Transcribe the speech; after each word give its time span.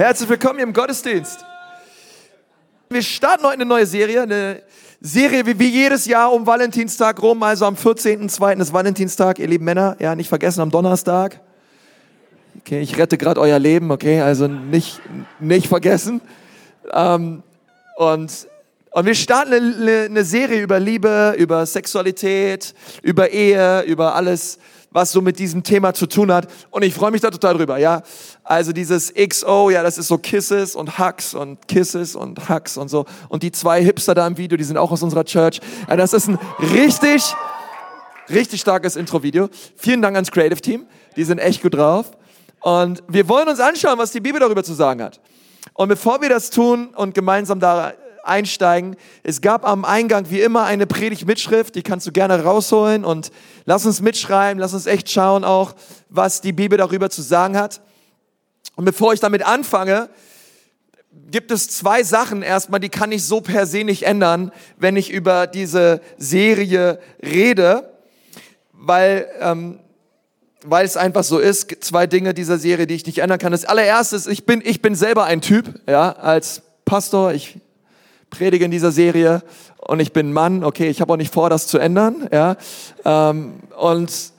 Herzlich 0.00 0.30
willkommen 0.30 0.56
hier 0.56 0.66
im 0.66 0.72
Gottesdienst. 0.72 1.44
Wir 2.88 3.02
starten 3.02 3.44
heute 3.44 3.52
eine 3.52 3.66
neue 3.66 3.84
Serie, 3.84 4.22
eine 4.22 4.62
Serie 4.98 5.44
wie, 5.44 5.58
wie 5.58 5.68
jedes 5.68 6.06
Jahr 6.06 6.32
um 6.32 6.46
Valentinstag 6.46 7.20
rum, 7.20 7.42
also 7.42 7.66
am 7.66 7.74
14.02. 7.74 8.60
ist 8.62 8.72
Valentinstag, 8.72 9.38
ihr 9.38 9.46
lieben 9.46 9.66
Männer, 9.66 9.98
ja, 9.98 10.14
nicht 10.14 10.30
vergessen 10.30 10.62
am 10.62 10.70
Donnerstag. 10.70 11.40
Okay, 12.60 12.80
ich 12.80 12.96
rette 12.96 13.18
gerade 13.18 13.38
euer 13.42 13.58
Leben, 13.58 13.90
okay, 13.90 14.22
also 14.22 14.48
nicht, 14.48 15.02
nicht 15.38 15.66
vergessen. 15.66 16.22
Ähm, 16.90 17.42
und, 17.98 18.48
und 18.92 19.04
wir 19.04 19.14
starten 19.14 19.52
eine, 19.52 20.06
eine 20.06 20.24
Serie 20.24 20.62
über 20.62 20.80
Liebe, 20.80 21.34
über 21.36 21.66
Sexualität, 21.66 22.74
über 23.02 23.28
Ehe, 23.28 23.82
über 23.82 24.14
alles, 24.14 24.58
was 24.90 25.12
so 25.12 25.20
mit 25.20 25.38
diesem 25.38 25.62
Thema 25.62 25.94
zu 25.94 26.06
tun 26.06 26.32
hat. 26.32 26.48
Und 26.70 26.82
ich 26.82 26.94
freue 26.94 27.10
mich 27.10 27.20
da 27.20 27.30
total 27.30 27.56
drüber, 27.56 27.78
ja. 27.78 28.02
Also 28.42 28.72
dieses 28.72 29.12
XO, 29.14 29.70
ja, 29.70 29.82
das 29.82 29.98
ist 29.98 30.08
so 30.08 30.18
Kisses 30.18 30.74
und 30.74 30.98
Hugs 30.98 31.34
und 31.34 31.68
Kisses 31.68 32.16
und 32.16 32.48
Hugs 32.48 32.76
und 32.76 32.88
so. 32.88 33.06
Und 33.28 33.42
die 33.42 33.52
zwei 33.52 33.82
Hipster 33.82 34.14
da 34.14 34.26
im 34.26 34.36
Video, 34.36 34.56
die 34.56 34.64
sind 34.64 34.76
auch 34.76 34.90
aus 34.90 35.02
unserer 35.02 35.24
Church. 35.24 35.60
Ja, 35.88 35.96
das 35.96 36.12
ist 36.12 36.28
ein 36.28 36.38
richtig, 36.72 37.34
richtig 38.28 38.60
starkes 38.60 38.96
Intro-Video. 38.96 39.48
Vielen 39.76 40.02
Dank 40.02 40.16
ans 40.16 40.30
Creative 40.30 40.60
Team. 40.60 40.86
Die 41.16 41.24
sind 41.24 41.38
echt 41.38 41.62
gut 41.62 41.74
drauf. 41.74 42.10
Und 42.60 43.02
wir 43.08 43.28
wollen 43.28 43.48
uns 43.48 43.60
anschauen, 43.60 43.98
was 43.98 44.12
die 44.12 44.20
Bibel 44.20 44.40
darüber 44.40 44.64
zu 44.64 44.74
sagen 44.74 45.02
hat. 45.02 45.20
Und 45.74 45.88
bevor 45.88 46.20
wir 46.20 46.28
das 46.28 46.50
tun 46.50 46.88
und 46.94 47.14
gemeinsam 47.14 47.60
da 47.60 47.92
einsteigen. 48.30 48.96
Es 49.22 49.42
gab 49.42 49.66
am 49.66 49.84
Eingang 49.84 50.30
wie 50.30 50.40
immer 50.40 50.64
eine 50.64 50.86
Predigt-Mitschrift, 50.86 51.74
die 51.74 51.82
kannst 51.82 52.06
du 52.06 52.12
gerne 52.12 52.42
rausholen 52.42 53.04
und 53.04 53.30
lass 53.66 53.84
uns 53.84 54.00
mitschreiben, 54.00 54.58
lass 54.58 54.72
uns 54.72 54.86
echt 54.86 55.10
schauen 55.10 55.44
auch, 55.44 55.74
was 56.08 56.40
die 56.40 56.52
Bibel 56.52 56.78
darüber 56.78 57.10
zu 57.10 57.20
sagen 57.20 57.58
hat. 57.58 57.82
Und 58.76 58.86
bevor 58.86 59.12
ich 59.12 59.20
damit 59.20 59.44
anfange, 59.44 60.08
gibt 61.30 61.50
es 61.50 61.68
zwei 61.68 62.02
Sachen 62.02 62.42
erstmal, 62.42 62.80
die 62.80 62.88
kann 62.88 63.12
ich 63.12 63.24
so 63.24 63.40
per 63.40 63.66
se 63.66 63.84
nicht 63.84 64.04
ändern, 64.04 64.52
wenn 64.78 64.96
ich 64.96 65.10
über 65.10 65.46
diese 65.46 66.00
Serie 66.16 67.00
rede, 67.22 67.90
weil, 68.72 69.28
ähm, 69.40 69.80
weil 70.64 70.84
es 70.84 70.96
einfach 70.96 71.24
so 71.24 71.38
ist. 71.38 71.84
Zwei 71.84 72.06
Dinge 72.06 72.34
dieser 72.34 72.58
Serie, 72.58 72.86
die 72.86 72.94
ich 72.94 73.06
nicht 73.06 73.18
ändern 73.18 73.38
kann. 73.38 73.52
Das 73.52 73.64
allererste 73.64 74.16
ist, 74.16 74.26
ich 74.26 74.46
bin, 74.46 74.62
ich 74.64 74.82
bin 74.82 74.94
selber 74.94 75.24
ein 75.24 75.40
Typ, 75.40 75.80
ja, 75.88 76.12
als 76.12 76.62
Pastor. 76.84 77.32
Ich 77.32 77.58
predige 78.30 78.64
in 78.64 78.70
dieser 78.70 78.92
Serie 78.92 79.42
und 79.78 80.00
ich 80.00 80.12
bin 80.12 80.32
Mann, 80.32 80.64
okay, 80.64 80.88
ich 80.88 81.00
habe 81.00 81.12
auch 81.12 81.16
nicht 81.16 81.32
vor, 81.32 81.50
das 81.50 81.66
zu 81.66 81.78
ändern, 81.78 82.28
ja. 82.32 82.56
Ähm, 83.04 83.54
und 83.78 84.32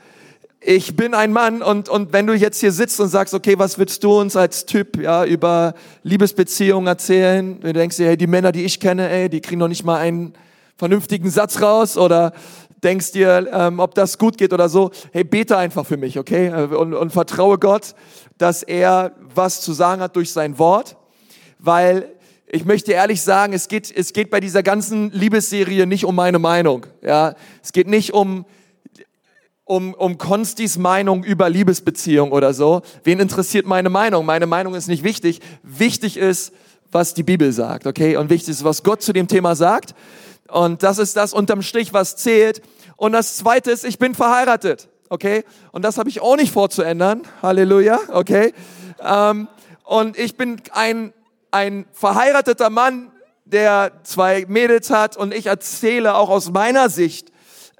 ich 0.63 0.95
bin 0.95 1.15
ein 1.15 1.33
Mann 1.33 1.63
und, 1.63 1.89
und 1.89 2.13
wenn 2.13 2.27
du 2.27 2.33
jetzt 2.33 2.59
hier 2.59 2.71
sitzt 2.71 2.99
und 2.99 3.07
sagst, 3.07 3.33
okay, 3.33 3.57
was 3.57 3.79
willst 3.79 4.03
du 4.03 4.19
uns 4.19 4.35
als 4.35 4.67
Typ 4.67 5.01
ja, 5.01 5.25
über 5.25 5.73
Liebesbeziehungen 6.03 6.85
erzählen? 6.85 7.59
Du 7.59 7.73
denkst 7.73 7.97
dir, 7.97 8.07
hey, 8.07 8.17
die 8.17 8.27
Männer, 8.27 8.51
die 8.51 8.63
ich 8.63 8.79
kenne, 8.79 9.09
ey, 9.09 9.27
die 9.27 9.41
kriegen 9.41 9.59
noch 9.59 9.67
nicht 9.67 9.83
mal 9.83 9.97
einen 9.97 10.33
vernünftigen 10.77 11.31
Satz 11.31 11.61
raus 11.61 11.97
oder 11.97 12.33
denkst 12.83 13.11
dir, 13.11 13.49
ähm, 13.51 13.79
ob 13.79 13.95
das 13.95 14.17
gut 14.17 14.37
geht 14.37 14.53
oder 14.53 14.69
so. 14.69 14.91
Hey, 15.11 15.23
bete 15.23 15.57
einfach 15.57 15.85
für 15.85 15.97
mich, 15.97 16.19
okay? 16.19 16.51
Und, 16.51 16.93
und 16.93 17.11
vertraue 17.11 17.57
Gott, 17.57 17.95
dass 18.37 18.61
er 18.63 19.13
was 19.33 19.61
zu 19.61 19.73
sagen 19.73 20.01
hat 20.01 20.15
durch 20.15 20.31
sein 20.31 20.59
Wort, 20.59 20.95
weil 21.57 22.07
ich 22.53 22.65
möchte 22.65 22.91
ehrlich 22.91 23.21
sagen, 23.21 23.53
es 23.53 23.69
geht, 23.69 23.89
es 23.95 24.11
geht 24.11 24.29
bei 24.29 24.41
dieser 24.41 24.61
ganzen 24.61 25.09
Liebesserie 25.11 25.87
nicht 25.87 26.03
um 26.03 26.15
meine 26.15 26.37
Meinung. 26.37 26.85
Ja, 27.01 27.35
es 27.63 27.71
geht 27.71 27.87
nicht 27.87 28.13
um 28.13 28.45
um, 29.63 29.93
um 29.93 30.17
Konstis 30.17 30.77
Meinung 30.77 31.23
über 31.23 31.49
Liebesbeziehung 31.49 32.33
oder 32.33 32.53
so. 32.53 32.81
Wen 33.05 33.21
interessiert 33.21 33.65
meine 33.65 33.89
Meinung? 33.89 34.25
Meine 34.25 34.45
Meinung 34.45 34.75
ist 34.75 34.89
nicht 34.89 35.05
wichtig. 35.05 35.39
Wichtig 35.63 36.17
ist, 36.17 36.51
was 36.91 37.13
die 37.13 37.23
Bibel 37.23 37.53
sagt, 37.53 37.87
okay? 37.87 38.17
Und 38.17 38.29
wichtig 38.29 38.49
ist, 38.49 38.65
was 38.65 38.83
Gott 38.83 39.01
zu 39.01 39.13
dem 39.13 39.29
Thema 39.29 39.55
sagt. 39.55 39.95
Und 40.49 40.83
das 40.83 40.97
ist 40.97 41.15
das 41.15 41.33
unterm 41.33 41.61
Strich, 41.61 41.93
was 41.93 42.17
zählt. 42.17 42.61
Und 42.97 43.13
das 43.13 43.37
zweite 43.37 43.71
ist, 43.71 43.85
ich 43.85 43.97
bin 43.97 44.13
verheiratet, 44.13 44.89
okay? 45.07 45.45
Und 45.71 45.85
das 45.85 45.97
habe 45.97 46.09
ich 46.09 46.19
auch 46.21 46.35
nicht 46.35 46.51
vorzuändern. 46.51 47.21
Halleluja, 47.41 47.97
okay? 48.11 48.53
Ähm, 49.01 49.47
und 49.85 50.19
ich 50.19 50.35
bin 50.35 50.61
ein 50.73 51.13
ein 51.51 51.85
verheirateter 51.91 52.69
Mann, 52.69 53.11
der 53.45 53.91
zwei 54.03 54.45
Mädels 54.47 54.89
hat 54.89 55.17
und 55.17 55.33
ich 55.33 55.47
erzähle 55.47 56.15
auch 56.15 56.29
aus 56.29 56.51
meiner 56.51 56.89
Sicht 56.89 57.31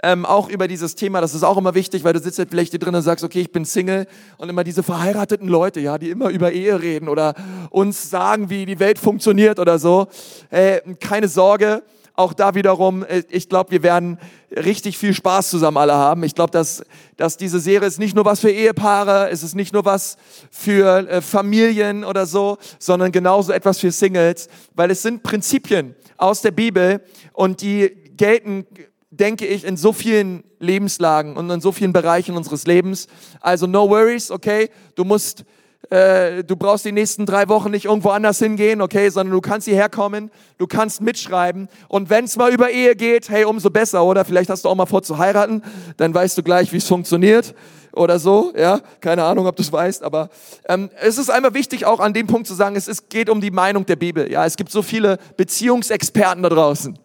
ähm, 0.04 0.26
auch 0.26 0.50
über 0.50 0.68
dieses 0.68 0.96
Thema. 0.96 1.22
Das 1.22 1.34
ist 1.34 1.44
auch 1.44 1.58
immer 1.58 1.76
wichtig, 1.76 2.04
weil 2.04 2.14
du 2.14 2.20
sitzt 2.20 2.38
jetzt 2.38 2.50
vielleicht 2.50 2.72
hier 2.72 2.80
drin 2.80 2.96
und 2.96 3.02
sagst, 3.02 3.24
okay, 3.24 3.40
ich 3.40 3.52
bin 3.52 3.66
Single 3.66 4.08
und 4.38 4.50
immer 4.50 4.64
diese 4.64 4.84
verheirateten 4.84 5.48
Leute, 5.48 5.80
ja, 5.80 5.98
die 5.98 6.10
immer 6.10 6.30
über 6.30 6.52
Ehe 6.52 6.82
reden 6.82 7.08
oder 7.08 7.36
uns 7.70 8.10
sagen, 8.10 8.50
wie 8.50 8.66
die 8.66 8.80
Welt 8.80 9.00
funktioniert 9.00 9.60
oder 9.60 9.80
so. 9.80 10.08
Äh, 10.50 10.82
keine 11.00 11.28
Sorge, 11.28 11.84
auch 12.22 12.34
da 12.34 12.56
wiederum, 12.56 13.04
äh, 13.04 13.24
ich 13.30 13.50
glaube, 13.50 13.72
wir 13.72 13.84
werden 13.84 14.18
richtig 14.56 14.98
viel 14.98 15.14
Spaß 15.14 15.50
zusammen 15.50 15.78
alle 15.78 15.94
haben. 15.94 16.24
Ich 16.24 16.36
glaube, 16.36 16.52
dass, 16.52 16.84
dass 17.18 17.38
diese 17.38 17.60
Serie 17.60 17.88
ist 17.88 18.00
nicht 18.00 18.16
nur 18.16 18.26
was 18.26 18.40
für 18.40 18.52
Ehepaare, 18.52 19.30
es 19.30 19.44
ist 19.44 19.56
nicht 19.56 19.74
nur 19.74 19.86
was 19.86 20.18
für 20.50 21.10
äh, 21.10 21.22
Familien 21.22 22.04
oder 22.04 22.26
so, 22.26 22.58
sondern 22.80 23.12
genauso 23.12 23.52
etwas 23.52 23.80
für 23.80 23.92
Singles, 23.92 24.50
weil 24.76 24.92
es 24.92 25.02
sind 25.02 25.24
Prinzipien 25.24 25.96
aus 26.18 26.42
der 26.42 26.52
Bibel 26.52 27.02
und 27.34 27.62
die 27.62 27.90
gelten, 28.18 28.66
denke 29.10 29.46
ich, 29.46 29.66
in 29.66 29.78
so 29.78 29.94
vielen 29.94 30.44
Lebenslagen 30.60 31.38
und 31.38 31.50
in 31.50 31.62
so 31.62 31.72
vielen 31.72 31.94
Bereichen 31.94 32.38
unseres 32.38 32.66
Lebens. 32.66 33.08
Also 33.40 33.68
no 33.68 33.90
worries, 33.90 34.32
okay? 34.32 34.70
Du 34.96 35.04
musst 35.04 35.44
äh, 35.90 36.44
du 36.44 36.56
brauchst 36.56 36.86
die 36.86 36.92
nächsten 36.92 37.26
drei 37.26 37.48
Wochen 37.50 37.72
nicht 37.72 37.86
irgendwo 37.86 38.10
anders 38.10 38.40
hingehen, 38.40 38.82
okay, 38.82 39.10
sondern 39.10 39.34
du 39.34 39.42
kannst 39.42 39.68
hierher 39.68 39.90
kommen, 39.90 40.32
du 40.58 40.68
kannst 40.68 41.02
mitschreiben 41.02 41.68
und 41.88 42.10
wenn 42.10 42.26
es 42.26 42.38
mal 42.38 42.54
über 42.54 42.70
Ehe 42.70 42.96
geht, 42.96 43.30
hey, 43.30 43.46
umso 43.46 43.70
besser, 43.70 44.04
oder? 44.04 44.24
Vielleicht 44.24 44.50
hast 44.50 44.64
du 44.64 44.70
auch 44.70 44.76
mal 44.76 44.86
vor 44.86 45.04
zu 45.04 45.18
heiraten, 45.18 45.64
dann 45.98 46.14
weißt 46.14 46.38
du 46.38 46.44
gleich, 46.44 46.72
wie 46.72 46.78
es 46.78 46.88
funktioniert 46.88 47.56
oder 47.94 48.20
so, 48.20 48.54
ja, 48.56 48.80
keine 49.02 49.24
Ahnung, 49.24 49.48
ob 49.48 49.56
du 49.56 49.64
es 49.64 49.72
weißt, 49.72 50.04
aber 50.04 50.30
ähm, 50.70 50.90
es 51.02 51.18
ist 51.18 51.30
einmal 51.30 51.54
wichtig, 51.54 51.86
auch 51.86 52.00
an 52.00 52.14
dem 52.14 52.28
Punkt 52.28 52.48
zu 52.48 52.54
sagen, 52.54 52.76
es 52.76 52.88
ist, 52.88 53.10
geht 53.10 53.30
um 53.30 53.42
die 53.42 53.52
Meinung 53.52 53.86
der 53.86 53.98
Bibel, 53.98 54.32
ja, 54.32 54.46
es 54.46 54.56
gibt 54.56 54.72
so 54.72 54.82
viele 54.82 55.18
Beziehungsexperten 55.36 56.44
da 56.44 56.50
draußen. 56.50 56.98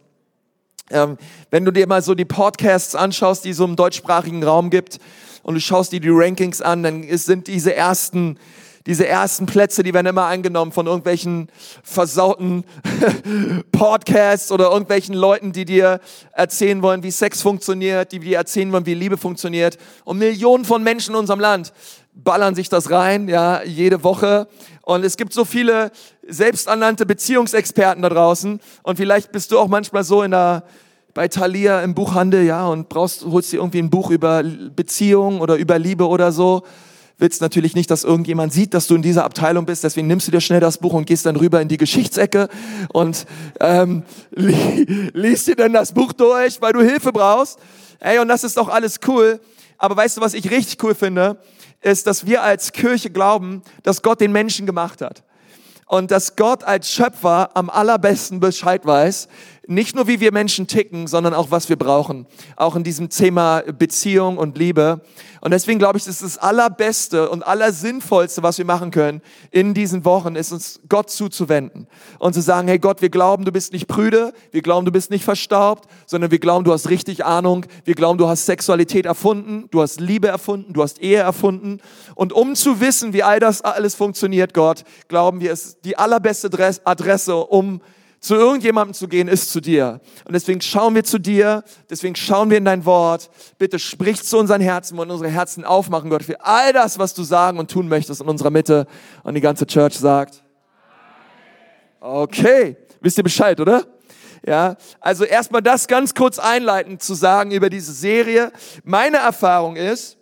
Ähm, 0.91 1.17
wenn 1.51 1.65
du 1.65 1.73
dir 1.73 1.89
mal 1.89 2.03
so 2.03 2.15
die 2.15 2.25
Podcasts 2.25 2.95
anschaust, 2.95 3.45
die 3.45 3.53
so 3.53 3.65
im 3.65 3.75
deutschsprachigen 3.75 4.45
Raum 4.45 4.71
gibt, 4.71 5.01
und 5.47 5.55
du 5.55 5.61
schaust 5.61 5.93
dir 5.93 6.01
die 6.01 6.11
Rankings 6.11 6.61
an, 6.61 6.83
dann 6.83 7.05
sind 7.19 7.47
diese 7.47 7.73
ersten 7.73 8.37
diese 8.87 9.07
ersten 9.07 9.47
Plätze, 9.47 9.83
die 9.83 9.93
werden 9.93 10.07
immer 10.07 10.27
eingenommen 10.27 10.73
von 10.73 10.87
irgendwelchen 10.87 11.49
versauten 11.83 12.65
Podcasts 13.73 14.53
oder 14.53 14.71
irgendwelchen 14.71 15.15
Leuten, 15.15 15.53
die 15.53 15.65
dir 15.65 16.01
erzählen 16.33 16.81
wollen, 16.83 17.03
wie 17.03 17.11
Sex 17.11 17.43
funktioniert, 17.43 18.13
die 18.13 18.21
dir 18.21 18.39
erzählen 18.39 18.71
wollen, 18.73 18.87
wie 18.87 18.95
Liebe 18.95 19.17
funktioniert. 19.17 19.77
Und 20.05 20.19
Millionen 20.19 20.65
von 20.65 20.83
Menschen 20.83 21.15
in 21.15 21.21
unserem 21.21 21.41
Land 21.41 21.73
ballern 22.15 22.55
sich 22.55 22.69
das 22.69 22.91
rein, 22.91 23.29
ja, 23.29 23.63
jede 23.65 24.05
Woche. 24.05 24.47
Und 24.83 25.05
es 25.05 25.17
gibt 25.17 25.33
so 25.33 25.45
viele 25.45 25.91
selbsternannte 26.27 27.07
Beziehungsexperten 27.07 28.03
da 28.03 28.09
draußen. 28.09 28.61
Und 28.85 28.97
vielleicht 28.97 29.33
bist 29.33 29.51
du 29.51 29.59
auch 29.59 29.69
manchmal 29.69 30.05
so 30.05 30.23
in 30.23 30.31
der, 30.31 30.63
bei 31.13 31.27
Thalia 31.27 31.83
im 31.83 31.95
Buchhandel, 31.95 32.45
ja, 32.45 32.67
und 32.69 32.89
brauchst, 32.89 33.25
holst 33.25 33.53
dir 33.53 33.59
irgendwie 33.59 33.81
ein 33.81 33.91
Buch 33.91 34.11
über 34.11 34.45
Beziehung 34.45 35.41
oder 35.41 35.57
über 35.57 35.79
Liebe 35.79 36.07
oder 36.07 36.31
so 36.31 36.63
willst 37.19 37.41
natürlich 37.41 37.75
nicht, 37.75 37.91
dass 37.91 38.05
irgendjemand 38.05 38.53
sieht, 38.53 38.75
dass 38.75 38.87
du 38.87 38.95
in 38.95 39.03
dieser 39.03 39.25
Abteilung 39.25 39.65
bist. 39.65 39.85
Deswegen 39.85 40.07
nimmst 40.07 40.27
du 40.27 40.33
dir 40.33 40.41
schnell 40.41 40.61
das 40.61 40.79
Buch 40.79 40.93
und 40.93 41.07
gehst 41.07 41.25
dann 41.27 41.37
rüber 41.37 41.61
in 41.61 41.69
die 41.69 41.79
Geschichtsecke 41.79 42.49
und 42.93 43.27
ähm, 43.61 44.03
li 44.31 45.11
liest 45.15 45.49
dir 45.49 45.57
dann 45.57 45.73
das 45.73 45.93
Buch 45.93 46.13
durch, 46.13 46.61
weil 46.61 46.73
du 46.73 46.83
Hilfe 46.83 47.13
brauchst. 47.13 47.59
Ey, 48.01 48.19
und 48.19 48.29
das 48.29 48.45
ist 48.45 48.57
doch 48.57 48.69
alles 48.69 49.01
cool. 49.07 49.41
Aber 49.79 49.97
weißt 49.97 50.19
du, 50.19 50.21
was 50.21 50.35
ich 50.35 50.51
richtig 50.51 50.83
cool 50.83 50.95
finde? 50.95 51.39
Ist, 51.81 52.07
dass 52.07 52.27
wir 52.27 52.43
als 52.43 52.73
Kirche 52.73 53.11
glauben, 53.11 53.63
dass 53.83 54.03
Gott 54.03 54.21
den 54.21 54.33
Menschen 54.33 54.67
gemacht 54.67 55.01
hat. 55.01 55.23
Und 55.89 56.11
dass 56.11 56.35
Gott 56.35 56.65
als 56.65 56.91
Schöpfer 56.91 57.51
am 57.55 57.71
allerbesten 57.71 58.41
Bescheid 58.41 58.85
weiß, 58.85 59.29
nicht 59.67 59.97
nur 59.97 60.07
wie 60.07 60.21
wir 60.21 60.33
Menschen 60.33 60.67
ticken, 60.67 61.07
sondern 61.07 61.35
auch 61.35 61.51
was 61.51 61.69
wir 61.69 61.77
brauchen. 61.77 62.27
Auch 62.57 62.77
in 62.77 62.85
diesem 62.85 63.09
Thema 63.09 63.63
Beziehung 63.63 64.39
und 64.39 64.57
Liebe. 64.57 65.01
Und 65.41 65.51
deswegen 65.51 65.79
glaube 65.79 65.99
ich, 65.99 66.05
das 66.05 66.23
ist 66.23 66.37
das 66.37 66.39
Allerbeste 66.39 67.29
und 67.29 67.47
Allersinnvollste, 67.47 68.43
was 68.43 68.59
wir 68.59 68.65
machen 68.65 68.91
können 68.91 69.23
in 69.51 69.75
diesen 69.75 70.05
Wochen, 70.05 70.35
ist 70.35 70.53
uns 70.53 70.81
Gott 70.89 71.11
zuzuwenden 71.11 71.87
und 72.19 72.35
zu 72.35 72.41
sagen, 72.41 72.69
hey 72.69 72.79
Gott, 72.79 73.03
wir 73.03 73.11
glauben, 73.11 73.45
du 73.45 73.53
bist 73.53 73.73
nicht 73.73 73.87
prüde, 73.87 74.33
wir 74.51 74.63
glauben, 74.63 74.87
du 74.87 74.93
bist 74.93 75.11
nicht 75.11 75.25
verstaubt, 75.25 75.89
sondern 76.07 76.31
wir 76.31 76.39
glauben, 76.39 76.65
du 76.65 76.73
hast 76.73 76.89
richtig 76.91 77.25
Ahnung, 77.25 77.67
wir 77.85 77.95
glauben, 77.95 78.19
du 78.19 78.29
hast 78.29 78.47
Sexualität 78.47 79.07
erfunden, 79.07 79.69
du 79.71 79.83
hast 79.83 80.01
Liebe 80.01 80.29
erfunden, 80.29 80.73
du 80.73 80.83
hast 80.83 81.01
Ehe 81.01 81.19
erfunden. 81.19 81.79
Und 82.15 82.33
um 82.33 82.55
zu 82.55 82.81
wissen, 82.81 83.13
wie 83.13 83.23
all 83.23 83.39
das 83.39 83.63
alles 83.63 83.95
funktioniert, 83.95 84.55
Gott, 84.55 84.85
glauben 85.09 85.41
wir, 85.41 85.53
es 85.53 85.67
ist 85.67 85.85
die 85.85 85.97
allerbeste 85.97 86.51
Adresse, 86.85 87.37
um 87.37 87.81
zu 88.27 88.35
irgendjemandem 88.35 88.95
zu 88.95 89.09
gehen, 89.09 89.29
ist 89.29 89.51
zu 89.53 89.61
dir. 89.61 90.01
Und 90.25 90.35
deswegen 90.35 90.61
schauen 90.61 90.95
wir 90.95 91.05
zu 91.05 91.19
dir, 91.19 91.63
deswegen 91.89 92.17
schauen 92.17 92.51
wir 92.51 92.59
in 92.59 92.65
dein 92.65 92.85
Wort. 92.85 93.31
Bitte 93.59 93.79
sprich 93.79 94.23
zu 94.23 94.39
unseren 94.39 94.61
Herzen 94.61 94.99
und 94.99 95.11
unsere 95.11 95.31
Herzen 95.31 95.65
aufmachen, 95.65 96.11
Gott, 96.11 96.25
für 96.25 96.45
all 96.45 96.73
das, 96.73 96.99
was 96.99 97.15
du 97.15 97.23
sagen 97.23 97.59
und 97.59 97.71
tun 97.71 97.89
möchtest 97.89 98.21
in 98.21 98.29
unserer 98.29 98.51
Mitte. 98.51 98.87
Und 99.23 99.35
die 99.35 99.41
ganze 99.41 99.67
Church 99.67 99.95
sagt, 99.95 100.43
Okay, 102.01 102.77
wisst 103.01 103.19
ihr 103.19 103.25
Bescheid, 103.25 103.59
oder? 103.61 103.85
Ja, 104.47 104.77
also 105.01 105.25
erstmal 105.25 105.63
das 105.63 105.89
ganz 105.89 106.15
kurz 106.15 106.39
einleitend 106.39 107.03
zu 107.03 107.15
sagen 107.15 107.51
über 107.51 107.69
diese 107.69 107.93
Serie. 107.93 108.53
Meine 108.85 109.17
Erfahrung 109.17 109.75
ist, 109.75 110.16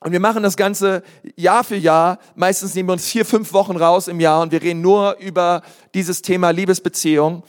und 0.00 0.12
wir 0.12 0.20
machen 0.20 0.44
das 0.44 0.56
Ganze 0.56 1.02
Jahr 1.34 1.64
für 1.64 1.76
Jahr. 1.76 2.18
Meistens 2.36 2.74
nehmen 2.74 2.88
wir 2.88 2.92
uns 2.92 3.08
vier, 3.08 3.24
fünf 3.24 3.52
Wochen 3.52 3.76
raus 3.76 4.06
im 4.06 4.20
Jahr 4.20 4.42
und 4.42 4.52
wir 4.52 4.62
reden 4.62 4.80
nur 4.80 5.16
über 5.18 5.62
dieses 5.92 6.22
Thema 6.22 6.50
Liebesbeziehung. 6.50 7.42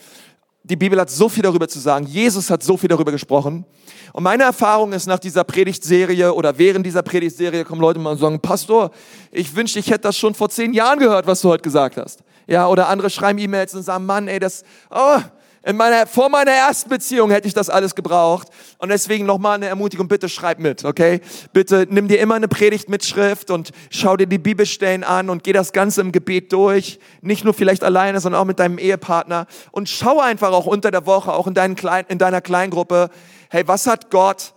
Die 0.63 0.75
Bibel 0.75 1.00
hat 1.00 1.10
so 1.12 1.30
viel 1.30 1.44
darüber 1.44 1.68
zu 1.68 1.80
sagen. 1.80 2.06
Jesus 2.06 2.50
hat 2.50 2.63
so 2.63 2.75
viel 2.75 2.90
darüber 2.90 3.12
gesprochen. 3.12 3.66
Und 4.13 4.24
meine 4.24 4.44
Erfahrung 4.44 4.94
ist 4.94 5.06
nach 5.06 5.19
dieser 5.19 5.44
Predigtserie 5.44 6.34
oder 6.34 6.57
während 6.57 6.86
dieser 6.86 7.04
Predigtserie 7.04 7.63
kommen 7.63 7.81
Leute 7.81 8.00
mal 8.00 8.12
und 8.12 8.18
sagen, 8.18 8.40
Pastor, 8.40 8.92
ich 9.31 9.56
wünschte, 9.56 9.80
ich 9.80 9.90
hätte 9.90 10.02
das 10.02 10.18
schon 10.18 10.34
vor 10.34 10.50
zehn 10.50 10.74
Jahren 10.74 11.00
gehört, 11.00 11.28
was 11.28 11.42
du 11.42 11.50
heute 11.50 11.62
gesagt 11.62 11.98
hast. 11.98 12.24
Ja, 12.48 12.68
oder 12.68 12.88
andere 12.88 13.12
schreiben 13.12 13.38
E-Mails 13.38 13.75
und 13.75 13.84
sagen, 13.84 14.07
Mann, 14.07 14.28
ey, 14.28 14.40
das, 14.40 14.63
oh, 14.90 15.19
in 15.63 15.75
meiner, 15.75 16.07
vor 16.07 16.29
meiner 16.29 16.51
ersten 16.51 16.89
Beziehung 16.89 17.31
hätte 17.31 17.47
ich 17.47 17.53
das 17.53 17.69
alles 17.69 17.94
gebraucht. 17.94 18.47
Und 18.77 18.89
deswegen 18.89 19.25
nochmal 19.25 19.56
eine 19.56 19.67
Ermutigung, 19.67 20.07
bitte 20.07 20.29
schreib 20.29 20.59
mit, 20.59 20.85
okay? 20.85 21.19
Bitte 21.51 21.85
nimm 21.89 22.07
dir 22.07 22.19
immer 22.19 22.35
eine 22.35 22.47
Predigt 22.47 22.88
mit 22.88 23.03
Schrift 23.03 23.51
und 23.51 23.71
schau 23.89 24.15
dir 24.15 24.27
die 24.27 24.38
Bibelstellen 24.38 25.03
an 25.03 25.29
und 25.29 25.44
geh 25.44 25.51
das 25.51 25.73
Ganze 25.73 26.00
im 26.01 26.13
Gebet 26.13 26.53
durch. 26.53 27.00
Nicht 27.21 27.44
nur 27.44 27.53
vielleicht 27.53 27.83
alleine, 27.83 28.21
sondern 28.21 28.41
auch 28.41 28.45
mit 28.45 28.59
deinem 28.59 28.77
Ehepartner. 28.77 29.47
Und 29.71 29.89
schau 29.89 30.19
einfach 30.19 30.51
auch 30.51 30.65
unter 30.65 30.91
der 30.91 31.06
Woche, 31.06 31.33
auch 31.33 31.47
in, 31.47 31.53
deinen 31.53 31.75
Klein, 31.75 32.06
in 32.07 32.19
deiner 32.19 32.39
Kleingruppe, 32.39 33.09
hey, 33.50 33.67
was 33.67 33.85
hat 33.85 34.11
Gott 34.11 34.53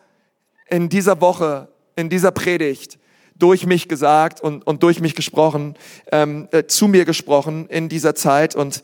in 0.68 0.88
dieser 0.88 1.20
Woche, 1.20 1.68
in 1.96 2.10
dieser 2.10 2.30
Predigt 2.30 2.98
durch 3.34 3.66
mich 3.66 3.88
gesagt 3.88 4.40
und, 4.40 4.64
und 4.66 4.84
durch 4.84 5.00
mich 5.00 5.16
gesprochen, 5.16 5.74
ähm, 6.12 6.48
äh, 6.52 6.66
zu 6.66 6.86
mir 6.86 7.04
gesprochen 7.04 7.66
in 7.68 7.88
dieser 7.88 8.14
Zeit 8.14 8.54
und 8.54 8.82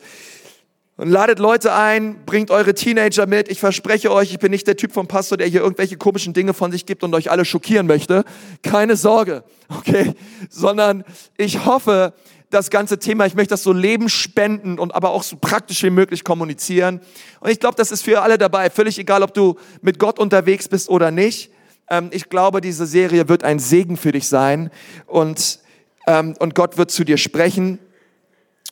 und 0.99 1.07
ladet 1.07 1.39
Leute 1.39 1.73
ein, 1.73 2.25
bringt 2.25 2.51
eure 2.51 2.73
Teenager 2.73 3.25
mit. 3.25 3.49
Ich 3.49 3.61
verspreche 3.61 4.11
euch, 4.11 4.31
ich 4.31 4.39
bin 4.39 4.51
nicht 4.51 4.67
der 4.67 4.75
Typ 4.75 4.91
vom 4.91 5.07
Pastor, 5.07 5.37
der 5.37 5.47
hier 5.47 5.61
irgendwelche 5.61 5.95
komischen 5.95 6.33
Dinge 6.33 6.53
von 6.53 6.73
sich 6.73 6.85
gibt 6.85 7.05
und 7.05 7.15
euch 7.15 7.31
alle 7.31 7.45
schockieren 7.45 7.87
möchte. 7.87 8.25
Keine 8.63 8.97
Sorge, 8.97 9.45
okay? 9.69 10.13
Sondern 10.49 11.05
ich 11.37 11.65
hoffe, 11.65 12.13
das 12.49 12.69
ganze 12.69 12.99
Thema, 12.99 13.25
ich 13.25 13.33
möchte 13.33 13.53
das 13.53 13.63
so 13.63 13.71
lebensspenden 13.71 14.77
und 14.77 14.93
aber 14.93 15.11
auch 15.11 15.23
so 15.23 15.37
praktisch 15.37 15.81
wie 15.83 15.89
möglich 15.89 16.25
kommunizieren. 16.25 16.99
Und 17.39 17.49
ich 17.49 17.61
glaube, 17.61 17.75
das 17.77 17.91
ist 17.91 18.01
für 18.01 18.21
alle 18.21 18.37
dabei, 18.37 18.69
völlig 18.69 18.99
egal, 18.99 19.23
ob 19.23 19.33
du 19.33 19.55
mit 19.81 19.99
Gott 19.99 20.19
unterwegs 20.19 20.67
bist 20.67 20.89
oder 20.89 21.11
nicht. 21.11 21.49
Ähm, 21.89 22.09
ich 22.11 22.27
glaube, 22.27 22.59
diese 22.59 22.85
Serie 22.85 23.29
wird 23.29 23.45
ein 23.45 23.59
Segen 23.59 23.95
für 23.95 24.11
dich 24.11 24.27
sein 24.27 24.69
und, 25.07 25.59
ähm, 26.07 26.35
und 26.39 26.55
Gott 26.55 26.77
wird 26.77 26.91
zu 26.91 27.05
dir 27.05 27.17
sprechen. 27.17 27.79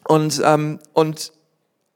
Und, 0.03 0.41
ähm, 0.43 0.79
und 0.91 1.31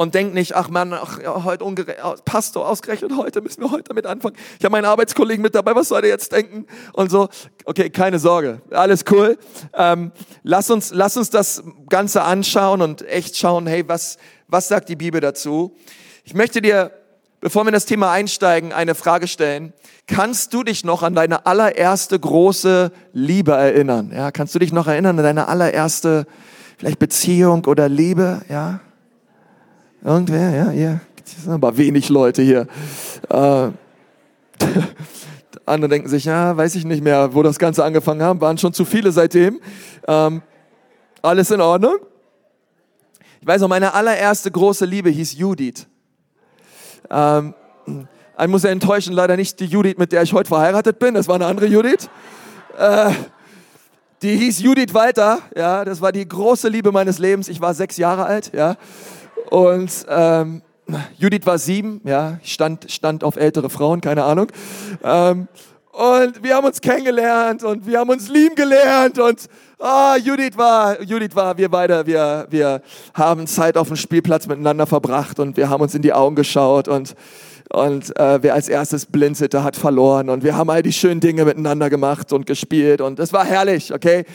und 0.02 0.16
denk 0.16 0.34
nicht, 0.34 0.56
ach 0.56 0.68
man, 0.68 0.94
ach, 0.94 1.22
ja, 1.22 1.44
heute 1.44 1.64
ungerecht, 1.64 2.00
Pastor, 2.26 2.68
ausgerechnet 2.68 3.16
heute 3.16 3.40
müssen 3.40 3.62
wir 3.62 3.70
heute 3.70 3.84
damit 3.84 4.08
anfangen. 4.08 4.36
Ich 4.58 4.66
habe 4.66 4.72
meinen 4.72 4.86
Arbeitskollegen 4.86 5.44
mit 5.44 5.54
dabei, 5.54 5.76
was 5.76 5.90
soll 5.90 6.02
der 6.02 6.10
jetzt 6.10 6.32
denken? 6.32 6.66
Und 6.94 7.12
so, 7.12 7.30
okay, 7.66 7.92
keine 7.92 8.18
Sorge, 8.18 8.64
alles 8.72 9.06
cool. 9.12 9.38
Ähm, 9.76 10.12
lass, 10.42 10.72
uns, 10.72 10.90
lass 10.92 11.18
uns 11.18 11.30
das 11.30 11.62
Ganze 11.88 12.24
anschauen 12.24 12.82
und 12.82 13.08
echt 13.08 13.38
schauen, 13.38 13.68
hey, 13.68 13.88
was, 13.88 14.18
was 14.48 14.68
sagt 14.68 14.90
die 14.90 14.96
Bibel 14.96 15.22
dazu? 15.22 15.76
Ich 16.24 16.34
möchte 16.34 16.64
dir, 16.64 16.90
bevor 17.40 17.64
wir 17.64 17.70
in 17.70 17.74
das 17.74 17.86
Thema 17.86 18.12
einsteigen, 18.12 18.74
eine 18.74 18.96
Frage 18.96 19.28
stellen. 19.28 19.72
Kannst 20.08 20.52
du 20.56 20.64
dich 20.64 20.84
noch 20.84 21.04
an 21.04 21.14
deine 21.14 21.46
allererste 21.46 22.20
große 22.20 22.92
Liebe 23.14 23.52
erinnern? 23.52 24.12
Ja, 24.16 24.32
kannst 24.32 24.56
du 24.56 24.60
dich 24.60 24.74
noch 24.74 24.88
erinnern 24.88 25.20
an 25.20 25.24
deine 25.24 25.48
allererste, 25.48 26.26
vielleicht 26.80 26.98
Beziehung 26.98 27.66
oder 27.66 27.88
Liebe? 27.88 28.42
Ja? 28.50 28.80
Irgendwer, 30.04 30.50
ja, 30.50 30.72
ihr, 30.72 31.00
das 31.24 31.44
sind 31.44 31.54
aber 31.54 31.78
wenig 31.78 32.10
Leute 32.10 32.42
hier. 32.42 32.68
Äh, 33.30 33.70
andere 35.66 35.90
denken 35.90 36.10
sich, 36.10 36.26
ja, 36.26 36.58
weiß 36.58 36.76
ich 36.76 36.86
nicht 36.86 37.04
mehr, 37.04 37.36
wo 37.36 37.44
das 37.44 37.60
Ganze 37.60 37.84
angefangen 37.84 38.24
haben, 38.24 38.42
waren 38.42 38.58
schon 38.58 38.74
zu 38.74 38.84
viele 38.84 39.12
seitdem. 39.12 39.60
Ähm, 40.08 40.42
alles 41.22 41.52
in 41.52 41.62
Ordnung? 41.62 41.98
Ich 43.42 43.48
weiß 43.48 43.62
noch, 43.62 43.68
meine 43.68 43.94
allererste 43.94 44.50
große 44.50 44.86
Liebe 44.86 45.10
hieß 45.10 45.38
Judith. 45.38 45.86
Ähm, 47.10 47.54
ein 48.36 48.50
muss 48.50 48.64
er 48.64 48.72
enttäuschen, 48.72 49.14
leider 49.14 49.38
nicht 49.38 49.60
die 49.60 49.66
Judith, 49.66 49.98
mit 49.98 50.12
der 50.12 50.24
ich 50.24 50.34
heute 50.34 50.48
verheiratet 50.48 50.98
bin, 50.98 51.14
das 51.14 51.28
war 51.28 51.36
eine 51.36 51.46
andere 51.46 51.68
Judith. 51.68 52.10
Äh, 52.78 53.12
die 54.24 54.36
hieß 54.36 54.62
Judith 54.62 54.94
Walter, 54.94 55.40
ja, 55.56 55.86
das 55.86 56.02
war 56.02 56.12
die 56.12 56.28
große 56.28 56.70
Liebe 56.70 56.92
meines 56.92 57.20
Lebens. 57.20 57.50
Ich 57.50 57.62
war 57.62 57.74
sechs 57.74 57.98
Jahre 57.98 58.26
alt, 58.26 58.52
ja. 58.54 58.78
Und 59.50 60.06
ähm, 60.08 60.62
Judith 61.18 61.46
war 61.46 61.58
sieben, 61.58 62.02
ja, 62.04 62.40
stand, 62.44 62.92
stand 62.92 63.24
auf 63.24 63.36
ältere 63.36 63.70
Frauen, 63.70 64.02
keine 64.02 64.24
Ahnung. 64.24 64.48
Ähm, 65.04 65.48
und 65.92 66.42
wir 66.42 66.56
haben 66.56 66.66
uns 66.66 66.80
kennengelernt 66.80 67.64
und 67.64 67.86
wir 67.86 68.00
haben 68.00 68.10
uns 68.10 68.30
lieben 68.30 68.56
gelernt 68.56 69.20
und 69.20 69.50
ah, 69.78 70.16
Judith 70.16 70.56
war, 70.56 71.02
Judith 71.02 71.36
war, 71.36 71.58
wir 71.58 71.70
beide, 71.70 72.06
wir, 72.06 72.48
wir 72.50 72.82
haben 73.14 73.46
Zeit 73.46 73.76
auf 73.76 73.88
dem 73.88 73.98
Spielplatz 73.98 74.48
miteinander 74.48 74.88
verbracht 74.88 75.40
und 75.40 75.58
wir 75.58 75.70
haben 75.70 75.82
uns 75.82 75.94
in 75.94 76.02
die 76.02 76.14
Augen 76.14 76.36
geschaut 76.36 76.88
und 76.88 77.14
und 77.74 78.18
äh, 78.20 78.44
wer 78.44 78.54
als 78.54 78.68
erstes 78.68 79.06
blinzelte, 79.06 79.64
hat 79.64 79.78
verloren. 79.78 80.30
Und 80.30 80.44
wir 80.44 80.56
haben 80.56 80.70
all 80.70 80.84
die 80.84 80.92
schönen 80.92 81.22
Dinge 81.22 81.46
miteinander 81.46 81.90
gemacht 81.90 82.34
und 82.34 82.46
gespielt. 82.46 83.00
Und 83.00 83.20
es 83.20 83.32
war 83.32 83.46
herrlich, 83.46 83.94
okay? 83.94 84.26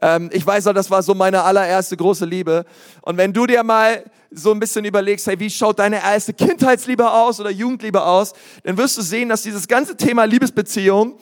Ähm, 0.00 0.30
ich 0.32 0.46
weiß 0.46 0.68
auch, 0.68 0.74
das 0.74 0.90
war 0.90 1.02
so 1.02 1.14
meine 1.14 1.42
allererste 1.42 1.96
große 1.96 2.24
Liebe. 2.24 2.64
Und 3.02 3.16
wenn 3.16 3.32
du 3.32 3.46
dir 3.46 3.64
mal 3.64 4.04
so 4.30 4.52
ein 4.52 4.60
bisschen 4.60 4.84
überlegst, 4.84 5.26
hey, 5.26 5.38
wie 5.40 5.50
schaut 5.50 5.78
deine 5.78 6.02
erste 6.02 6.32
Kindheitsliebe 6.34 7.10
aus 7.10 7.40
oder 7.40 7.50
Jugendliebe 7.50 8.04
aus, 8.04 8.32
dann 8.62 8.76
wirst 8.76 8.96
du 8.96 9.02
sehen, 9.02 9.28
dass 9.28 9.42
dieses 9.42 9.66
ganze 9.66 9.96
Thema 9.96 10.24
Liebesbeziehung 10.24 11.14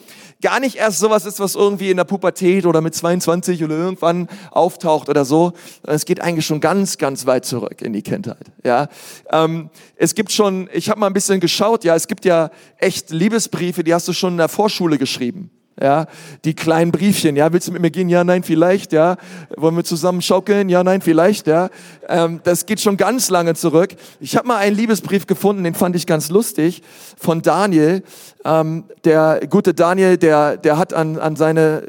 gar 0.42 0.60
nicht 0.60 0.76
erst 0.76 0.98
sowas 0.98 1.24
ist, 1.24 1.40
was 1.40 1.54
irgendwie 1.54 1.90
in 1.90 1.96
der 1.96 2.04
Pubertät 2.04 2.66
oder 2.66 2.80
mit 2.80 2.94
22 2.94 3.64
oder 3.64 3.76
irgendwann 3.76 4.28
auftaucht 4.50 5.08
oder 5.08 5.24
so. 5.24 5.52
Es 5.84 6.04
geht 6.04 6.20
eigentlich 6.20 6.44
schon 6.44 6.60
ganz, 6.60 6.98
ganz 6.98 7.24
weit 7.26 7.46
zurück 7.46 7.80
in 7.80 7.94
die 7.94 8.02
Kindheit. 8.02 8.52
Ja, 8.64 8.88
ähm, 9.30 9.70
es 9.96 10.14
gibt 10.14 10.32
schon, 10.32 10.68
ich 10.72 10.90
habe 10.90 11.00
mal 11.00 11.06
ein 11.06 11.14
bisschen 11.14 11.40
geschaut. 11.40 11.84
Ja, 11.84 11.94
es 11.94 12.06
gibt 12.06 12.24
ja 12.24 12.50
echt 12.76 13.10
Liebesbriefe, 13.10 13.82
die 13.84 13.94
hast 13.94 14.06
du 14.08 14.12
schon 14.12 14.34
in 14.34 14.38
der 14.38 14.48
Vorschule 14.48 14.98
geschrieben 14.98 15.50
ja, 15.80 16.06
die 16.44 16.54
kleinen 16.54 16.92
Briefchen, 16.92 17.34
ja, 17.34 17.52
willst 17.52 17.68
du 17.68 17.72
mit 17.72 17.80
mir 17.80 17.90
gehen? 17.90 18.08
Ja, 18.08 18.24
nein, 18.24 18.42
vielleicht, 18.42 18.92
ja, 18.92 19.16
wollen 19.56 19.74
wir 19.74 19.84
zusammen 19.84 20.20
schaukeln? 20.20 20.68
Ja, 20.68 20.84
nein, 20.84 21.00
vielleicht, 21.00 21.46
ja, 21.46 21.70
ähm, 22.08 22.40
das 22.44 22.66
geht 22.66 22.80
schon 22.80 22.96
ganz 22.96 23.30
lange 23.30 23.54
zurück. 23.54 23.94
Ich 24.20 24.36
habe 24.36 24.48
mal 24.48 24.58
einen 24.58 24.76
Liebesbrief 24.76 25.26
gefunden, 25.26 25.64
den 25.64 25.74
fand 25.74 25.96
ich 25.96 26.06
ganz 26.06 26.28
lustig, 26.28 26.82
von 27.16 27.42
Daniel, 27.42 28.02
ähm, 28.44 28.84
der 29.04 29.40
gute 29.48 29.72
Daniel, 29.72 30.18
der, 30.18 30.56
der 30.56 30.76
hat 30.76 30.92
an, 30.92 31.18
an 31.18 31.36
seine 31.36 31.86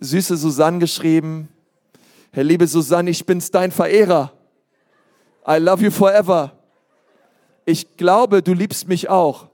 süße 0.00 0.36
Susanne 0.36 0.78
geschrieben, 0.78 1.48
Herr 2.30 2.44
liebe 2.44 2.66
Susanne, 2.66 3.10
ich 3.10 3.24
bin's 3.24 3.50
dein 3.50 3.70
Verehrer, 3.70 4.32
I 5.48 5.56
love 5.56 5.82
you 5.82 5.90
forever, 5.90 6.52
ich 7.64 7.96
glaube, 7.96 8.42
du 8.42 8.52
liebst 8.52 8.86
mich 8.86 9.08
auch, 9.08 9.46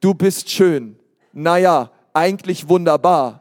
du 0.00 0.14
bist 0.14 0.48
schön, 0.50 0.96
naja, 1.32 1.90
eigentlich 2.14 2.68
wunderbar. 2.68 3.40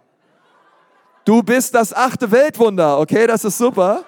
Du 1.23 1.41
bist 1.41 1.73
das 1.73 1.93
achte 1.93 2.31
Weltwunder, 2.31 2.99
okay? 2.99 3.27
Das 3.27 3.45
ist 3.45 3.57
super. 3.57 4.03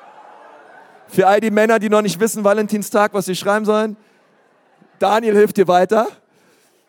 Für 1.08 1.28
all 1.28 1.40
die 1.40 1.52
Männer, 1.52 1.80
die 1.80 1.88
noch 1.88 2.02
nicht 2.02 2.20
wissen, 2.20 2.44
Valentinstag, 2.44 3.14
was 3.14 3.26
sie 3.26 3.36
schreiben 3.36 3.64
sollen, 3.64 3.96
Daniel 5.00 5.36
hilft 5.36 5.58
dir 5.58 5.68
weiter. 5.68 6.08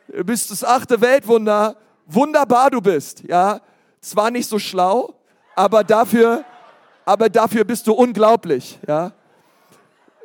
Du 0.08 0.24
bist 0.24 0.50
das 0.50 0.64
achte 0.64 1.00
Weltwunder. 1.00 1.76
Wunderbar 2.06 2.70
du 2.70 2.80
bist, 2.80 3.22
ja? 3.24 3.60
Zwar 4.00 4.30
nicht 4.30 4.48
so 4.48 4.58
schlau, 4.58 5.14
aber 5.54 5.84
dafür, 5.84 6.44
aber 7.04 7.28
dafür 7.28 7.64
bist 7.64 7.86
du 7.86 7.92
unglaublich, 7.92 8.78
ja? 8.86 9.12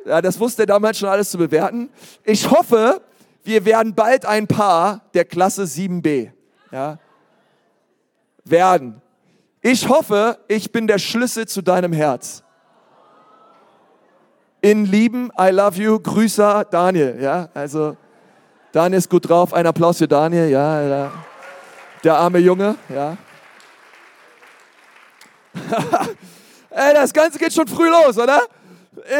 Ja, 0.04 0.20
das 0.20 0.40
wusste 0.40 0.62
er 0.62 0.66
damals 0.66 0.98
schon 0.98 1.08
alles 1.08 1.30
zu 1.30 1.38
bewerten. 1.38 1.90
Ich 2.24 2.50
hoffe, 2.50 3.02
wir 3.44 3.64
werden 3.64 3.94
bald 3.94 4.26
ein 4.26 4.46
Paar 4.48 5.02
der 5.14 5.24
Klasse 5.24 5.64
7b, 5.64 6.30
ja? 6.72 6.98
Werden. 8.44 9.00
Ich 9.60 9.88
hoffe, 9.88 10.38
ich 10.48 10.72
bin 10.72 10.86
der 10.86 10.98
Schlüssel 10.98 11.46
zu 11.46 11.62
deinem 11.62 11.92
Herz. 11.92 12.42
In 14.60 14.86
Lieben, 14.86 15.30
I 15.38 15.50
love 15.50 15.80
you, 15.80 15.98
Grüßer 15.98 16.64
Daniel. 16.64 17.18
Ja, 17.20 17.48
also 17.54 17.96
Daniel 18.72 18.98
ist 18.98 19.10
gut 19.10 19.28
drauf. 19.28 19.52
Ein 19.52 19.66
Applaus 19.66 19.98
für 19.98 20.08
Daniel. 20.08 20.48
Ja, 20.48 20.80
der, 20.80 21.12
der 22.04 22.16
arme 22.16 22.38
Junge. 22.38 22.76
Ja. 22.88 23.16
Ey, 26.70 26.94
das 26.94 27.12
Ganze 27.12 27.38
geht 27.38 27.52
schon 27.52 27.68
früh 27.68 27.88
los, 27.88 28.16
oder? 28.18 28.42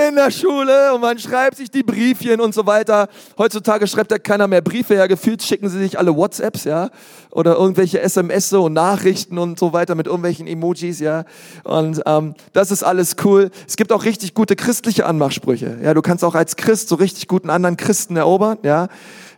In 0.08 0.16
der 0.16 0.30
Schule 0.30 0.92
und 0.94 1.00
man 1.00 1.18
schreibt 1.18 1.56
sich 1.56 1.70
die 1.70 1.82
Briefchen 1.82 2.42
und 2.42 2.54
so 2.54 2.66
weiter. 2.66 3.08
Heutzutage 3.38 3.86
schreibt 3.86 4.10
ja 4.10 4.18
keiner 4.18 4.46
mehr 4.46 4.60
Briefe, 4.60 4.94
ja, 4.94 5.06
gefühlt 5.06 5.42
schicken 5.42 5.70
sie 5.70 5.78
sich 5.78 5.98
alle 5.98 6.14
WhatsApps, 6.14 6.64
ja, 6.64 6.90
oder 7.30 7.56
irgendwelche 7.56 8.00
SMS 8.00 8.52
und 8.52 8.74
Nachrichten 8.74 9.38
und 9.38 9.58
so 9.58 9.72
weiter 9.72 9.94
mit 9.94 10.06
irgendwelchen 10.06 10.46
Emojis, 10.46 11.00
ja. 11.00 11.24
Und 11.64 12.02
ähm, 12.04 12.34
das 12.52 12.70
ist 12.70 12.82
alles 12.82 13.16
cool. 13.24 13.50
Es 13.66 13.76
gibt 13.76 13.92
auch 13.92 14.04
richtig 14.04 14.34
gute 14.34 14.56
christliche 14.56 15.06
Anmachsprüche. 15.06 15.78
Ja, 15.82 15.94
du 15.94 16.02
kannst 16.02 16.22
auch 16.22 16.34
als 16.34 16.56
Christ 16.56 16.90
so 16.90 16.96
richtig 16.96 17.26
guten 17.26 17.48
anderen 17.48 17.78
Christen 17.78 18.16
erobern, 18.16 18.58
ja. 18.62 18.88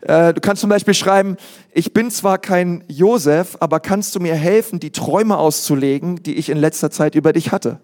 Äh, 0.01 0.35
du 0.35 0.41
kannst 0.41 0.61
zum 0.61 0.71
Beispiel 0.71 0.95
schreiben, 0.95 1.37
ich 1.73 1.93
bin 1.93 2.11
zwar 2.11 2.39
kein 2.39 2.83
Josef, 2.89 3.57
aber 3.61 3.79
kannst 3.79 4.17
du 4.17 4.21
mir 4.21 4.35
helfen, 4.35 4.81
die 4.81 4.91
Träume 4.91 5.39
auszulegen, 5.39 6.25
die 6.25 6.35
ich 6.35 6.49
in 6.51 6.59
letzter 6.59 6.91
Zeit 6.91 7.15
über 7.15 7.33
dich 7.33 7.53
hatte? 7.53 7.79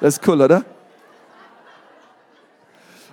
Das 0.00 0.18
ist 0.18 0.28
cool, 0.28 0.42
oder? 0.42 0.64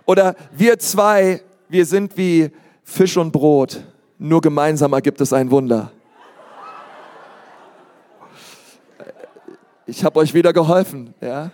Oder 0.05 0.35
wir 0.51 0.77
zwei, 0.79 1.41
wir 1.69 1.85
sind 1.85 2.17
wie 2.17 2.51
Fisch 2.83 3.15
und 3.17 3.31
Brot. 3.31 3.81
Nur 4.17 4.41
gemeinsam 4.41 4.93
ergibt 4.93 5.21
es 5.21 5.31
ein 5.31 5.49
Wunder. 5.49 5.91
Ich 9.85 10.03
habe 10.03 10.19
euch 10.19 10.33
wieder 10.33 10.53
geholfen, 10.53 11.13
ja? 11.21 11.51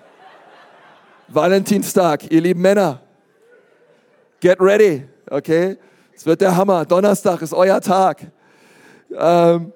Valentinstag, 1.28 2.32
ihr 2.32 2.42
lieben 2.42 2.62
Männer. 2.62 3.00
Get 4.40 4.60
ready, 4.60 5.08
okay? 5.30 5.78
Es 6.16 6.26
wird 6.26 6.42
der 6.42 6.56
Hammer. 6.56 6.86
Donnerstag 6.86 7.42
ist 7.42 7.54
euer 7.54 7.80
Tag. 7.82 8.32
Ähm, 9.16 9.74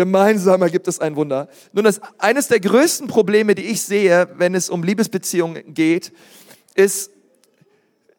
Gemeinsam 0.00 0.62
ergibt 0.62 0.88
es 0.88 0.98
ein 0.98 1.14
Wunder. 1.14 1.46
Nun, 1.74 1.84
das, 1.84 2.00
eines 2.16 2.48
der 2.48 2.58
größten 2.58 3.06
Probleme, 3.06 3.54
die 3.54 3.66
ich 3.66 3.82
sehe, 3.82 4.30
wenn 4.38 4.54
es 4.54 4.70
um 4.70 4.82
Liebesbeziehungen 4.82 5.74
geht, 5.74 6.10
ist 6.74 7.10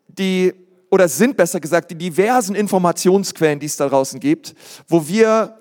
die, 0.07 0.53
oder 0.91 1.07
sind 1.07 1.37
besser 1.37 1.59
gesagt, 1.59 1.89
die 1.89 1.95
diversen 1.95 2.53
Informationsquellen, 2.53 3.59
die 3.59 3.65
es 3.65 3.77
da 3.77 3.89
draußen 3.89 4.19
gibt, 4.19 4.53
wo 4.87 5.07
wir 5.07 5.57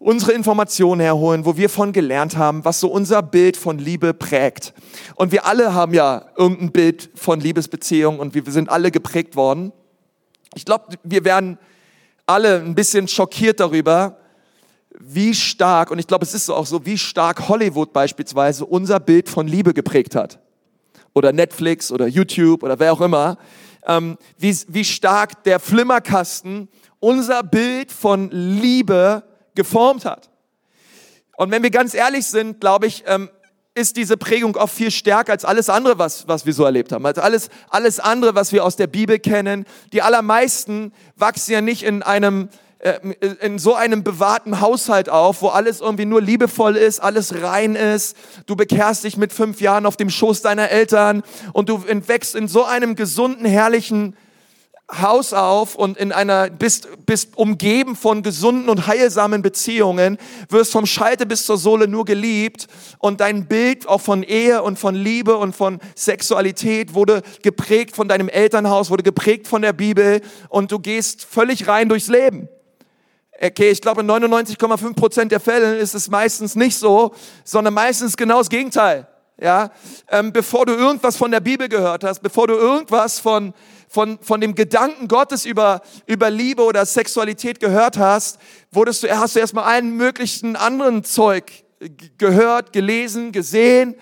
unsere 0.00 0.32
Informationen 0.32 1.00
herholen, 1.00 1.44
wo 1.44 1.56
wir 1.56 1.68
von 1.68 1.92
gelernt 1.92 2.36
haben, 2.36 2.64
was 2.64 2.80
so 2.80 2.88
unser 2.88 3.22
Bild 3.22 3.56
von 3.56 3.78
Liebe 3.78 4.12
prägt. 4.12 4.74
Und 5.14 5.30
wir 5.30 5.46
alle 5.46 5.74
haben 5.74 5.94
ja 5.94 6.24
irgendein 6.36 6.72
Bild 6.72 7.08
von 7.14 7.38
Liebesbeziehungen 7.38 8.18
und 8.18 8.34
wir 8.34 8.42
sind 8.48 8.68
alle 8.68 8.90
geprägt 8.90 9.36
worden. 9.36 9.70
Ich 10.56 10.64
glaube, 10.64 10.96
wir 11.04 11.24
werden 11.24 11.56
alle 12.26 12.56
ein 12.60 12.74
bisschen 12.74 13.06
schockiert 13.06 13.60
darüber, 13.60 14.19
wie 14.98 15.34
stark, 15.34 15.90
und 15.90 15.98
ich 15.98 16.06
glaube, 16.06 16.24
es 16.24 16.34
ist 16.34 16.50
auch 16.50 16.66
so, 16.66 16.84
wie 16.84 16.98
stark 16.98 17.48
Hollywood 17.48 17.92
beispielsweise 17.92 18.66
unser 18.66 19.00
Bild 19.00 19.28
von 19.28 19.46
Liebe 19.46 19.72
geprägt 19.72 20.14
hat. 20.14 20.40
Oder 21.14 21.32
Netflix 21.32 21.90
oder 21.90 22.06
YouTube 22.06 22.62
oder 22.62 22.78
wer 22.78 22.92
auch 22.92 23.00
immer. 23.00 23.38
Ähm, 23.86 24.18
wie, 24.38 24.56
wie 24.68 24.84
stark 24.84 25.44
der 25.44 25.58
Flimmerkasten 25.58 26.68
unser 26.98 27.42
Bild 27.42 27.90
von 27.90 28.30
Liebe 28.30 29.22
geformt 29.54 30.04
hat. 30.04 30.30
Und 31.36 31.50
wenn 31.50 31.62
wir 31.62 31.70
ganz 31.70 31.94
ehrlich 31.94 32.26
sind, 32.26 32.60
glaube 32.60 32.86
ich, 32.86 33.04
ähm, 33.06 33.30
ist 33.74 33.96
diese 33.96 34.16
Prägung 34.16 34.56
auch 34.56 34.68
viel 34.68 34.90
stärker 34.90 35.32
als 35.32 35.44
alles 35.44 35.70
andere, 35.70 35.98
was, 35.98 36.28
was 36.28 36.44
wir 36.44 36.52
so 36.52 36.64
erlebt 36.64 36.92
haben. 36.92 37.06
Als 37.06 37.18
alles, 37.18 37.48
alles 37.70 38.00
andere, 38.00 38.34
was 38.34 38.52
wir 38.52 38.64
aus 38.64 38.76
der 38.76 38.88
Bibel 38.88 39.18
kennen. 39.18 39.64
Die 39.92 40.02
allermeisten 40.02 40.92
wachsen 41.16 41.52
ja 41.52 41.60
nicht 41.60 41.82
in 41.84 42.02
einem 42.02 42.50
in 43.42 43.58
so 43.58 43.74
einem 43.74 44.02
bewahrten 44.02 44.60
Haushalt 44.60 45.10
auf, 45.10 45.42
wo 45.42 45.48
alles 45.48 45.80
irgendwie 45.80 46.06
nur 46.06 46.22
liebevoll 46.22 46.76
ist, 46.76 47.00
alles 47.00 47.42
rein 47.42 47.76
ist. 47.76 48.16
Du 48.46 48.56
bekehrst 48.56 49.04
dich 49.04 49.18
mit 49.18 49.34
fünf 49.34 49.60
Jahren 49.60 49.84
auf 49.84 49.96
dem 49.96 50.08
Schoß 50.08 50.40
deiner 50.40 50.70
Eltern 50.70 51.22
und 51.52 51.68
du 51.68 51.82
entwächst 51.86 52.34
in 52.34 52.48
so 52.48 52.64
einem 52.64 52.96
gesunden, 52.96 53.44
herrlichen 53.44 54.16
Haus 54.90 55.32
auf 55.32 55.76
und 55.76 55.98
in 55.98 56.10
einer 56.10 56.50
bist 56.50 56.88
bist 57.06 57.36
umgeben 57.36 57.94
von 57.96 58.22
gesunden 58.22 58.68
und 58.68 58.86
heilsamen 58.86 59.42
Beziehungen, 59.42 60.18
wirst 60.48 60.72
vom 60.72 60.86
Schalte 60.86 61.26
bis 61.26 61.46
zur 61.46 61.58
Sohle 61.58 61.86
nur 61.86 62.04
geliebt 62.04 62.66
und 62.98 63.20
dein 63.20 63.46
Bild 63.46 63.86
auch 63.86 64.00
von 64.00 64.22
Ehe 64.22 64.62
und 64.62 64.78
von 64.78 64.94
Liebe 64.94 65.36
und 65.36 65.54
von 65.54 65.78
Sexualität 65.94 66.94
wurde 66.94 67.22
geprägt 67.42 67.94
von 67.94 68.08
deinem 68.08 68.28
Elternhaus, 68.28 68.90
wurde 68.90 69.02
geprägt 69.02 69.46
von 69.46 69.62
der 69.62 69.72
Bibel 69.72 70.22
und 70.48 70.72
du 70.72 70.78
gehst 70.78 71.24
völlig 71.24 71.68
rein 71.68 71.88
durchs 71.88 72.08
Leben. 72.08 72.48
Okay, 73.42 73.70
ich 73.70 73.80
glaube, 73.80 74.02
in 74.02 74.10
99,5 74.10 74.94
Prozent 74.94 75.32
der 75.32 75.40
Fälle 75.40 75.78
ist 75.78 75.94
es 75.94 76.10
meistens 76.10 76.56
nicht 76.56 76.76
so, 76.76 77.14
sondern 77.42 77.72
meistens 77.72 78.16
genau 78.16 78.38
das 78.38 78.50
Gegenteil. 78.50 79.06
Ja, 79.40 79.70
ähm, 80.10 80.34
bevor 80.34 80.66
du 80.66 80.74
irgendwas 80.74 81.16
von 81.16 81.30
der 81.30 81.40
Bibel 81.40 81.66
gehört 81.70 82.04
hast, 82.04 82.20
bevor 82.20 82.46
du 82.46 82.54
irgendwas 82.54 83.18
von 83.18 83.54
von 83.88 84.18
von 84.20 84.42
dem 84.42 84.54
Gedanken 84.54 85.08
Gottes 85.08 85.46
über 85.46 85.80
über 86.04 86.28
Liebe 86.28 86.62
oder 86.62 86.84
Sexualität 86.84 87.58
gehört 87.58 87.96
hast, 87.96 88.38
wurdest 88.70 89.02
du 89.02 89.18
hast 89.18 89.36
du 89.36 89.40
erstmal 89.40 89.64
allen 89.64 89.96
möglichen 89.96 90.56
anderen 90.56 91.04
Zeug 91.04 91.64
gehört, 92.18 92.74
gelesen, 92.74 93.32
gesehen. 93.32 93.94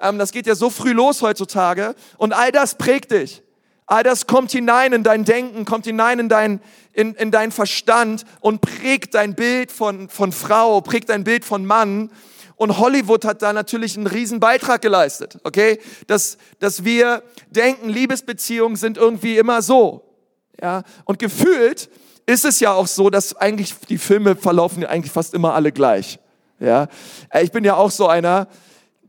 Ähm, 0.00 0.18
das 0.18 0.32
geht 0.32 0.46
ja 0.46 0.54
so 0.54 0.70
früh 0.70 0.92
los 0.92 1.20
heutzutage 1.20 1.94
und 2.16 2.32
all 2.32 2.50
das 2.50 2.76
prägt 2.76 3.10
dich. 3.10 3.42
All 3.86 4.02
das 4.02 4.26
kommt 4.26 4.50
hinein 4.50 4.92
in 4.92 5.04
dein 5.04 5.24
Denken, 5.24 5.64
kommt 5.64 5.86
hinein 5.86 6.18
in 6.18 6.28
dein, 6.28 6.60
in, 6.92 7.14
in 7.14 7.30
dein 7.30 7.52
Verstand 7.52 8.24
und 8.40 8.60
prägt 8.60 9.14
dein 9.14 9.34
Bild 9.36 9.70
von, 9.70 10.08
von 10.08 10.32
Frau, 10.32 10.80
prägt 10.80 11.08
dein 11.08 11.22
Bild 11.22 11.44
von 11.44 11.64
Mann. 11.64 12.10
Und 12.56 12.78
Hollywood 12.78 13.24
hat 13.24 13.42
da 13.42 13.52
natürlich 13.52 13.96
einen 13.96 14.08
riesen 14.08 14.40
Beitrag 14.40 14.82
geleistet, 14.82 15.38
okay? 15.44 15.78
Dass, 16.06 16.38
dass 16.58 16.84
wir 16.84 17.22
denken, 17.50 17.88
Liebesbeziehungen 17.88 18.76
sind 18.76 18.96
irgendwie 18.96 19.36
immer 19.36 19.62
so, 19.62 20.02
ja? 20.60 20.82
Und 21.04 21.18
gefühlt 21.18 21.88
ist 22.24 22.44
es 22.44 22.58
ja 22.58 22.72
auch 22.72 22.86
so, 22.88 23.10
dass 23.10 23.36
eigentlich 23.36 23.74
die 23.88 23.98
Filme 23.98 24.34
verlaufen 24.34 24.82
ja 24.82 24.88
eigentlich 24.88 25.12
fast 25.12 25.34
immer 25.34 25.54
alle 25.54 25.70
gleich, 25.70 26.18
ja? 26.58 26.88
Ich 27.40 27.52
bin 27.52 27.62
ja 27.62 27.76
auch 27.76 27.90
so 27.90 28.08
einer, 28.08 28.48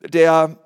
der 0.02 0.58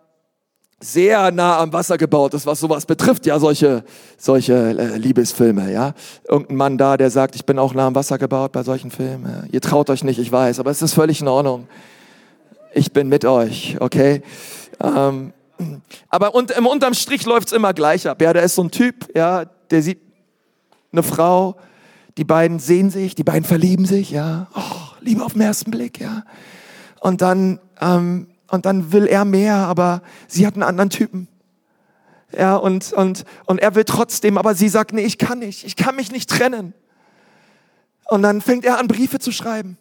sehr 0.82 1.32
nah 1.32 1.60
am 1.60 1.72
Wasser 1.72 1.98
gebaut 1.98 2.34
ist, 2.34 2.46
was 2.46 2.60
sowas 2.60 2.86
betrifft, 2.86 3.26
ja, 3.26 3.40
solche, 3.40 3.84
solche 4.18 4.54
äh, 4.54 4.98
Liebesfilme, 4.98 5.72
ja. 5.72 5.94
Irgendein 6.28 6.58
Mann 6.58 6.78
da, 6.78 6.98
der 6.98 7.12
sagt, 7.12 7.36
ich 7.36 7.46
bin 7.46 7.60
auch 7.60 7.74
nah 7.74 7.88
am 7.88 7.96
Wasser 7.96 8.18
gebaut 8.18 8.52
bei 8.52 8.64
solchen 8.64 8.92
Filmen. 8.92 9.48
Ihr 9.52 9.62
traut 9.62 9.90
euch 9.90 10.04
nicht, 10.04 10.20
ich 10.20 10.32
weiß, 10.32 10.60
aber 10.60 10.72
es 10.72 10.82
ist 10.82 10.94
völlig 10.94 11.22
in 11.22 11.28
Ordnung. 11.28 11.68
Ich 12.74 12.92
bin 12.92 13.10
mit 13.10 13.26
euch, 13.26 13.78
okay? 13.80 14.24
Ähm, 14.84 15.34
aber 16.10 16.34
und, 16.34 16.52
im 16.52 16.66
unterm 16.66 16.96
Strich 16.96 17.26
läuft's 17.26 17.52
immer 17.52 17.74
gleich 17.74 18.08
ab. 18.08 18.22
Ja, 18.22 18.34
da 18.34 18.40
ist 18.40 18.56
so 18.56 18.64
ein 18.64 18.72
Typ, 18.72 19.16
ja, 19.16 19.46
der 19.70 19.84
sieht 19.84 20.00
eine 20.92 21.04
Frau, 21.04 21.58
die 22.18 22.24
beiden 22.24 22.60
sehen 22.60 22.90
sich, 22.90 23.14
die 23.14 23.24
beiden 23.24 23.44
verlieben 23.44 23.86
sich, 23.86 24.10
ja. 24.10 24.48
Oh, 24.56 24.96
Liebe 25.00 25.24
auf 25.24 25.34
den 25.34 25.42
ersten 25.42 25.70
Blick, 25.70 26.00
ja. 26.00 26.24
Und 27.00 27.22
dann 27.22 27.60
ähm, 27.80 28.28
und 28.52 28.66
dann 28.66 28.92
will 28.92 29.08
er 29.08 29.24
mehr, 29.24 29.56
aber 29.56 30.02
sie 30.28 30.46
hat 30.46 30.56
einen 30.56 30.64
anderen 30.64 30.90
Typen. 30.90 31.30
Ja, 32.38 32.58
und, 32.58 32.92
und, 32.92 33.24
und 33.46 33.62
er 33.62 33.76
will 33.76 33.86
trotzdem, 33.86 34.38
aber 34.38 34.56
sie 34.56 34.70
sagt, 34.70 34.92
nee, 34.94 35.04
ich 35.04 35.18
kann 35.18 35.40
nicht, 35.40 35.66
ich 35.66 35.78
kann 35.78 35.96
mich 35.96 36.12
nicht 36.12 36.30
trennen. 36.30 36.74
Und 38.10 38.24
dann 38.24 38.42
fängt 38.42 38.66
er 38.66 38.78
an, 38.78 38.88
Briefe 38.88 39.20
zu 39.20 39.32
schreiben. 39.32 39.78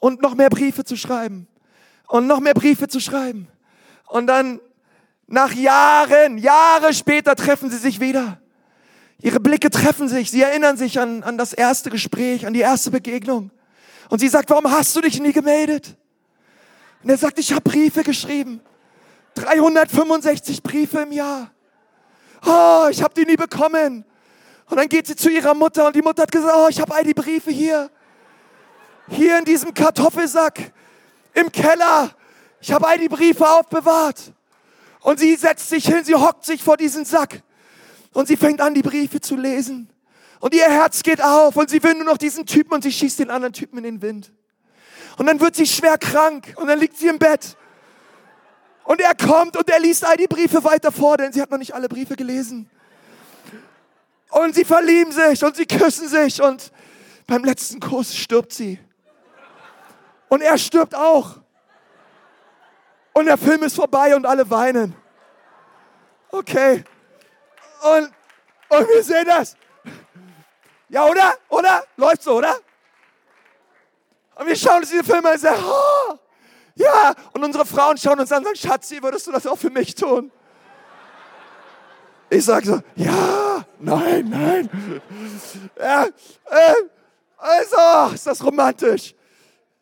Und 0.00 0.20
noch 0.20 0.34
mehr 0.34 0.50
Briefe 0.50 0.84
zu 0.84 0.96
schreiben. 0.96 1.46
Und 2.08 2.26
noch 2.26 2.40
mehr 2.40 2.54
Briefe 2.54 2.88
zu 2.88 2.98
schreiben. 2.98 3.46
Und 4.06 4.26
dann, 4.26 4.60
nach 5.28 5.52
Jahren, 5.52 6.38
Jahre 6.38 6.92
später 6.92 7.36
treffen 7.36 7.70
sie 7.70 7.78
sich 7.78 8.00
wieder. 8.00 8.40
Ihre 9.20 9.38
Blicke 9.38 9.70
treffen 9.70 10.08
sich. 10.08 10.32
Sie 10.32 10.42
erinnern 10.42 10.76
sich 10.76 10.98
an, 10.98 11.22
an 11.22 11.38
das 11.38 11.52
erste 11.52 11.90
Gespräch, 11.90 12.46
an 12.46 12.52
die 12.52 12.60
erste 12.60 12.90
Begegnung. 12.90 13.52
Und 14.08 14.18
sie 14.18 14.28
sagt, 14.28 14.50
warum 14.50 14.70
hast 14.70 14.94
du 14.96 15.00
dich 15.00 15.20
nie 15.20 15.32
gemeldet? 15.32 15.96
Und 17.06 17.10
er 17.10 17.18
sagt, 17.18 17.38
ich 17.38 17.52
habe 17.52 17.62
Briefe 17.62 18.02
geschrieben. 18.02 18.60
365 19.34 20.60
Briefe 20.60 21.02
im 21.02 21.12
Jahr. 21.12 21.52
Oh, 22.44 22.88
ich 22.90 23.00
habe 23.00 23.14
die 23.14 23.24
nie 23.24 23.36
bekommen. 23.36 24.04
Und 24.68 24.76
dann 24.76 24.88
geht 24.88 25.06
sie 25.06 25.14
zu 25.14 25.30
ihrer 25.30 25.54
Mutter 25.54 25.86
und 25.86 25.94
die 25.94 26.02
Mutter 26.02 26.22
hat 26.22 26.32
gesagt, 26.32 26.52
oh, 26.52 26.66
ich 26.68 26.80
habe 26.80 26.92
all 26.92 27.04
die 27.04 27.14
Briefe 27.14 27.52
hier. 27.52 27.92
Hier 29.06 29.38
in 29.38 29.44
diesem 29.44 29.72
Kartoffelsack 29.72 30.72
im 31.32 31.52
Keller. 31.52 32.10
Ich 32.60 32.72
habe 32.72 32.88
all 32.88 32.98
die 32.98 33.08
Briefe 33.08 33.48
aufbewahrt. 33.48 34.32
Und 34.98 35.20
sie 35.20 35.36
setzt 35.36 35.68
sich 35.68 35.86
hin, 35.86 36.02
sie 36.02 36.16
hockt 36.16 36.44
sich 36.44 36.60
vor 36.60 36.76
diesen 36.76 37.04
Sack. 37.04 37.40
Und 38.14 38.26
sie 38.26 38.36
fängt 38.36 38.60
an, 38.60 38.74
die 38.74 38.82
Briefe 38.82 39.20
zu 39.20 39.36
lesen. 39.36 39.88
Und 40.40 40.54
ihr 40.54 40.68
Herz 40.68 41.04
geht 41.04 41.22
auf 41.22 41.54
und 41.54 41.70
sie 41.70 41.80
will 41.84 41.94
nur 41.94 42.06
noch 42.06 42.18
diesen 42.18 42.46
Typen 42.46 42.74
und 42.74 42.82
sie 42.82 42.90
schießt 42.90 43.20
den 43.20 43.30
anderen 43.30 43.52
Typen 43.52 43.78
in 43.78 43.84
den 43.84 44.02
Wind. 44.02 44.32
Und 45.16 45.26
dann 45.26 45.40
wird 45.40 45.56
sie 45.56 45.66
schwer 45.66 45.98
krank 45.98 46.54
und 46.56 46.66
dann 46.66 46.78
liegt 46.78 46.96
sie 46.96 47.08
im 47.08 47.18
Bett. 47.18 47.56
Und 48.84 49.00
er 49.00 49.14
kommt 49.14 49.56
und 49.56 49.68
er 49.68 49.80
liest 49.80 50.04
all 50.06 50.16
die 50.16 50.26
Briefe 50.26 50.62
weiter 50.62 50.92
vor, 50.92 51.16
denn 51.16 51.32
sie 51.32 51.42
hat 51.42 51.50
noch 51.50 51.58
nicht 51.58 51.74
alle 51.74 51.88
Briefe 51.88 52.14
gelesen. 52.14 52.70
Und 54.30 54.54
sie 54.54 54.64
verlieben 54.64 55.12
sich 55.12 55.42
und 55.42 55.56
sie 55.56 55.66
küssen 55.66 56.08
sich 56.08 56.42
und 56.42 56.70
beim 57.26 57.44
letzten 57.44 57.80
Kuss 57.80 58.14
stirbt 58.14 58.52
sie. 58.52 58.78
Und 60.28 60.42
er 60.42 60.58
stirbt 60.58 60.94
auch. 60.94 61.36
Und 63.12 63.26
der 63.26 63.38
Film 63.38 63.62
ist 63.62 63.76
vorbei 63.76 64.14
und 64.14 64.26
alle 64.26 64.48
weinen. 64.50 64.94
Okay. 66.30 66.84
Und, 67.82 68.12
und 68.68 68.88
wir 68.88 69.02
sehen 69.02 69.26
das. 69.26 69.56
Ja, 70.88 71.06
oder? 71.06 71.34
Oder? 71.48 71.84
Läuft 71.96 72.22
so, 72.22 72.36
oder? 72.36 72.56
Und 74.36 74.46
wir 74.46 74.54
schauen 74.54 74.78
uns 74.78 74.90
diese 74.90 75.02
Filme 75.02 75.28
an 75.28 75.34
und 75.34 75.40
sagen, 75.40 75.62
oh, 75.66 76.14
ja. 76.74 77.14
Und 77.32 77.42
unsere 77.42 77.64
Frauen 77.66 77.96
schauen 77.96 78.20
uns 78.20 78.30
an 78.30 78.44
und 78.44 78.44
sagen, 78.44 78.56
Schatzi, 78.56 79.02
würdest 79.02 79.26
du 79.26 79.32
das 79.32 79.46
auch 79.46 79.56
für 79.56 79.70
mich 79.70 79.94
tun? 79.94 80.30
Ich 82.28 82.44
sage 82.44 82.66
so, 82.66 82.80
ja, 82.96 83.64
nein, 83.78 84.28
nein. 84.28 85.02
Ja, 85.78 86.04
äh, 86.04 86.74
also, 87.38 88.14
ist 88.14 88.26
das 88.26 88.44
romantisch. 88.44 89.14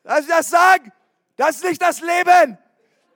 Lass 0.05 0.21
ich 0.21 0.29
das 0.29 0.51
sagen? 0.51 0.93
Das 1.37 1.57
ist 1.57 1.65
nicht 1.65 1.83
das 1.83 2.01
Leben. 2.01 2.59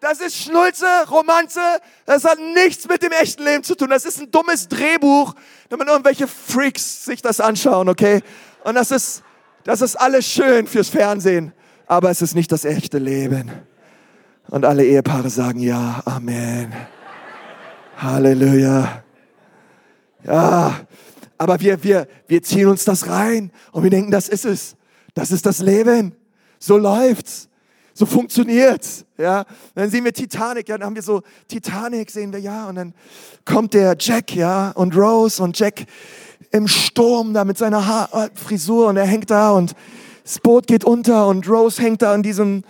Das 0.00 0.21
ist 0.21 0.37
Schnulze, 0.37 0.87
Romanze. 1.11 1.61
Das 2.07 2.25
hat 2.25 2.38
nichts 2.38 2.88
mit 2.88 3.02
dem 3.02 3.12
echten 3.12 3.45
Leben 3.45 3.62
zu 3.62 3.75
tun. 3.75 3.90
Das 3.90 4.04
ist 4.04 4.21
ein 4.21 4.30
dummes 4.30 4.68
Drehbuch, 4.68 5.35
damit 5.68 5.88
irgendwelche 5.88 6.26
Freaks 6.26 7.04
sich 7.04 7.21
das 7.21 7.40
anschauen, 7.40 7.88
okay? 7.88 8.23
Und 8.64 8.76
das 8.76 8.90
ist, 8.90 9.23
das 9.68 9.82
ist 9.82 9.96
alles 9.96 10.26
schön 10.26 10.66
fürs 10.66 10.88
Fernsehen, 10.88 11.52
aber 11.87 12.08
es 12.08 12.22
ist 12.22 12.34
nicht 12.34 12.50
das 12.50 12.64
echte 12.64 12.96
Leben. 12.96 13.50
Und 14.48 14.64
alle 14.64 14.82
Ehepaare 14.82 15.28
sagen 15.28 15.60
ja, 15.60 16.00
Amen. 16.06 16.72
Halleluja. 17.98 19.04
Ja, 20.25 20.80
aber 21.37 21.60
wir, 21.60 21.84
wir, 21.84 22.08
wir 22.28 22.42
ziehen 22.42 22.66
uns 22.66 22.87
das 22.87 23.10
rein 23.10 23.52
und 23.70 23.82
wir 23.82 23.90
denken, 23.90 24.10
das 24.10 24.30
ist 24.30 24.46
es. 24.46 24.75
Das 25.12 25.30
ist 25.30 25.44
das 25.44 25.58
Leben. 25.58 26.16
So 26.58 26.78
läuft's. 26.78 27.50
So 27.92 28.06
funktioniert's. 28.06 29.04
Ja, 29.18 29.44
dann 29.75 29.90
sehen 29.90 30.06
wir 30.06 30.14
Titanic, 30.14 30.66
ja, 30.70 30.78
dann 30.78 30.87
haben 30.87 30.94
wir 30.94 31.02
so 31.02 31.20
Titanic 31.46 32.10
sehen 32.10 32.32
wir, 32.32 32.40
ja, 32.40 32.70
und 32.70 32.76
dann 32.76 32.94
kommt 33.44 33.75
der 33.75 33.96
Jack, 33.98 34.34
ja, 34.34 34.70
und 34.70 34.96
Rose 34.96 35.42
und 35.42 35.58
Jack 35.58 35.84
im 36.50 36.68
Sturm 36.68 37.35
da 37.35 37.45
mit 37.45 37.59
seiner 37.59 37.87
Haar 37.87 38.09
äh, 38.12 38.28
Frisur 38.35 38.88
und 38.88 38.97
er 38.97 39.07
hängt 39.07 39.30
da 39.30 39.50
und 39.50 39.75
das 40.25 40.38
Boot 40.38 40.66
geht 40.66 40.85
unter 40.85 41.26
und 41.26 41.49
Rose 41.49 41.80
hängt 41.83 42.02
da 42.02 42.12
an 42.12 42.23
diesem 42.23 42.64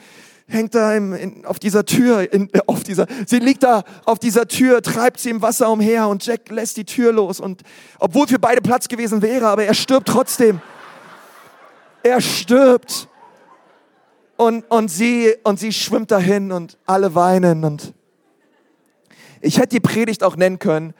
hängt 0.48 0.74
da 0.74 0.94
im, 0.94 1.12
in, 1.12 1.44
auf 1.44 1.58
dieser 1.58 1.84
Tür, 1.84 2.32
in, 2.32 2.48
äh, 2.54 2.60
auf 2.66 2.82
dieser, 2.82 3.06
sie 3.26 3.38
liegt 3.38 3.62
da 3.62 3.84
auf 4.04 4.18
dieser 4.18 4.48
Tür, 4.48 4.82
treibt 4.82 5.20
sie 5.20 5.30
im 5.30 5.42
Wasser 5.42 5.70
umher 5.70 6.08
und 6.08 6.24
Jack 6.24 6.48
lässt 6.50 6.76
die 6.78 6.84
Tür 6.84 7.12
los 7.12 7.38
und 7.38 7.62
obwohl 7.98 8.26
für 8.26 8.38
beide 8.38 8.62
Platz 8.62 8.88
gewesen 8.88 9.22
wäre, 9.22 9.46
aber 9.46 9.64
er 9.64 9.74
stirbt 9.74 10.08
trotzdem. 10.08 10.60
Er 12.02 12.20
stirbt. 12.20 13.08
Und, 14.36 14.64
und, 14.70 14.88
sie, 14.88 15.34
und 15.42 15.58
sie 15.58 15.72
schwimmt 15.72 16.12
dahin 16.12 16.52
und 16.52 16.78
alle 16.86 17.16
weinen 17.16 17.64
und 17.64 17.92
ich 19.40 19.58
hätte 19.58 19.70
die 19.70 19.80
Predigt 19.80 20.22
auch 20.22 20.36
nennen 20.36 20.60
können, 20.60 20.94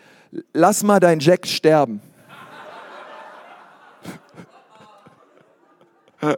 lass 0.53 0.83
mal 0.83 0.99
dein 0.99 1.21
Jack 1.21 1.47
sterben. 1.47 2.01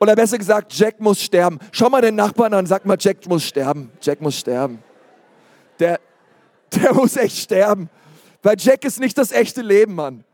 Oder 0.00 0.14
besser 0.14 0.38
gesagt, 0.38 0.72
Jack 0.74 1.00
muss 1.00 1.20
sterben. 1.20 1.58
Schau 1.72 1.88
mal 1.88 2.02
den 2.02 2.14
Nachbarn 2.14 2.54
an, 2.54 2.66
sag 2.66 2.84
mal, 2.84 2.96
Jack 2.98 3.26
muss 3.26 3.44
sterben. 3.44 3.90
Jack 4.00 4.20
muss 4.20 4.38
sterben. 4.38 4.82
Der, 5.78 6.00
der 6.72 6.94
muss 6.94 7.16
echt 7.16 7.36
sterben. 7.36 7.90
Weil 8.42 8.56
Jack 8.58 8.84
ist 8.84 9.00
nicht 9.00 9.18
das 9.18 9.32
echte 9.32 9.62
Leben, 9.62 9.94
Mann. 9.94 10.24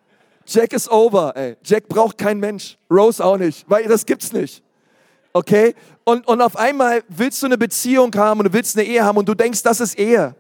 Jack 0.47 0.73
ist 0.75 0.91
over, 0.91 1.35
ey. 1.37 1.57
Jack 1.65 1.89
braucht 1.89 2.19
kein 2.19 2.39
Mensch. 2.39 2.77
Rose 2.91 3.25
auch 3.25 3.39
nicht, 3.39 3.65
weil 3.69 3.85
das 3.85 4.05
gibt's 4.05 4.33
nicht. 4.33 4.63
Okay? 5.33 5.75
Und, 6.05 6.29
und 6.29 6.43
auf 6.43 6.57
einmal 6.57 7.03
willst 7.09 7.43
du 7.43 7.47
eine 7.47 7.57
Beziehung 7.57 8.15
haben 8.15 8.41
und 8.41 8.47
du 8.47 8.53
willst 8.53 8.77
eine 8.77 8.87
Ehe 8.87 9.03
haben 9.03 9.17
und 9.17 9.29
du 9.29 9.35
denkst, 9.35 9.63
das 9.63 9.81
ist 9.81 9.99
Ehe. 9.99 10.35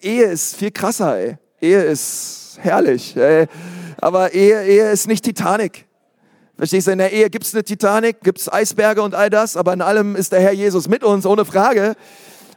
Ehe 0.00 0.26
ist 0.26 0.56
viel 0.56 0.70
krasser, 0.70 1.16
ey. 1.16 1.38
Ehe 1.60 1.82
ist 1.82 2.58
herrlich. 2.60 3.16
Ey. 3.16 3.46
Aber 3.98 4.32
Ehe, 4.32 4.64
Ehe 4.64 4.90
ist 4.90 5.06
nicht 5.06 5.24
Titanic. 5.24 5.85
Verstehst 6.56 6.86
du, 6.86 6.92
in 6.92 6.98
der 6.98 7.12
Ehe 7.12 7.28
gibt 7.28 7.44
es 7.44 7.54
eine 7.54 7.64
Titanic, 7.64 8.22
gibt 8.22 8.40
es 8.40 8.50
Eisberge 8.50 9.02
und 9.02 9.14
all 9.14 9.28
das, 9.28 9.56
aber 9.56 9.74
in 9.74 9.82
allem 9.82 10.16
ist 10.16 10.32
der 10.32 10.40
Herr 10.40 10.52
Jesus 10.52 10.88
mit 10.88 11.04
uns, 11.04 11.26
ohne 11.26 11.44
Frage. 11.44 11.96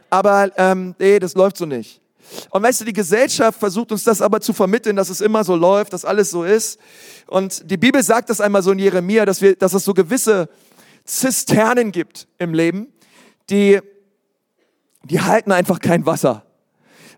Aber 0.08 0.50
ähm, 0.56 0.94
nee, 0.98 1.18
das 1.18 1.34
läuft 1.34 1.58
so 1.58 1.66
nicht. 1.66 2.00
Und 2.50 2.62
weißt 2.62 2.80
du, 2.80 2.84
die 2.84 2.92
Gesellschaft 2.92 3.58
versucht 3.58 3.92
uns 3.92 4.04
das 4.04 4.22
aber 4.22 4.40
zu 4.40 4.52
vermitteln, 4.52 4.96
dass 4.96 5.10
es 5.10 5.20
immer 5.20 5.44
so 5.44 5.54
läuft, 5.54 5.92
dass 5.92 6.04
alles 6.04 6.30
so 6.30 6.44
ist. 6.44 6.78
Und 7.26 7.70
die 7.70 7.76
Bibel 7.76 8.02
sagt 8.02 8.30
das 8.30 8.40
einmal 8.40 8.62
so 8.62 8.72
in 8.72 8.78
Jeremia, 8.78 9.26
dass, 9.26 9.42
wir, 9.42 9.56
dass 9.56 9.74
es 9.74 9.84
so 9.84 9.92
gewisse 9.92 10.48
Zisternen 11.04 11.92
gibt 11.92 12.28
im 12.38 12.54
Leben, 12.54 12.92
die, 13.50 13.80
die 15.04 15.20
halten 15.20 15.52
einfach 15.52 15.80
kein 15.80 16.06
Wasser. 16.06 16.46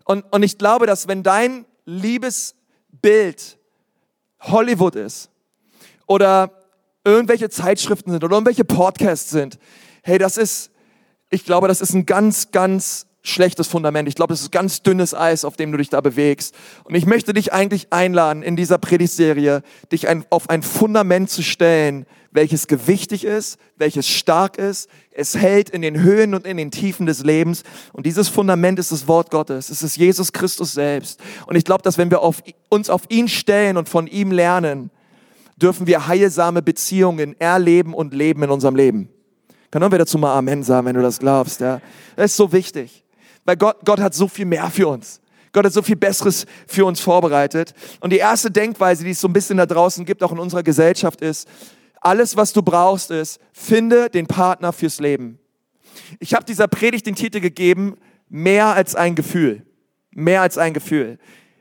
Und, 0.03 0.25
und 0.33 0.43
ich 0.43 0.57
glaube, 0.57 0.85
dass 0.87 1.07
wenn 1.07 1.23
dein 1.23 1.65
Liebesbild 1.85 3.57
Hollywood 4.41 4.95
ist 4.95 5.29
oder 6.07 6.62
irgendwelche 7.03 7.49
Zeitschriften 7.49 8.11
sind 8.11 8.23
oder 8.23 8.35
irgendwelche 8.35 8.65
Podcasts 8.65 9.29
sind, 9.29 9.59
hey, 10.03 10.17
das 10.17 10.37
ist, 10.37 10.71
ich 11.29 11.45
glaube, 11.45 11.67
das 11.67 11.81
ist 11.81 11.93
ein 11.93 12.05
ganz, 12.05 12.51
ganz 12.51 13.07
schlechtes 13.23 13.67
Fundament. 13.67 14.09
Ich 14.09 14.15
glaube, 14.15 14.33
das 14.33 14.41
ist 14.41 14.51
ganz 14.51 14.83
dünnes 14.83 15.15
Eis, 15.15 15.45
auf 15.45 15.55
dem 15.55 15.71
du 15.71 15.77
dich 15.77 15.89
da 15.89 16.01
bewegst. 16.01 16.53
Und 16.83 16.93
ich 16.93 17.05
möchte 17.05 17.33
dich 17.33 17.53
eigentlich 17.53 17.93
einladen, 17.93 18.43
in 18.43 18.57
dieser 18.57 18.77
Predigtserie, 18.77 19.63
dich 19.91 20.09
ein, 20.09 20.25
auf 20.29 20.49
ein 20.49 20.61
Fundament 20.61 21.29
zu 21.29 21.41
stellen, 21.41 22.05
welches 22.31 22.67
gewichtig 22.67 23.23
ist, 23.23 23.57
welches 23.77 24.09
stark 24.09 24.57
ist. 24.57 24.89
Es 25.11 25.37
hält 25.37 25.69
in 25.69 25.81
den 25.81 26.01
Höhen 26.01 26.33
und 26.33 26.45
in 26.45 26.57
den 26.57 26.69
Tiefen 26.69 27.05
des 27.05 27.23
Lebens. 27.23 27.63
Und 27.93 28.05
dieses 28.05 28.27
Fundament 28.27 28.77
ist 28.77 28.91
das 28.91 29.07
Wort 29.07 29.31
Gottes. 29.31 29.69
Es 29.69 29.83
ist 29.83 29.95
Jesus 29.95 30.33
Christus 30.33 30.73
selbst. 30.73 31.21
Und 31.47 31.55
ich 31.55 31.63
glaube, 31.63 31.83
dass 31.83 31.97
wenn 31.97 32.11
wir 32.11 32.21
auf, 32.21 32.43
uns 32.69 32.89
auf 32.89 33.03
ihn 33.07 33.29
stellen 33.29 33.77
und 33.77 33.87
von 33.87 34.07
ihm 34.07 34.31
lernen, 34.31 34.91
dürfen 35.57 35.87
wir 35.87 36.07
heilsame 36.07 36.61
Beziehungen 36.61 37.39
erleben 37.39 37.93
und 37.93 38.13
leben 38.13 38.43
in 38.43 38.49
unserem 38.49 38.75
Leben. 38.75 39.09
Kann 39.71 39.91
wir 39.91 39.97
dazu 39.97 40.17
mal 40.17 40.37
Amen 40.37 40.61
sagen, 40.61 40.85
wenn 40.85 40.95
du 40.95 41.01
das 41.01 41.19
glaubst. 41.19 41.59
Ja? 41.59 41.81
Das 42.15 42.31
ist 42.31 42.37
so 42.37 42.51
wichtig. 42.51 43.03
Weil 43.43 43.57
Gott, 43.57 43.77
Gott 43.83 43.99
hat 43.99 44.13
so 44.13 44.27
viel 44.27 44.45
mehr 44.45 44.69
für 44.69 44.87
uns. 44.87 45.19
Gott 45.51 45.65
hat 45.65 45.73
so 45.73 45.81
viel 45.81 45.95
Besseres 45.95 46.45
für 46.67 46.85
uns 46.85 46.99
vorbereitet. 46.99 47.73
Und 47.99 48.11
die 48.11 48.17
erste 48.17 48.49
Denkweise, 48.49 49.03
die 49.03 49.11
es 49.11 49.21
so 49.21 49.27
ein 49.27 49.33
bisschen 49.33 49.57
da 49.57 49.65
draußen 49.65 50.05
gibt, 50.05 50.23
auch 50.23 50.31
in 50.31 50.39
unserer 50.39 50.63
Gesellschaft, 50.63 51.21
ist, 51.21 51.47
alles, 52.01 52.35
was 52.35 52.51
du 52.53 52.61
brauchst, 52.61 53.11
ist, 53.11 53.39
finde 53.53 54.09
den 54.09 54.27
Partner 54.27 54.73
fürs 54.73 54.99
Leben. 54.99 55.39
Ich 56.19 56.33
habe 56.33 56.43
dieser 56.43 56.67
Predigt 56.67 57.05
den 57.05 57.15
Titel 57.15 57.39
gegeben, 57.39 57.97
mehr 58.29 58.67
als 58.67 58.95
ein 58.95 59.15
Gefühl. 59.15 59.65
Mehr 60.11 60.41
als 60.41 60.57
ein 60.57 60.73
Gefühl. 60.73 61.17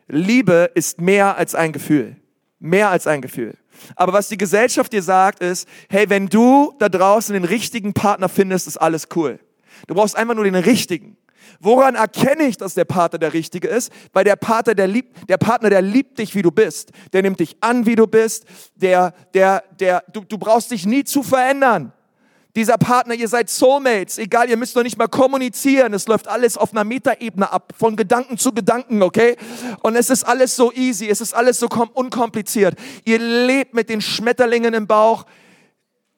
Liebe 0.08 0.70
ist 0.74 1.00
mehr 1.00 1.36
als 1.36 1.54
ein 1.54 1.72
Gefühl. 1.72 2.16
Mehr 2.58 2.90
als 2.90 3.06
ein 3.06 3.22
Gefühl. 3.22 3.54
Aber 3.96 4.12
was 4.12 4.28
die 4.28 4.38
Gesellschaft 4.38 4.92
dir 4.92 5.02
sagt, 5.02 5.42
ist, 5.42 5.68
hey, 5.88 6.08
wenn 6.08 6.26
du 6.26 6.74
da 6.78 6.88
draußen 6.88 7.32
den 7.32 7.44
richtigen 7.44 7.92
Partner 7.92 8.28
findest, 8.28 8.66
ist 8.66 8.76
alles 8.76 9.08
cool. 9.14 9.38
Du 9.86 9.94
brauchst 9.94 10.16
einfach 10.16 10.34
nur 10.34 10.44
den 10.44 10.54
richtigen. 10.54 11.16
Woran 11.60 11.94
erkenne 11.94 12.44
ich, 12.44 12.56
dass 12.56 12.74
der 12.74 12.84
Partner 12.84 13.18
der 13.18 13.32
Richtige 13.32 13.68
ist? 13.68 13.92
Weil 14.12 14.24
der 14.24 14.36
Partner, 14.36 14.74
der 14.74 14.88
liebt, 14.88 15.28
der 15.28 15.36
Partner, 15.36 15.70
der 15.70 15.82
liebt 15.82 16.18
dich, 16.18 16.34
wie 16.34 16.42
du 16.42 16.50
bist. 16.50 16.90
Der 17.12 17.22
nimmt 17.22 17.40
dich 17.40 17.56
an, 17.60 17.86
wie 17.86 17.94
du 17.94 18.06
bist. 18.06 18.44
Der, 18.74 19.14
der, 19.34 19.62
der, 19.78 20.02
du, 20.12 20.22
du 20.22 20.38
brauchst 20.38 20.70
dich 20.70 20.86
nie 20.86 21.04
zu 21.04 21.22
verändern. 21.22 21.92
Dieser 22.54 22.76
Partner, 22.76 23.14
ihr 23.14 23.28
seid 23.28 23.48
Soulmates, 23.48 24.18
egal, 24.18 24.50
ihr 24.50 24.58
müsst 24.58 24.76
doch 24.76 24.82
nicht 24.82 24.98
mal 24.98 25.08
kommunizieren. 25.08 25.94
Es 25.94 26.06
läuft 26.06 26.28
alles 26.28 26.58
auf 26.58 26.72
einer 26.72 26.84
Metaebene 26.84 27.50
ab, 27.50 27.72
von 27.78 27.96
Gedanken 27.96 28.36
zu 28.36 28.52
Gedanken, 28.52 29.02
okay? 29.02 29.36
Und 29.82 29.96
es 29.96 30.10
ist 30.10 30.24
alles 30.24 30.54
so 30.54 30.70
easy, 30.72 31.08
es 31.08 31.22
ist 31.22 31.32
alles 31.32 31.58
so 31.58 31.68
unkompliziert. 31.94 32.74
Ihr 33.04 33.18
lebt 33.18 33.72
mit 33.72 33.88
den 33.88 34.02
Schmetterlingen 34.02 34.74
im 34.74 34.86
Bauch. 34.86 35.24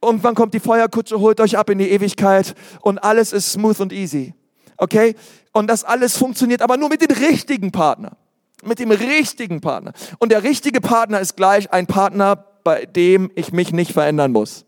Irgendwann 0.03 0.35
kommt 0.35 0.55
die 0.55 0.61
Feuerkutsche, 0.61 1.20
holt 1.20 1.40
euch 1.40 1.57
ab 1.57 1.70
in 1.70 1.79
die 1.79 1.90
Ewigkeit 1.90 2.55
und 2.81 2.99
alles 2.99 3.33
ist 3.33 3.53
smooth 3.53 3.79
und 3.79 3.92
easy. 3.92 4.35
Okay? 4.77 5.14
Und 5.53 5.68
das 5.68 5.85
alles 5.85 6.16
funktioniert 6.16 6.62
aber 6.62 6.77
nur 6.77 6.88
mit 6.88 7.01
dem 7.01 7.16
richtigen 7.16 7.70
Partner. 7.70 8.16
Mit 8.64 8.81
dem 8.81 8.90
richtigen 8.90 9.61
Partner. 9.61 9.92
Und 10.18 10.33
der 10.33 10.42
richtige 10.42 10.81
Partner 10.81 11.20
ist 11.20 11.37
gleich 11.37 11.73
ein 11.73 11.87
Partner, 11.87 12.44
bei 12.64 12.87
dem 12.87 13.31
ich 13.37 13.53
mich 13.53 13.73
nicht 13.73 13.92
verändern 13.92 14.33
muss. 14.33 14.64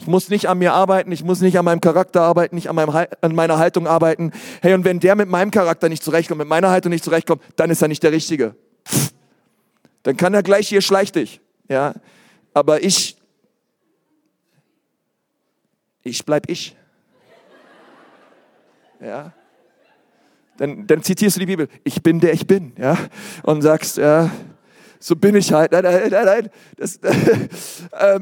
Ich 0.00 0.06
muss 0.06 0.30
nicht 0.30 0.48
an 0.48 0.56
mir 0.56 0.72
arbeiten, 0.72 1.12
ich 1.12 1.22
muss 1.22 1.42
nicht 1.42 1.58
an 1.58 1.66
meinem 1.66 1.82
Charakter 1.82 2.22
arbeiten, 2.22 2.54
nicht 2.54 2.70
an, 2.70 2.74
meinem, 2.74 3.06
an 3.20 3.34
meiner 3.34 3.58
Haltung 3.58 3.86
arbeiten. 3.86 4.32
Hey, 4.62 4.72
und 4.72 4.86
wenn 4.86 4.98
der 4.98 5.14
mit 5.14 5.28
meinem 5.28 5.50
Charakter 5.50 5.90
nicht 5.90 6.02
zurechtkommt, 6.02 6.38
mit 6.38 6.48
meiner 6.48 6.70
Haltung 6.70 6.88
nicht 6.88 7.04
zurechtkommt, 7.04 7.42
dann 7.56 7.68
ist 7.68 7.82
er 7.82 7.88
nicht 7.88 8.02
der 8.02 8.10
Richtige. 8.10 8.54
Dann 10.02 10.16
kann 10.16 10.32
er 10.32 10.42
gleich 10.42 10.68
hier 10.68 10.80
schleich 10.80 11.12
dich. 11.12 11.42
Ja, 11.68 11.92
aber 12.54 12.82
ich, 12.82 13.18
ich 16.02 16.24
bleib 16.24 16.48
ich. 16.48 16.74
Ja. 19.00 19.34
Dann, 20.56 20.86
dann 20.86 21.02
zitierst 21.02 21.36
du 21.36 21.40
die 21.40 21.46
Bibel. 21.46 21.68
Ich 21.84 22.02
bin 22.02 22.20
der 22.20 22.32
ich 22.32 22.46
bin. 22.46 22.72
Ja. 22.78 22.96
Und 23.42 23.60
sagst, 23.60 23.98
ja, 23.98 24.30
so 24.98 25.14
bin 25.14 25.34
ich 25.34 25.52
halt. 25.52 25.72
Nein, 25.72 25.84
nein, 25.84 26.08
nein, 26.10 26.24
nein. 26.24 26.50
Das, 26.78 26.96
äh, 27.92 28.20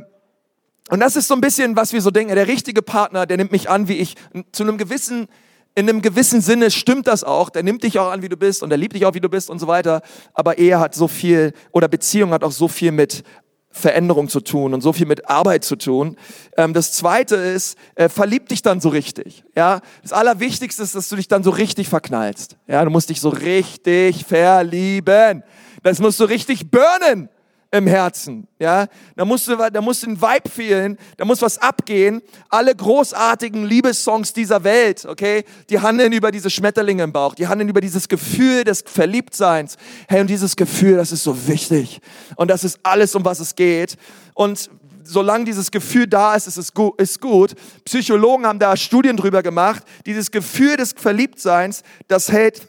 und 0.88 1.01
das 1.01 1.16
ist 1.16 1.29
so 1.29 1.35
ein 1.35 1.40
bisschen, 1.40 1.77
was 1.77 1.92
wir 1.92 2.01
so 2.01 2.11
denken. 2.11 2.35
Der 2.35 2.48
richtige 2.48 2.83
Partner, 2.83 3.27
der 3.27 3.37
nimmt 3.37 3.53
mich 3.53 3.68
an, 3.68 3.88
wie 3.88 3.98
ich. 3.98 4.14
Zu 4.53 4.62
einem 4.62 4.79
gewissen, 4.79 5.29
in 5.74 5.88
einem 5.88 6.03
gewissen 6.03 6.40
Sinne 6.40 6.70
stimmt 6.70 7.07
das 7.07 7.24
auch. 7.24 7.51
Der 7.51 7.62
nimmt 7.62 7.83
dich 7.83 7.98
auch 7.98 8.11
an, 8.11 8.22
wie 8.22 8.29
du 8.29 8.37
bist 8.37 8.62
und 8.62 8.70
er 8.70 8.79
liebt 8.79 8.94
dich 8.94 9.05
auch, 9.05 9.14
wie 9.14 9.20
du 9.20 9.29
bist 9.29 9.51
und 9.51 9.59
so 9.59 9.66
weiter. 9.66 10.01
Aber 10.33 10.59
Ehe 10.59 10.81
hat 10.81 10.94
so 10.94 11.07
viel, 11.07 11.53
oder 11.72 11.88
Beziehung 11.88 12.31
hat 12.31 12.42
auch 12.42 12.53
so 12.53 12.68
viel 12.68 12.92
mit 12.92 13.22
Veränderung 13.70 14.29
zu 14.29 14.40
tun 14.40 14.72
und 14.72 14.81
so 14.81 14.94
viel 14.94 15.07
mit 15.07 15.29
Arbeit 15.29 15.62
zu 15.62 15.77
tun. 15.77 16.16
Ähm, 16.57 16.72
das 16.72 16.92
zweite 16.92 17.37
ist, 17.37 17.77
äh, 17.94 18.09
verlieb 18.09 18.48
dich 18.48 18.62
dann 18.62 18.81
so 18.81 18.88
richtig. 18.88 19.44
Ja, 19.55 19.81
das 20.03 20.14
Allerwichtigste 20.14 20.83
ist, 20.83 20.94
dass 20.94 21.09
du 21.11 21.16
dich 21.16 21.29
dann 21.29 21.42
so 21.42 21.51
richtig 21.51 21.88
verknallst. 21.88 22.57
Ja, 22.66 22.83
du 22.83 22.90
musst 22.90 23.11
dich 23.11 23.20
so 23.20 23.29
richtig 23.29 24.24
verlieben. 24.24 25.42
Das 25.83 26.01
musst 26.01 26.18
du 26.18 26.24
richtig 26.24 26.70
burnen 26.70 27.29
im 27.70 27.87
Herzen, 27.87 28.48
ja. 28.59 28.87
Da 29.14 29.24
musst 29.24 29.46
du, 29.46 29.57
da 29.57 29.81
musst 29.81 30.02
du 30.02 30.11
ein 30.11 30.20
Vibe 30.20 30.48
fehlen, 30.48 30.98
da 31.18 31.24
muss 31.24 31.42
was 31.42 31.59
abgehen. 31.59 32.22
Alle 32.48 32.74
großartigen 32.74 33.66
Liebessongs 33.66 34.33
dieser 34.33 34.64
Welt, 34.64 35.04
okay, 35.04 35.44
die 35.68 35.78
handeln 35.78 36.12
über 36.12 36.31
diese 36.31 36.48
Schmetterlinge 36.48 37.02
im 37.02 37.12
Bauch, 37.12 37.35
die 37.35 37.46
handeln 37.46 37.68
über 37.68 37.83
dieses 37.83 38.09
Gefühl 38.09 38.64
des 38.64 38.83
Verliebtseins. 38.87 39.76
Hey, 40.09 40.20
und 40.22 40.31
dieses 40.31 40.57
Gefühl, 40.57 40.96
das 40.96 41.12
ist 41.12 41.24
so 41.24 41.46
wichtig. 41.46 42.00
Und 42.37 42.48
das 42.48 42.64
ist 42.64 42.81
alles, 42.83 43.14
um 43.14 43.24
was 43.24 43.38
es 43.38 43.54
geht. 43.54 43.96
Und 44.33 44.70
solange 45.04 45.44
dieses 45.44 45.70
Gefühl 45.70 46.07
da 46.07 46.35
ist, 46.35 46.46
ist 46.46 46.57
es 46.57 46.72
gut, 46.72 46.98
ist 47.00 47.20
gut. 47.20 47.54
Psychologen 47.85 48.46
haben 48.46 48.59
da 48.59 48.76
Studien 48.76 49.16
drüber 49.16 49.42
gemacht. 49.42 49.83
Dieses 50.07 50.31
Gefühl 50.31 50.76
des 50.76 50.92
Verliebtseins, 50.92 51.83
das 52.07 52.33
hält 52.33 52.66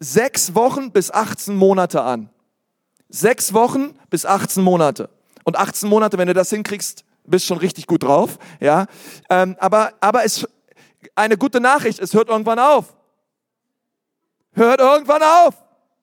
sechs 0.00 0.54
Wochen 0.54 0.90
bis 0.90 1.12
18 1.12 1.54
Monate 1.54 2.02
an. 2.02 2.30
Sechs 3.10 3.52
Wochen 3.52 3.98
bis 4.08 4.24
18 4.24 4.62
Monate. 4.62 5.10
Und 5.44 5.58
18 5.58 5.88
Monate, 5.88 6.16
wenn 6.16 6.28
du 6.28 6.34
das 6.34 6.50
hinkriegst, 6.50 7.04
bist 7.24 7.46
schon 7.46 7.58
richtig 7.58 7.86
gut 7.86 8.02
drauf. 8.02 8.38
Ja, 8.60 8.86
ähm, 9.28 9.56
aber 9.58 9.92
aber 10.00 10.24
es 10.24 10.46
eine 11.14 11.36
gute 11.36 11.60
Nachricht. 11.60 11.98
Es 11.98 12.14
hört 12.14 12.28
irgendwann 12.28 12.58
auf. 12.58 12.94
Hört 14.52 14.80
irgendwann 14.80 15.22
auf. 15.22 15.54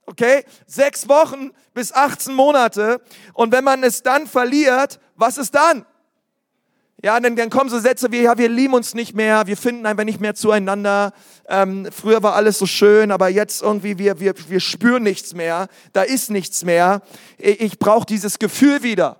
Okay, 0.05 0.45
sechs 0.65 1.09
Wochen 1.09 1.51
bis 1.73 1.91
18 1.91 2.33
Monate. 2.33 3.01
Und 3.33 3.51
wenn 3.51 3.63
man 3.63 3.83
es 3.83 4.03
dann 4.03 4.25
verliert, 4.25 4.99
was 5.15 5.37
ist 5.37 5.53
dann? 5.53 5.85
Ja, 7.03 7.19
dann, 7.19 7.35
dann 7.35 7.51
kommen 7.51 7.69
so 7.69 7.79
Sätze 7.79 8.11
wie, 8.11 8.23
ja, 8.23 8.39
wir 8.39 8.49
lieben 8.49 8.73
uns 8.73 8.95
nicht 8.95 9.13
mehr, 9.13 9.45
wir 9.45 9.55
finden 9.55 9.85
einfach 9.85 10.03
nicht 10.03 10.19
mehr 10.19 10.33
zueinander. 10.33 11.13
Ähm, 11.47 11.87
früher 11.91 12.23
war 12.23 12.33
alles 12.33 12.57
so 12.57 12.65
schön, 12.65 13.11
aber 13.11 13.29
jetzt 13.29 13.61
irgendwie, 13.61 13.99
wir, 13.99 14.19
wir, 14.19 14.33
wir 14.47 14.59
spüren 14.59 15.03
nichts 15.03 15.35
mehr, 15.35 15.67
da 15.93 16.01
ist 16.01 16.31
nichts 16.31 16.65
mehr. 16.65 17.03
Ich, 17.37 17.61
ich 17.61 17.79
brauche 17.79 18.07
dieses 18.07 18.39
Gefühl 18.39 18.81
wieder. 18.81 19.19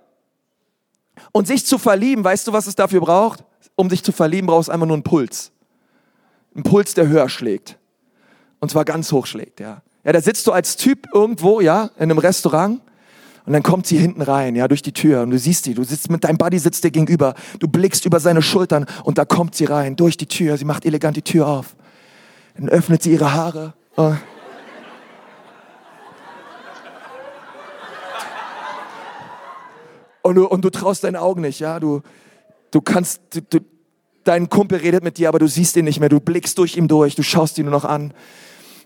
Und 1.30 1.46
sich 1.46 1.66
zu 1.66 1.78
verlieben, 1.78 2.24
weißt 2.24 2.48
du, 2.48 2.52
was 2.52 2.66
es 2.66 2.74
dafür 2.74 3.00
braucht? 3.00 3.44
Um 3.76 3.88
sich 3.88 4.02
zu 4.02 4.10
verlieben, 4.10 4.48
brauchst 4.48 4.68
du 4.68 4.72
einfach 4.72 4.86
nur 4.86 4.96
einen 4.96 5.04
Puls. 5.04 5.52
Ein 6.56 6.64
Puls, 6.64 6.94
der 6.94 7.06
höher 7.06 7.28
schlägt. 7.28 7.78
Und 8.58 8.72
zwar 8.72 8.84
ganz 8.84 9.12
hoch 9.12 9.26
schlägt, 9.26 9.60
ja. 9.60 9.82
Ja, 10.04 10.12
da 10.12 10.20
sitzt 10.20 10.46
du 10.48 10.52
als 10.52 10.76
Typ 10.76 11.06
irgendwo, 11.12 11.60
ja, 11.60 11.90
in 11.96 12.04
einem 12.04 12.18
Restaurant 12.18 12.80
und 13.48 13.54
dann 13.54 13.62
kommt 13.62 13.86
sie 13.86 13.96
hinten 13.96 14.20
rein, 14.20 14.56
ja, 14.56 14.68
durch 14.68 14.82
die 14.82 14.92
Tür 14.92 15.22
und 15.22 15.30
du 15.30 15.38
siehst 15.38 15.64
sie, 15.64 15.72
du 15.72 15.82
sitzt 15.82 16.10
mit 16.10 16.22
deinem 16.22 16.36
Buddy 16.36 16.58
sitzt 16.58 16.84
dir 16.84 16.90
gegenüber, 16.90 17.32
du 17.60 17.66
blickst 17.66 18.04
über 18.04 18.20
seine 18.20 18.42
Schultern 18.42 18.84
und 19.04 19.16
da 19.16 19.24
kommt 19.24 19.54
sie 19.54 19.64
rein, 19.64 19.96
durch 19.96 20.18
die 20.18 20.26
Tür, 20.26 20.58
sie 20.58 20.66
macht 20.66 20.84
elegant 20.84 21.16
die 21.16 21.22
Tür 21.22 21.48
auf. 21.48 21.74
Dann 22.58 22.68
öffnet 22.68 23.02
sie 23.02 23.10
ihre 23.10 23.32
Haare. 23.32 23.72
Oh. 23.96 24.12
Und 30.20 30.34
du, 30.34 30.46
und 30.46 30.62
du 30.62 30.68
traust 30.68 31.04
deinen 31.04 31.16
Augen 31.16 31.40
nicht, 31.40 31.58
ja, 31.58 31.80
du, 31.80 32.02
du 32.70 32.82
kannst, 32.82 33.22
du, 33.30 33.40
du, 33.40 33.60
dein 34.24 34.50
Kumpel 34.50 34.80
redet 34.80 35.02
mit 35.02 35.16
dir, 35.16 35.30
aber 35.30 35.38
du 35.38 35.48
siehst 35.48 35.74
ihn 35.78 35.86
nicht 35.86 36.00
mehr, 36.00 36.10
du 36.10 36.20
blickst 36.20 36.58
durch 36.58 36.76
ihn 36.76 36.86
durch, 36.86 37.14
du 37.14 37.22
schaust 37.22 37.56
ihn 37.56 37.64
nur 37.64 37.72
noch 37.72 37.86
an. 37.86 38.12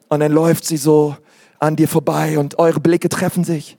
Und 0.09 0.21
dann 0.21 0.31
läuft 0.31 0.65
sie 0.65 0.77
so 0.77 1.17
an 1.59 1.75
dir 1.75 1.89
vorbei 1.89 2.39
und 2.39 2.61
eure 2.61 2.79
Blicke 2.79 3.09
treffen 3.09 3.43
sich 3.43 3.77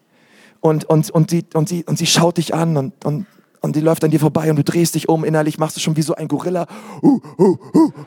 und, 0.63 0.85
und, 0.85 1.11
und, 1.11 1.29
sie, 1.29 1.45
und, 1.53 1.67
sie, 1.67 1.83
und 1.83 1.97
sie 1.97 2.05
schaut 2.05 2.37
dich 2.37 2.53
an 2.53 2.77
und, 2.77 3.03
und, 3.03 3.25
und 3.59 3.75
die 3.75 3.81
läuft 3.81 4.05
an 4.05 4.11
dir 4.11 4.19
vorbei 4.21 4.49
und 4.49 4.55
du 4.55 4.63
drehst 4.63 4.95
dich 4.95 5.09
um, 5.09 5.25
innerlich 5.25 5.57
machst 5.57 5.75
du 5.75 5.81
schon 5.81 5.97
wie 5.97 6.01
so 6.01 6.15
ein 6.15 6.29
Gorilla. 6.29 6.67
Uh, 7.01 7.19
uh, 7.37 7.57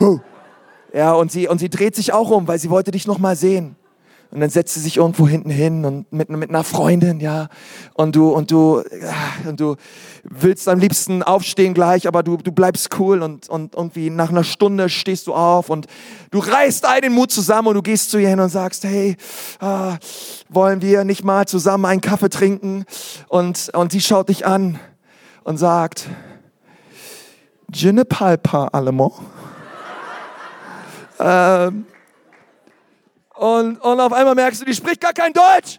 uh. 0.01 0.19
Ja, 0.95 1.13
und 1.13 1.31
sie, 1.31 1.49
und 1.49 1.59
sie 1.59 1.69
dreht 1.69 1.95
sich 1.95 2.15
auch 2.15 2.31
um, 2.31 2.49
weil 2.49 2.59
sie 2.59 2.71
wollte 2.71 2.93
dich 2.93 3.07
noch 3.07 3.19
mal 3.19 3.37
sehen. 3.37 3.77
Und 4.31 4.41
dann 4.41 4.51
setzt 4.51 4.75
sie 4.75 4.81
sich 4.81 4.97
irgendwo 4.97 5.29
hinten 5.29 5.51
hin 5.51 5.85
und 5.85 6.13
mit, 6.13 6.29
mit 6.29 6.51
einer 6.51 6.65
Freundin, 6.65 7.21
ja. 7.21 7.49
Und 7.95 8.17
du, 8.17 8.31
und 8.31 8.51
du, 8.51 8.83
und 9.47 9.61
du 9.61 9.77
willst 10.25 10.69
am 10.69 10.79
liebsten 10.79 11.23
aufstehen 11.23 11.75
gleich, 11.75 12.09
aber 12.09 12.23
du, 12.23 12.37
du 12.37 12.53
bleibst 12.53 12.99
cool 12.99 13.23
und, 13.23 13.49
und 13.49 13.75
irgendwie 13.75 14.11
nach 14.11 14.31
einer 14.31 14.45
Stunde 14.45 14.89
stehst 14.89 15.27
du 15.27 15.35
auf 15.35 15.71
und 15.71 15.87
du 16.31 16.39
reißt 16.39 16.87
all 16.87 17.01
den 17.01 17.13
Mut 17.13 17.31
zusammen 17.31 17.69
und 17.69 17.75
du 17.75 17.83
gehst 17.83 18.11
zu 18.11 18.19
ihr 18.19 18.29
hin 18.29 18.41
und 18.41 18.49
sagst, 18.49 18.85
hey, 18.85 19.17
ah, 19.61 19.97
wollen 20.49 20.83
wir 20.83 21.05
nicht 21.05 21.25
mal 21.25 21.47
zusammen 21.47 21.85
einen 21.85 22.01
Kaffee 22.01 22.29
trinken? 22.29 22.85
Und, 23.29 23.71
und 23.75 23.93
sie 23.93 24.01
schaut 24.01 24.29
dich 24.29 24.45
an 24.45 24.79
und 25.45 25.57
sagt, 25.57 26.09
Je 27.73 27.93
ne 27.93 28.05
parle 28.05 28.39
pas 28.39 28.69
allemand. 28.73 29.13
ähm, 31.19 31.87
und, 33.37 33.79
und 33.79 34.01
auf 34.01 34.13
einmal 34.13 34.35
merkst 34.35 34.61
du, 34.61 34.65
die 34.65 34.75
spricht 34.75 35.01
gar 35.01 35.13
kein 35.13 35.33
Deutsch. 35.33 35.79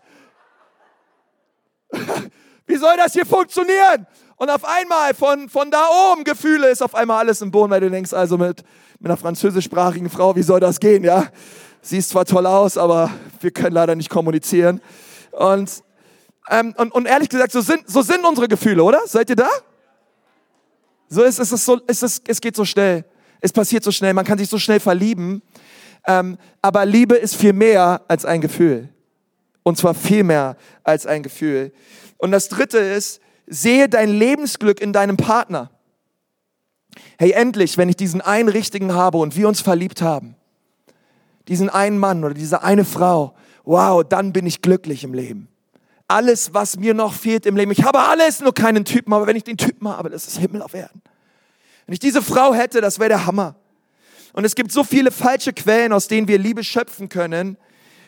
Wie 2.68 2.76
soll 2.76 2.98
das 2.98 3.14
hier 3.14 3.26
funktionieren? 3.26 4.06
Und 4.36 4.50
auf 4.50 4.64
einmal 4.66 5.14
von, 5.14 5.50
von 5.50 5.72
da 5.72 5.88
oben 6.12 6.24
Gefühle 6.24 6.70
ist 6.70 6.84
auf 6.84 6.94
einmal 6.94 7.20
alles 7.20 7.42
im 7.42 7.50
Boden, 7.50 7.72
weil 7.72 7.82
du 7.82 7.90
denkst 7.90 8.14
also 8.14 8.38
mit, 8.38 8.64
mit 9.00 9.10
einer 9.10 9.18
französischsprachigen 9.18 10.10
Frau, 10.10 10.36
wie 10.36 10.44
soll 10.44 10.60
das 10.60 10.80
gehen, 10.80 11.04
ja? 11.04 11.28
Sie 11.82 11.98
ist 11.98 12.10
zwar 12.10 12.26
toll 12.26 12.46
aus, 12.46 12.78
aber 12.78 13.10
wir 13.40 13.52
können 13.52 13.74
leider 13.74 13.96
nicht 13.96 14.10
kommunizieren. 14.10 14.82
Und, 15.32 15.84
ähm, 16.50 16.76
und, 16.78 16.92
und 16.94 17.06
ehrlich 17.08 17.30
gesagt, 17.30 17.52
so 17.52 17.62
sind, 17.62 17.90
so 17.90 18.02
sind 18.02 18.26
unsere 18.26 18.48
Gefühle, 18.48 18.84
oder? 18.84 19.02
Seid 19.06 19.30
ihr 19.30 19.36
da? 19.38 19.50
So 21.10 21.24
ist, 21.24 21.40
ist 21.40 21.52
es 21.52 21.66
so, 21.66 21.80
ist 21.88 22.04
es, 22.04 22.22
es 22.28 22.42
geht 22.42 22.56
so 22.56 22.66
schnell. 22.66 23.06
Es 23.40 23.54
passiert 23.54 23.84
so 23.84 23.92
schnell. 23.92 24.14
Man 24.14 24.26
kann 24.26 24.38
sich 24.38 24.50
so 24.50 24.60
schnell 24.60 24.80
verlieben. 24.80 25.42
Ähm, 26.08 26.38
aber 26.62 26.86
Liebe 26.86 27.16
ist 27.16 27.36
viel 27.36 27.54
mehr 27.54 28.02
als 28.08 28.26
ein 28.26 28.42
Gefühl. 28.42 28.90
Und 29.64 29.78
zwar 29.78 29.94
viel 29.94 30.24
mehr 30.24 30.56
als 30.84 31.06
ein 31.06 31.22
Gefühl. 31.22 31.74
Und 32.18 32.32
das 32.32 32.48
dritte 32.48 32.78
ist, 32.78 33.22
sehe 33.46 33.90
dein 33.90 34.10
Lebensglück 34.10 34.82
in 34.82 34.94
deinem 34.94 35.18
Partner. 35.18 35.70
Hey, 37.20 37.32
endlich, 37.32 37.78
wenn 37.78 37.90
ich 37.90 37.98
diesen 37.98 38.22
einen 38.22 38.50
richtigen 38.50 38.94
habe 38.94 39.18
und 39.18 39.36
wir 39.36 39.48
uns 39.48 39.62
verliebt 39.62 40.02
haben, 40.02 40.36
diesen 41.48 41.70
einen 41.70 41.98
Mann 41.98 42.24
oder 42.24 42.34
diese 42.34 42.64
eine 42.64 42.86
Frau, 42.86 43.36
wow, 43.66 44.04
dann 44.04 44.34
bin 44.34 44.46
ich 44.46 44.62
glücklich 44.62 45.04
im 45.04 45.14
Leben. 45.14 45.50
Alles, 46.08 46.54
was 46.54 46.78
mir 46.78 46.94
noch 46.94 47.14
fehlt 47.14 47.46
im 47.46 47.58
Leben, 47.58 47.72
ich 47.72 47.84
habe 47.84 48.00
alles, 48.00 48.40
nur 48.40 48.54
keinen 48.54 48.86
Typen, 48.86 49.12
aber 49.14 49.28
wenn 49.28 49.36
ich 49.36 49.44
den 49.44 49.58
Typen 49.58 49.88
habe, 49.90 50.10
das 50.10 50.28
ist 50.28 50.38
Himmel 50.38 50.62
auf 50.62 50.74
Erden. 50.74 51.02
Wenn 51.86 51.94
ich 51.94 52.00
diese 52.00 52.22
Frau 52.22 52.54
hätte, 52.54 52.80
das 52.82 53.00
wäre 53.00 53.10
der 53.10 53.26
Hammer. 53.26 53.56
Und 54.38 54.46
es 54.46 54.54
gibt 54.54 54.72
so 54.72 54.84
viele 54.84 55.10
falsche 55.10 55.52
Quellen, 55.52 55.92
aus 55.92 56.08
denen 56.08 56.28
wir 56.28 56.38
Liebe 56.38 56.64
schöpfen 56.64 57.10
können, 57.10 57.58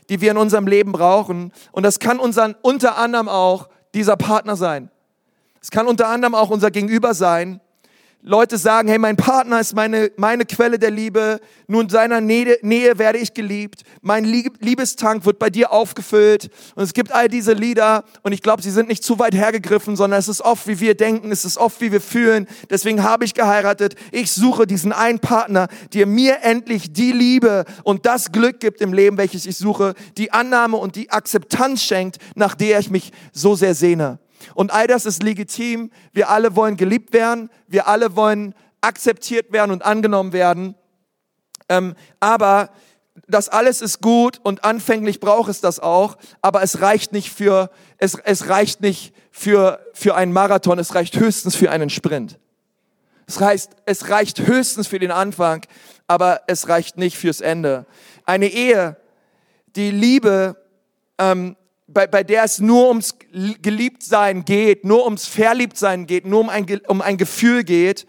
die 0.09 0.21
wir 0.21 0.29
in 0.29 0.37
unserem 0.37 0.67
Leben 0.67 0.91
brauchen. 0.91 1.51
Und 1.71 1.81
das 1.81 1.97
kann 1.97 2.19
unseren, 2.19 2.55
unter 2.61 2.99
anderem 2.99 3.27
auch 3.27 3.67
dieser 3.95 4.15
Partner 4.15 4.55
sein. 4.55 4.91
Es 5.59 5.71
kann 5.71 5.87
unter 5.87 6.07
anderem 6.07 6.35
auch 6.35 6.51
unser 6.51 6.69
Gegenüber 6.69 7.15
sein. 7.15 7.61
Leute 8.21 8.58
sagen, 8.58 8.89
hey, 8.89 8.97
mein 8.97 9.15
Partner 9.15 9.62
ist 9.62 9.73
meine, 9.73 10.12
meine 10.17 10.43
Quelle 10.43 10.77
der 10.77 10.91
Liebe, 10.91 11.39
nur 11.67 11.84
in 11.84 11.88
seiner 11.89 12.19
Nähe, 12.19 12.58
Nähe 12.62 12.99
werde 12.99 13.17
ich 13.17 13.34
geliebt, 13.34 13.84
mein 14.01 14.25
Liebestank 14.25 15.25
wird 15.25 15.39
bei 15.39 15.49
dir 15.49 15.71
aufgefüllt. 15.71 16.49
Und 16.75 16.84
es 16.84 16.91
gibt 16.91 17.13
all 17.13 17.29
diese 17.29 17.53
Lieder. 17.53 18.03
Und 18.21 18.34
ich 18.34 18.41
glaube, 18.41 18.62
sie 18.62 18.71
sind 18.71 18.89
nicht 18.89 19.05
zu 19.05 19.19
weit 19.19 19.34
hergegriffen, 19.34 19.95
sondern 19.95 20.19
es 20.19 20.27
ist 20.27 20.41
oft, 20.41 20.67
wie 20.67 20.82
wir 20.82 20.95
denken, 20.95 21.32
es 21.32 21.45
ist 21.45 21.58
oft, 21.58 21.79
wie 21.79 21.93
wir 21.93 22.01
fühlen, 22.01 22.47
deswegen 22.69 23.03
habe 23.03 23.23
ich 23.23 23.34
geheiratet, 23.34 23.95
ich 24.12 24.32
suche 24.34 24.67
diesen 24.67 24.91
einen 24.91 25.19
Partner, 25.19 25.69
der 25.93 26.05
mir 26.05 26.39
endlich 26.41 26.91
die 26.91 27.13
Liebe 27.13 27.63
und 27.84 28.05
das 28.05 28.34
Glück 28.34 28.60
gibt 28.60 28.82
im 28.82 28.91
Leben, 28.91 29.17
welches 29.17 29.45
ich 29.45 29.58
suche, 29.58 29.93
die 30.17 30.34
Annahme 30.34 30.75
und 30.75 30.97
die 30.97 31.10
Akzeptanz 31.10 31.84
schenkt, 31.84 32.17
nach 32.36 32.55
der 32.55 32.79
ich 32.79 32.89
mich 32.89 33.13
so 33.32 33.55
sehr 33.55 33.75
sehne. 33.75 34.19
Und 34.54 34.71
all 34.71 34.88
das 34.88 35.06
ist 35.06 35.23
legitim. 35.23 35.91
Wir 36.12 36.30
alle 36.30 36.56
wollen 36.56 36.78
geliebt 36.78 37.13
werden. 37.13 37.49
Wir 37.67 37.88
alle 37.88 38.15
wollen 38.15 38.56
akzeptiert 38.82 39.52
werden 39.52 39.71
und 39.71 39.84
angenommen 39.84 40.34
werden. 40.34 40.75
Ähm, 41.67 41.95
aber 42.19 42.69
das 43.28 43.49
alles 43.49 43.82
ist 43.82 44.02
gut 44.02 44.39
und 44.43 44.63
anfänglich 44.63 45.19
braucht 45.19 45.49
es 45.49 45.62
das 45.62 45.80
auch, 45.80 46.17
aber 46.41 46.63
es 46.63 46.82
reicht 46.82 47.12
nicht 47.12 47.32
für, 47.32 47.69
es, 47.97 48.15
es 48.23 48.47
reicht 48.49 48.82
nicht 48.82 49.13
für, 49.32 49.80
für 49.93 50.15
einen 50.15 50.34
Marathon, 50.34 50.80
es 50.80 50.95
reicht 50.95 51.17
höchstens 51.17 51.56
für 51.56 51.69
einen 51.69 51.89
Sprint. 51.89 52.39
Es 53.28 53.41
reicht, 53.41 53.71
es 53.86 54.10
reicht 54.10 54.39
höchstens 54.39 54.88
für 54.88 54.97
den 54.97 55.12
Anfang, 55.12 55.63
aber 56.08 56.41
es 56.47 56.67
reicht 56.67 56.97
nicht 56.97 57.17
fürs 57.17 57.41
Ende. 57.41 57.86
Eine 58.25 58.47
Ehe, 58.47 58.97
die 59.75 59.91
Liebe 59.91 60.56
ähm, 61.19 61.56
bei, 61.93 62.08
bei 62.08 62.23
der 62.23 62.43
es 62.43 62.60
nur 62.60 62.88
ums 62.88 63.15
Geliebtsein 63.62 64.45
geht, 64.45 64.86
nur 64.86 65.06
ums 65.06 65.25
Verliebtsein 65.25 66.06
geht, 66.06 66.25
nur 66.25 66.41
um 66.41 66.49
ein, 66.49 66.65
um 66.88 67.02
ein 67.02 67.17
Gefühl 67.17 67.63
geht, 67.63 68.06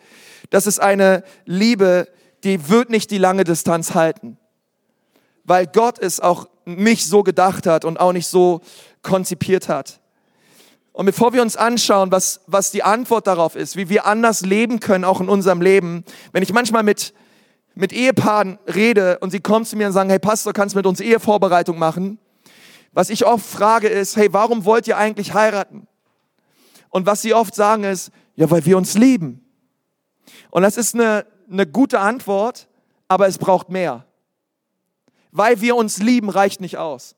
das 0.51 0.66
ist 0.66 0.81
eine 0.81 1.23
Liebe, 1.45 2.09
die 2.45 2.69
wird 2.69 2.90
nicht 2.90 3.11
die 3.11 3.19
lange 3.19 3.45
Distanz 3.45 3.95
halten. 3.95 4.38
Weil 5.45 5.66
Gott 5.66 5.99
es 5.99 6.21
auch 6.21 6.49
nicht 6.64 7.07
so 7.07 7.23
gedacht 7.23 7.66
hat 7.66 7.85
und 7.85 7.99
auch 7.99 8.12
nicht 8.12 8.27
so 8.27 8.61
konzipiert 9.03 9.69
hat. 9.69 10.01
Und 10.93 11.07
bevor 11.07 11.33
wir 11.33 11.43
uns 11.43 11.57
anschauen, 11.57 12.11
was, 12.11 12.40
was 12.47 12.73
die 12.73 12.83
Antwort 12.83 13.27
darauf 13.27 13.57
ist, 13.57 13.77
wie 13.77 13.88
wir 13.88 14.07
anders 14.07 14.43
leben 14.43 14.81
können, 14.81 15.05
auch 15.05 15.21
in 15.21 15.29
unserem 15.29 15.62
Leben, 15.62 16.05
wenn 16.33 16.43
ich 16.43 16.53
manchmal 16.53 16.83
mit, 16.83 17.14
mit 17.75 17.93
Ehepaaren 17.93 18.59
rede 18.66 19.19
und 19.21 19.31
sie 19.31 19.40
kommen 19.40 19.64
zu 19.64 19.77
mir 19.77 19.87
und 19.87 19.93
sagen, 19.93 20.11
hey 20.11 20.19
Pastor, 20.19 20.53
kannst 20.53 20.75
du 20.75 20.79
mit 20.79 20.87
uns 20.87 21.01
Ehevorbereitung 21.01 21.79
machen? 21.79 22.19
Was 22.92 23.11
ich 23.11 23.24
oft 23.26 23.46
frage 23.46 23.88
ist, 23.88 24.16
hey, 24.16 24.33
warum 24.33 24.64
wollt 24.64 24.88
ihr 24.88 24.96
eigentlich 24.96 25.35
heiraten? 25.35 25.87
Und 26.88 27.07
was 27.07 27.22
sie 27.22 27.35
oft 27.35 27.55
sagen 27.55 27.85
ist, 27.85 28.11
ja, 28.35 28.50
weil 28.50 28.64
wir 28.64 28.76
uns 28.76 28.94
lieben. 28.94 29.44
Und 30.50 30.62
das 30.62 30.76
ist 30.76 30.94
eine, 30.94 31.24
eine 31.50 31.66
gute 31.66 32.00
Antwort, 32.00 32.68
aber 33.09 33.29
es 33.29 33.38
braucht 33.38 33.70
mehr. 33.70 34.07
Weil 35.31 35.61
wir 35.61 35.76
uns 35.76 35.98
lieben, 35.98 36.31
reicht 36.31 36.61
nicht 36.61 36.79
aus. 36.79 37.14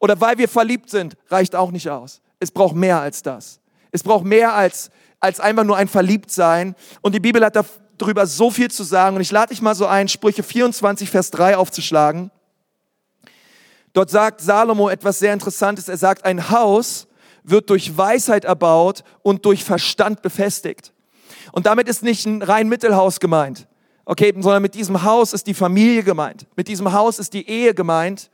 Oder 0.00 0.20
weil 0.20 0.38
wir 0.38 0.48
verliebt 0.48 0.90
sind, 0.90 1.16
reicht 1.28 1.54
auch 1.54 1.70
nicht 1.70 1.88
aus. 1.90 2.22
Es 2.40 2.50
braucht 2.50 2.74
mehr 2.74 3.00
als 3.00 3.22
das. 3.22 3.60
Es 3.90 4.02
braucht 4.02 4.24
mehr 4.24 4.54
als, 4.54 4.90
als 5.20 5.38
einfach 5.38 5.64
nur 5.64 5.76
ein 5.76 5.88
Verliebtsein. 5.88 6.74
Und 7.02 7.14
die 7.14 7.20
Bibel 7.20 7.44
hat 7.44 7.56
darüber 7.98 8.26
so 8.26 8.50
viel 8.50 8.70
zu 8.70 8.82
sagen. 8.82 9.16
Und 9.16 9.22
ich 9.22 9.30
lade 9.30 9.50
dich 9.50 9.62
mal 9.62 9.74
so 9.74 9.86
ein, 9.86 10.08
Sprüche 10.08 10.42
24, 10.42 11.10
Vers 11.10 11.30
3 11.30 11.56
aufzuschlagen. 11.56 12.30
Dort 13.92 14.10
sagt 14.10 14.40
Salomo 14.40 14.88
etwas 14.88 15.18
sehr 15.18 15.32
Interessantes. 15.32 15.88
Er 15.88 15.96
sagt, 15.96 16.24
ein 16.24 16.50
Haus 16.50 17.06
wird 17.44 17.70
durch 17.70 17.96
Weisheit 17.96 18.44
erbaut 18.44 19.04
und 19.22 19.44
durch 19.44 19.64
Verstand 19.64 20.22
befestigt. 20.22 20.92
Und 21.52 21.66
damit 21.66 21.88
ist 21.88 22.02
nicht 22.02 22.24
ein 22.26 22.42
rein 22.42 22.68
Mittelhaus 22.68 23.20
gemeint, 23.20 23.66
okay, 24.04 24.32
sondern 24.38 24.62
mit 24.62 24.74
diesem 24.74 25.02
Haus 25.02 25.32
ist 25.32 25.46
die 25.46 25.54
Familie 25.54 26.02
gemeint. 26.02 26.46
Mit 26.56 26.68
diesem 26.68 26.92
Haus 26.92 27.18
ist 27.18 27.32
die 27.34 27.48
Ehe 27.48 27.74
gemeint. 27.74 28.30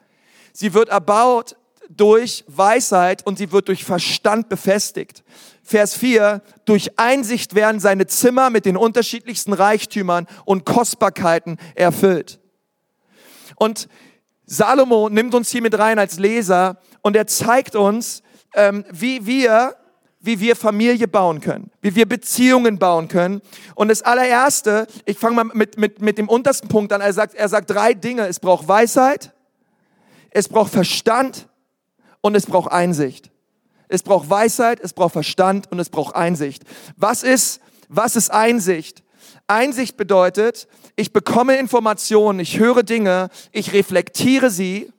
Sie 0.52 0.74
wird 0.74 0.88
erbaut 0.90 1.56
durch 1.88 2.44
Weisheit 2.46 3.26
und 3.26 3.38
sie 3.38 3.50
wird 3.50 3.68
durch 3.68 3.84
Verstand 3.84 4.48
befestigt. 4.48 5.24
Vers 5.62 5.94
4, 5.94 6.42
durch 6.64 6.98
Einsicht 6.98 7.54
werden 7.54 7.80
seine 7.80 8.06
Zimmer 8.06 8.50
mit 8.50 8.66
den 8.66 8.76
unterschiedlichsten 8.76 9.52
Reichtümern 9.52 10.26
und 10.44 10.64
Kostbarkeiten 10.64 11.56
erfüllt. 11.74 12.40
Und 13.56 13.88
Salomo 14.50 15.08
nimmt 15.10 15.34
uns 15.34 15.50
hier 15.50 15.62
mit 15.62 15.78
rein 15.78 15.98
als 15.98 16.18
Leser 16.18 16.78
und 17.02 17.14
er 17.16 17.26
zeigt 17.26 17.76
uns, 17.76 18.22
ähm, 18.54 18.84
wie 18.90 19.26
wir 19.26 19.76
wie 20.20 20.40
wir 20.40 20.56
Familie 20.56 21.06
bauen 21.06 21.40
können, 21.40 21.70
wie 21.80 21.94
wir 21.94 22.06
Beziehungen 22.06 22.78
bauen 22.78 23.06
können. 23.06 23.40
Und 23.76 23.88
das 23.88 24.02
allererste, 24.02 24.88
ich 25.04 25.16
fange 25.16 25.36
mal 25.36 25.44
mit, 25.44 25.78
mit, 25.78 26.02
mit 26.02 26.18
dem 26.18 26.28
untersten 26.28 26.68
Punkt 26.68 26.92
an. 26.92 27.00
Er 27.00 27.12
sagt, 27.12 27.34
er 27.34 27.48
sagt 27.48 27.70
drei 27.70 27.94
Dinge. 27.94 28.26
Es 28.26 28.40
braucht 28.40 28.66
Weisheit, 28.66 29.32
es 30.30 30.48
braucht 30.48 30.72
Verstand 30.72 31.48
und 32.20 32.34
es 32.34 32.46
braucht 32.46 32.72
Einsicht. 32.72 33.30
Es 33.88 34.02
braucht 34.02 34.28
Weisheit, 34.28 34.80
es 34.80 34.92
braucht 34.92 35.12
Verstand 35.12 35.70
und 35.70 35.78
es 35.78 35.88
braucht 35.88 36.14
Einsicht. 36.16 36.64
Was 36.96 37.22
ist, 37.22 37.60
was 37.88 38.16
ist 38.16 38.30
Einsicht? 38.30 39.04
Einsicht 39.46 39.96
bedeutet, 39.96 40.68
ich 40.96 41.12
bekomme 41.12 41.56
Informationen, 41.56 42.40
ich 42.40 42.58
höre 42.58 42.82
Dinge, 42.82 43.28
ich 43.52 43.72
reflektiere 43.72 44.50
sie 44.50 44.92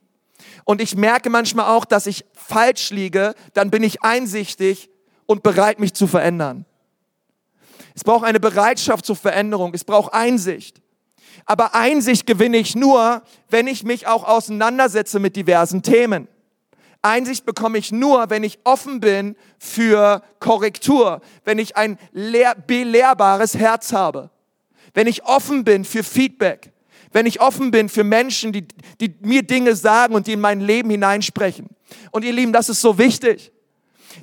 und 0.64 0.80
ich 0.80 0.96
merke 0.96 1.30
manchmal 1.30 1.66
auch, 1.66 1.84
dass 1.84 2.06
ich 2.06 2.24
falsch 2.34 2.90
liege, 2.90 3.34
dann 3.54 3.70
bin 3.70 3.82
ich 3.82 4.02
einsichtig 4.02 4.90
und 5.26 5.42
bereit, 5.42 5.78
mich 5.78 5.94
zu 5.94 6.06
verändern. 6.06 6.66
Es 7.94 8.04
braucht 8.04 8.24
eine 8.24 8.40
Bereitschaft 8.40 9.04
zur 9.04 9.16
Veränderung, 9.16 9.72
es 9.74 9.84
braucht 9.84 10.14
Einsicht. 10.14 10.80
Aber 11.44 11.74
Einsicht 11.74 12.26
gewinne 12.26 12.58
ich 12.58 12.74
nur, 12.74 13.22
wenn 13.48 13.66
ich 13.66 13.84
mich 13.84 14.06
auch 14.06 14.24
auseinandersetze 14.24 15.18
mit 15.18 15.36
diversen 15.36 15.82
Themen. 15.82 16.28
Einsicht 17.02 17.46
bekomme 17.46 17.78
ich 17.78 17.92
nur, 17.92 18.28
wenn 18.28 18.44
ich 18.44 18.58
offen 18.64 19.00
bin 19.00 19.36
für 19.58 20.22
Korrektur, 20.38 21.20
wenn 21.44 21.58
ich 21.58 21.76
ein 21.76 21.98
belehrbares 22.12 23.54
Herz 23.54 23.92
habe, 23.92 24.30
wenn 24.92 25.06
ich 25.06 25.24
offen 25.24 25.64
bin 25.64 25.84
für 25.84 26.02
Feedback, 26.02 26.72
wenn 27.12 27.26
ich 27.26 27.40
offen 27.40 27.70
bin 27.70 27.88
für 27.88 28.04
Menschen, 28.04 28.52
die, 28.52 28.66
die 29.00 29.14
mir 29.20 29.42
Dinge 29.42 29.74
sagen 29.76 30.14
und 30.14 30.26
die 30.26 30.32
in 30.32 30.40
mein 30.40 30.60
Leben 30.60 30.90
hineinsprechen. 30.90 31.68
Und 32.10 32.24
ihr 32.24 32.32
Lieben, 32.32 32.52
das 32.52 32.68
ist 32.68 32.80
so 32.80 32.98
wichtig. 32.98 33.50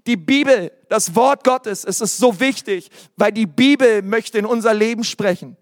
Die 0.06 0.16
Bibel, 0.16 0.72
das 0.90 1.16
Wort 1.16 1.44
Gottes, 1.44 1.84
es 1.84 2.00
ist 2.00 2.18
so 2.18 2.40
wichtig, 2.40 2.90
weil 3.16 3.32
die 3.32 3.46
Bibel 3.46 4.02
möchte 4.04 4.38
in 4.38 4.46
unser 4.46 4.74
Leben 4.74 5.04
sprechen. 5.04 5.58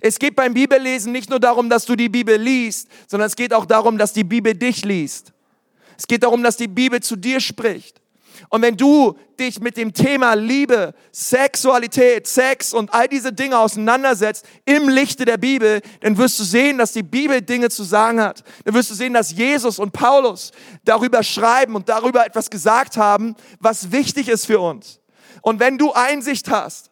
Es 0.00 0.18
geht 0.18 0.36
beim 0.36 0.54
Bibellesen 0.54 1.12
nicht 1.12 1.30
nur 1.30 1.40
darum, 1.40 1.70
dass 1.70 1.86
du 1.86 1.96
die 1.96 2.08
Bibel 2.08 2.36
liest, 2.36 2.88
sondern 3.06 3.26
es 3.26 3.34
geht 3.36 3.52
auch 3.52 3.66
darum, 3.66 3.98
dass 3.98 4.12
die 4.12 4.24
Bibel 4.24 4.54
dich 4.54 4.84
liest. 4.84 5.32
Es 5.98 6.06
geht 6.06 6.22
darum, 6.22 6.42
dass 6.42 6.56
die 6.56 6.68
Bibel 6.68 7.00
zu 7.00 7.16
dir 7.16 7.40
spricht. 7.40 8.00
Und 8.50 8.62
wenn 8.62 8.76
du 8.76 9.18
dich 9.38 9.60
mit 9.60 9.76
dem 9.76 9.92
Thema 9.92 10.34
Liebe, 10.34 10.94
Sexualität, 11.12 12.28
Sex 12.28 12.72
und 12.72 12.94
all 12.94 13.08
diese 13.08 13.32
Dinge 13.32 13.58
auseinandersetzt 13.58 14.46
im 14.64 14.88
Lichte 14.88 15.24
der 15.24 15.36
Bibel, 15.36 15.80
dann 16.00 16.16
wirst 16.16 16.38
du 16.38 16.44
sehen, 16.44 16.78
dass 16.78 16.92
die 16.92 17.02
Bibel 17.02 17.42
Dinge 17.42 17.68
zu 17.68 17.82
sagen 17.82 18.20
hat. 18.20 18.44
Dann 18.64 18.74
wirst 18.74 18.90
du 18.90 18.94
sehen, 18.94 19.12
dass 19.12 19.32
Jesus 19.32 19.80
und 19.80 19.92
Paulus 19.92 20.52
darüber 20.84 21.24
schreiben 21.24 21.74
und 21.74 21.88
darüber 21.88 22.24
etwas 22.24 22.48
gesagt 22.48 22.96
haben, 22.96 23.34
was 23.58 23.90
wichtig 23.90 24.28
ist 24.28 24.46
für 24.46 24.60
uns. 24.60 25.00
Und 25.42 25.58
wenn 25.58 25.76
du 25.76 25.92
Einsicht 25.92 26.48
hast, 26.48 26.90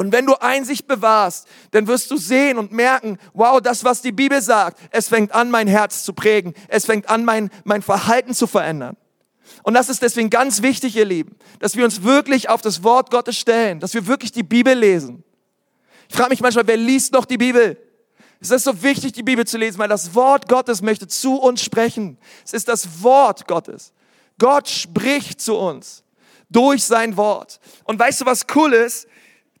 und 0.00 0.12
wenn 0.12 0.24
du 0.24 0.34
Einsicht 0.40 0.86
bewahrst, 0.86 1.46
dann 1.72 1.86
wirst 1.86 2.10
du 2.10 2.16
sehen 2.16 2.56
und 2.56 2.72
merken, 2.72 3.18
wow, 3.34 3.60
das, 3.60 3.84
was 3.84 4.00
die 4.00 4.12
Bibel 4.12 4.40
sagt, 4.40 4.80
es 4.92 5.08
fängt 5.08 5.32
an, 5.32 5.50
mein 5.50 5.68
Herz 5.68 6.04
zu 6.04 6.14
prägen. 6.14 6.54
Es 6.68 6.86
fängt 6.86 7.10
an, 7.10 7.22
mein, 7.26 7.50
mein 7.64 7.82
Verhalten 7.82 8.32
zu 8.32 8.46
verändern. 8.46 8.96
Und 9.62 9.74
das 9.74 9.90
ist 9.90 10.00
deswegen 10.00 10.30
ganz 10.30 10.62
wichtig, 10.62 10.96
ihr 10.96 11.04
Lieben, 11.04 11.36
dass 11.58 11.76
wir 11.76 11.84
uns 11.84 12.02
wirklich 12.02 12.48
auf 12.48 12.62
das 12.62 12.82
Wort 12.82 13.10
Gottes 13.10 13.36
stellen, 13.36 13.78
dass 13.78 13.92
wir 13.92 14.06
wirklich 14.06 14.32
die 14.32 14.42
Bibel 14.42 14.72
lesen. 14.72 15.22
Ich 16.08 16.16
frage 16.16 16.30
mich 16.30 16.40
manchmal, 16.40 16.66
wer 16.66 16.78
liest 16.78 17.12
noch 17.12 17.26
die 17.26 17.36
Bibel? 17.36 17.76
Es 18.40 18.50
ist 18.50 18.64
so 18.64 18.82
wichtig, 18.82 19.12
die 19.12 19.22
Bibel 19.22 19.46
zu 19.46 19.58
lesen, 19.58 19.78
weil 19.78 19.88
das 19.90 20.14
Wort 20.14 20.48
Gottes 20.48 20.80
möchte 20.80 21.08
zu 21.08 21.34
uns 21.34 21.62
sprechen. 21.62 22.16
Es 22.42 22.54
ist 22.54 22.68
das 22.68 23.02
Wort 23.02 23.46
Gottes. 23.46 23.92
Gott 24.38 24.66
spricht 24.66 25.42
zu 25.42 25.58
uns 25.58 26.04
durch 26.48 26.84
sein 26.84 27.18
Wort. 27.18 27.60
Und 27.84 27.98
weißt 27.98 28.22
du, 28.22 28.24
was 28.24 28.46
cool 28.54 28.72
ist? 28.72 29.06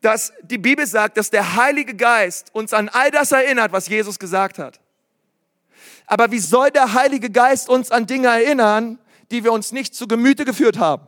Dass 0.00 0.32
die 0.42 0.58
Bibel 0.58 0.86
sagt, 0.86 1.16
dass 1.16 1.30
der 1.30 1.56
Heilige 1.56 1.94
Geist 1.94 2.54
uns 2.54 2.72
an 2.72 2.88
all 2.88 3.10
das 3.10 3.32
erinnert, 3.32 3.72
was 3.72 3.88
Jesus 3.88 4.18
gesagt 4.18 4.58
hat. 4.58 4.80
Aber 6.06 6.30
wie 6.30 6.38
soll 6.38 6.70
der 6.70 6.94
Heilige 6.94 7.30
Geist 7.30 7.68
uns 7.68 7.90
an 7.90 8.06
Dinge 8.06 8.28
erinnern, 8.28 8.98
die 9.30 9.44
wir 9.44 9.52
uns 9.52 9.72
nicht 9.72 9.94
zu 9.94 10.08
Gemüte 10.08 10.44
geführt 10.44 10.78
haben? 10.78 11.06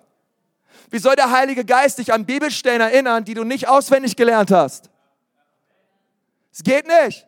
Wie 0.91 0.99
soll 0.99 1.17
der 1.17 1.31
Heilige 1.31 1.65
Geist 1.65 1.99
dich 1.99 2.13
an 2.13 2.27
Bibelstellen 2.27 2.83
erinnern, 2.83 3.25
die 3.25 3.35
du 3.35 3.45
nicht 3.45 3.67
auswendig 3.67 4.15
gelernt 4.15 4.51
hast? 4.51 4.91
Es 6.53 6.63
geht 6.63 6.87
nicht. 6.87 7.27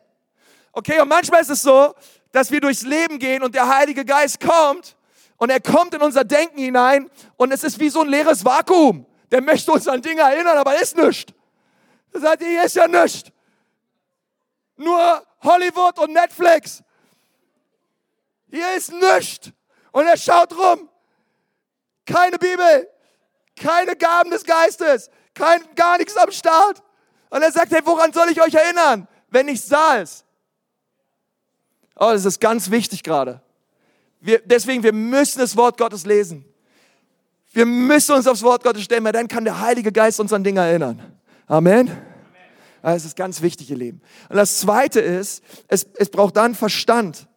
Okay, 0.71 1.01
und 1.01 1.07
manchmal 1.07 1.41
ist 1.41 1.49
es 1.49 1.63
so, 1.63 1.95
dass 2.31 2.51
wir 2.51 2.61
durchs 2.61 2.83
Leben 2.83 3.17
gehen 3.17 3.43
und 3.43 3.55
der 3.55 3.67
Heilige 3.67 4.05
Geist 4.05 4.39
kommt 4.39 4.95
und 5.37 5.49
er 5.49 5.59
kommt 5.59 5.93
in 5.95 6.01
unser 6.01 6.23
Denken 6.23 6.59
hinein 6.59 7.09
und 7.37 7.51
es 7.51 7.63
ist 7.63 7.79
wie 7.79 7.89
so 7.89 8.01
ein 8.01 8.09
leeres 8.09 8.45
Vakuum. 8.45 9.05
Der 9.31 9.41
möchte 9.41 9.71
uns 9.71 9.87
an 9.87 10.01
Dinge 10.01 10.21
erinnern, 10.21 10.57
aber 10.57 10.79
ist 10.79 10.95
nichts. 10.95 11.33
Er 12.15 12.21
sagt, 12.21 12.43
hier 12.43 12.63
ist 12.63 12.75
ja 12.77 12.87
nichts. 12.87 13.29
Nur 14.77 15.21
Hollywood 15.43 15.99
und 15.99 16.13
Netflix. 16.13 16.81
Hier 18.49 18.73
ist 18.77 18.93
nichts. 18.93 19.51
Und 19.91 20.07
er 20.07 20.15
schaut 20.15 20.57
rum. 20.57 20.89
Keine 22.05 22.39
Bibel, 22.39 22.87
keine 23.55 23.97
Gaben 23.97 24.31
des 24.31 24.45
Geistes, 24.45 25.09
kein, 25.33 25.59
gar 25.75 25.97
nichts 25.97 26.15
am 26.15 26.31
Start. 26.31 26.81
Und 27.29 27.41
er 27.41 27.51
sagt, 27.51 27.73
hey, 27.73 27.81
woran 27.83 28.13
soll 28.13 28.29
ich 28.29 28.41
euch 28.41 28.53
erinnern, 28.53 29.09
wenn 29.29 29.49
ich 29.49 29.61
sah 29.61 29.99
es? 29.99 30.23
Oh, 31.97 32.11
das 32.11 32.23
ist 32.23 32.39
ganz 32.39 32.71
wichtig 32.71 33.03
gerade. 33.03 33.41
Wir, 34.21 34.39
deswegen, 34.45 34.83
wir 34.83 34.93
müssen 34.93 35.39
das 35.39 35.57
Wort 35.57 35.77
Gottes 35.77 36.05
lesen. 36.05 36.45
Wir 37.51 37.65
müssen 37.65 38.15
uns 38.15 38.27
aufs 38.27 38.43
Wort 38.43 38.63
Gottes 38.63 38.83
stellen, 38.83 39.03
weil 39.03 39.11
dann 39.11 39.27
kann 39.27 39.43
der 39.43 39.59
Heilige 39.59 39.91
Geist 39.91 40.21
uns 40.21 40.31
an 40.31 40.45
Dinge 40.45 40.61
erinnern. 40.61 41.19
Amen. 41.47 41.91
Das 42.81 43.05
ist 43.05 43.15
ganz 43.15 43.41
wichtig, 43.41 43.69
ihr 43.71 43.77
Leben. 43.77 44.01
Und 44.29 44.35
das 44.35 44.59
Zweite 44.59 44.99
ist, 44.99 45.43
es, 45.67 45.87
es 45.95 46.09
braucht 46.09 46.37
dann 46.37 46.53
Verstand. 46.53 47.27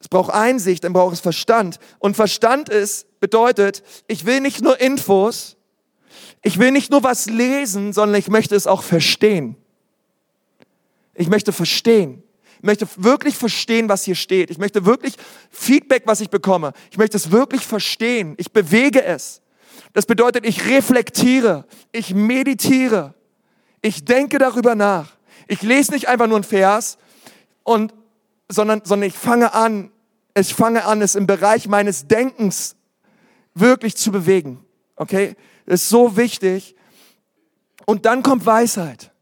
Es 0.00 0.08
braucht 0.08 0.32
Einsicht, 0.32 0.84
dann 0.84 0.92
braucht 0.92 1.14
es 1.14 1.20
Verstand. 1.20 1.78
Und 1.98 2.16
Verstand 2.16 2.68
ist, 2.68 3.20
bedeutet, 3.20 3.82
ich 4.06 4.26
will 4.26 4.40
nicht 4.40 4.60
nur 4.60 4.80
Infos, 4.80 5.56
ich 6.42 6.58
will 6.58 6.70
nicht 6.70 6.90
nur 6.90 7.02
was 7.02 7.26
lesen, 7.26 7.92
sondern 7.92 8.18
ich 8.18 8.28
möchte 8.28 8.54
es 8.54 8.66
auch 8.66 8.82
verstehen. 8.82 9.56
Ich 11.14 11.28
möchte 11.28 11.52
verstehen. 11.52 12.22
Ich 12.58 12.64
möchte 12.64 12.88
wirklich 12.96 13.36
verstehen, 13.36 13.88
was 13.88 14.04
hier 14.04 14.14
steht. 14.14 14.50
Ich 14.50 14.58
möchte 14.58 14.84
wirklich 14.84 15.14
Feedback, 15.50 16.02
was 16.06 16.20
ich 16.20 16.30
bekomme. 16.30 16.72
Ich 16.90 16.98
möchte 16.98 17.16
es 17.16 17.30
wirklich 17.30 17.62
verstehen. 17.62 18.34
Ich 18.36 18.52
bewege 18.52 19.04
es. 19.04 19.42
Das 19.92 20.06
bedeutet, 20.06 20.46
ich 20.46 20.66
reflektiere, 20.66 21.64
ich 21.92 22.14
meditiere, 22.14 23.14
Ich 23.80 24.04
denke 24.04 24.38
darüber 24.38 24.74
nach. 24.74 25.12
Ich 25.46 25.62
lese 25.62 25.92
nicht 25.92 26.08
einfach 26.08 26.26
nur 26.26 26.36
einen 26.36 26.44
Vers, 26.44 26.98
und, 27.62 27.94
sondern, 28.48 28.82
sondern 28.84 29.08
ich 29.08 29.16
fange 29.16 29.54
an, 29.54 29.90
ich 30.34 30.54
fange 30.54 30.84
an, 30.84 31.02
es 31.02 31.14
im 31.14 31.26
Bereich 31.26 31.68
meines 31.68 32.06
Denkens 32.06 32.76
wirklich 33.54 33.96
zu 33.96 34.10
bewegen. 34.10 34.64
Okay? 34.96 35.36
Das 35.66 35.82
ist 35.82 35.88
so 35.88 36.16
wichtig. 36.16 36.74
Und 37.86 38.06
dann 38.06 38.22
kommt 38.22 38.46
Weisheit. 38.46 39.12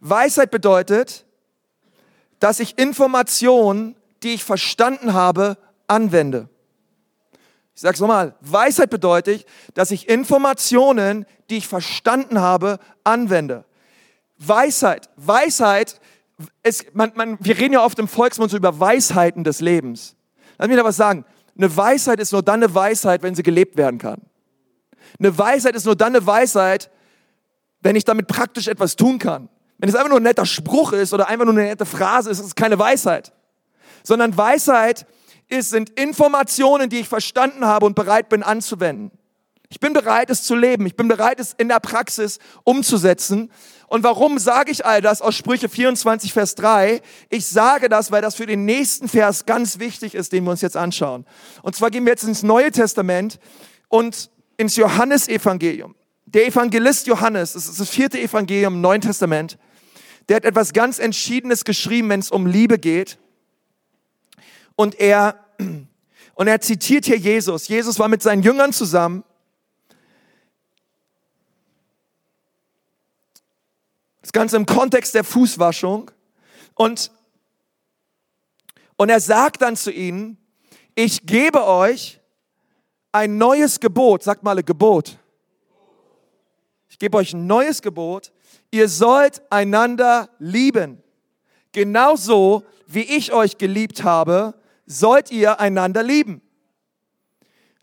Weisheit 0.00 0.50
bedeutet, 0.50 1.26
dass 2.38 2.58
ich 2.58 2.78
Informationen, 2.78 3.96
die 4.22 4.34
ich 4.34 4.44
verstanden 4.44 5.14
habe, 5.14 5.58
anwende. 5.86 6.48
Ich 7.80 7.82
sage 7.82 7.94
es 7.94 8.00
nochmal. 8.00 8.34
Weisheit 8.42 8.90
bedeutet, 8.90 9.46
dass 9.72 9.90
ich 9.90 10.06
Informationen, 10.06 11.24
die 11.48 11.56
ich 11.56 11.66
verstanden 11.66 12.38
habe, 12.38 12.78
anwende. 13.04 13.64
Weisheit. 14.36 15.08
Weisheit 15.16 15.98
ist, 16.62 16.94
man, 16.94 17.12
man, 17.14 17.38
wir 17.40 17.56
reden 17.56 17.72
ja 17.72 17.82
oft 17.82 17.98
im 17.98 18.06
Volksmund 18.06 18.50
so 18.50 18.58
über 18.58 18.78
Weisheiten 18.78 19.44
des 19.44 19.62
Lebens. 19.62 20.14
Lass 20.58 20.68
mich 20.68 20.76
da 20.76 20.84
was 20.84 20.96
sagen. 20.96 21.24
Eine 21.56 21.74
Weisheit 21.74 22.20
ist 22.20 22.32
nur 22.32 22.42
dann 22.42 22.62
eine 22.62 22.74
Weisheit, 22.74 23.22
wenn 23.22 23.34
sie 23.34 23.42
gelebt 23.42 23.78
werden 23.78 23.98
kann. 23.98 24.20
Eine 25.18 25.38
Weisheit 25.38 25.74
ist 25.74 25.86
nur 25.86 25.96
dann 25.96 26.14
eine 26.14 26.26
Weisheit, 26.26 26.90
wenn 27.80 27.96
ich 27.96 28.04
damit 28.04 28.26
praktisch 28.26 28.68
etwas 28.68 28.94
tun 28.94 29.18
kann. 29.18 29.48
Wenn 29.78 29.88
es 29.88 29.94
einfach 29.94 30.10
nur 30.10 30.20
ein 30.20 30.24
netter 30.24 30.44
Spruch 30.44 30.92
ist 30.92 31.14
oder 31.14 31.28
einfach 31.28 31.46
nur 31.46 31.54
eine 31.54 31.64
nette 31.64 31.86
Phrase 31.86 32.28
ist, 32.28 32.40
ist 32.40 32.46
es 32.48 32.54
keine 32.54 32.78
Weisheit. 32.78 33.32
Sondern 34.02 34.36
Weisheit 34.36 35.06
ist, 35.50 35.70
sind 35.70 35.90
Informationen, 35.98 36.88
die 36.88 37.00
ich 37.00 37.08
verstanden 37.08 37.64
habe 37.64 37.86
und 37.86 37.94
bereit 37.94 38.28
bin 38.28 38.42
anzuwenden. 38.42 39.10
Ich 39.72 39.78
bin 39.78 39.92
bereit, 39.92 40.30
es 40.30 40.42
zu 40.42 40.56
leben. 40.56 40.84
Ich 40.86 40.96
bin 40.96 41.06
bereit, 41.06 41.38
es 41.38 41.54
in 41.56 41.68
der 41.68 41.78
Praxis 41.78 42.40
umzusetzen. 42.64 43.52
Und 43.86 44.02
warum 44.02 44.38
sage 44.40 44.72
ich 44.72 44.84
all 44.84 45.00
das 45.00 45.22
aus 45.22 45.36
Sprüche 45.36 45.68
24, 45.68 46.32
Vers 46.32 46.56
3? 46.56 47.00
Ich 47.28 47.46
sage 47.46 47.88
das, 47.88 48.10
weil 48.10 48.20
das 48.20 48.34
für 48.34 48.46
den 48.46 48.64
nächsten 48.64 49.08
Vers 49.08 49.46
ganz 49.46 49.78
wichtig 49.78 50.16
ist, 50.16 50.32
den 50.32 50.44
wir 50.44 50.50
uns 50.50 50.60
jetzt 50.60 50.76
anschauen. 50.76 51.24
Und 51.62 51.76
zwar 51.76 51.90
gehen 51.90 52.04
wir 52.04 52.12
jetzt 52.12 52.24
ins 52.24 52.42
Neue 52.42 52.72
Testament 52.72 53.38
und 53.88 54.30
ins 54.56 54.74
Johannesevangelium. 54.74 55.94
Der 56.26 56.46
Evangelist 56.46 57.06
Johannes, 57.06 57.52
das 57.52 57.68
ist 57.68 57.78
das 57.78 57.88
vierte 57.88 58.20
Evangelium 58.20 58.74
im 58.74 58.80
Neuen 58.80 59.00
Testament, 59.00 59.56
der 60.28 60.36
hat 60.36 60.44
etwas 60.44 60.72
ganz 60.72 60.98
Entschiedenes 60.98 61.64
geschrieben, 61.64 62.08
wenn 62.08 62.20
es 62.20 62.30
um 62.30 62.46
Liebe 62.46 62.78
geht. 62.78 63.18
Und 64.80 64.98
er, 64.98 65.38
und 66.34 66.46
er 66.48 66.58
zitiert 66.62 67.04
hier 67.04 67.18
Jesus. 67.18 67.68
Jesus 67.68 67.98
war 67.98 68.08
mit 68.08 68.22
seinen 68.22 68.42
Jüngern 68.42 68.72
zusammen 68.72 69.24
Das 74.22 74.32
Ganze 74.32 74.56
im 74.56 74.64
Kontext 74.64 75.14
der 75.14 75.24
Fußwaschung. 75.24 76.10
Und, 76.74 77.10
und 78.96 79.10
er 79.10 79.20
sagt 79.20 79.60
dann 79.60 79.76
zu 79.76 79.92
ihnen, 79.92 80.38
ich 80.94 81.26
gebe 81.26 81.66
euch 81.66 82.18
ein 83.12 83.36
neues 83.36 83.80
Gebot. 83.80 84.22
Sagt 84.22 84.44
mal 84.44 84.56
ein 84.56 84.64
Gebot. 84.64 85.18
Ich 86.88 86.98
gebe 86.98 87.18
euch 87.18 87.34
ein 87.34 87.46
neues 87.46 87.82
Gebot. 87.82 88.32
Ihr 88.70 88.88
sollt 88.88 89.42
einander 89.52 90.30
lieben. 90.38 91.02
Genauso 91.72 92.64
wie 92.86 93.02
ich 93.02 93.34
euch 93.34 93.58
geliebt 93.58 94.04
habe, 94.04 94.54
sollt 94.90 95.30
ihr 95.30 95.60
einander 95.60 96.02
lieben. 96.02 96.42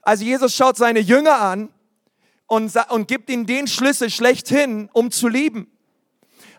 Also 0.02 0.26
Jesus 0.26 0.54
schaut 0.54 0.78
seine 0.78 1.00
Jünger 1.00 1.40
an 1.40 1.70
und, 2.48 2.74
und 2.90 3.08
gibt 3.08 3.30
ihnen 3.30 3.46
den 3.46 3.68
Schlüssel 3.68 4.10
schlechthin, 4.10 4.90
um 4.94 5.10
zu 5.12 5.28
lieben. 5.28 5.72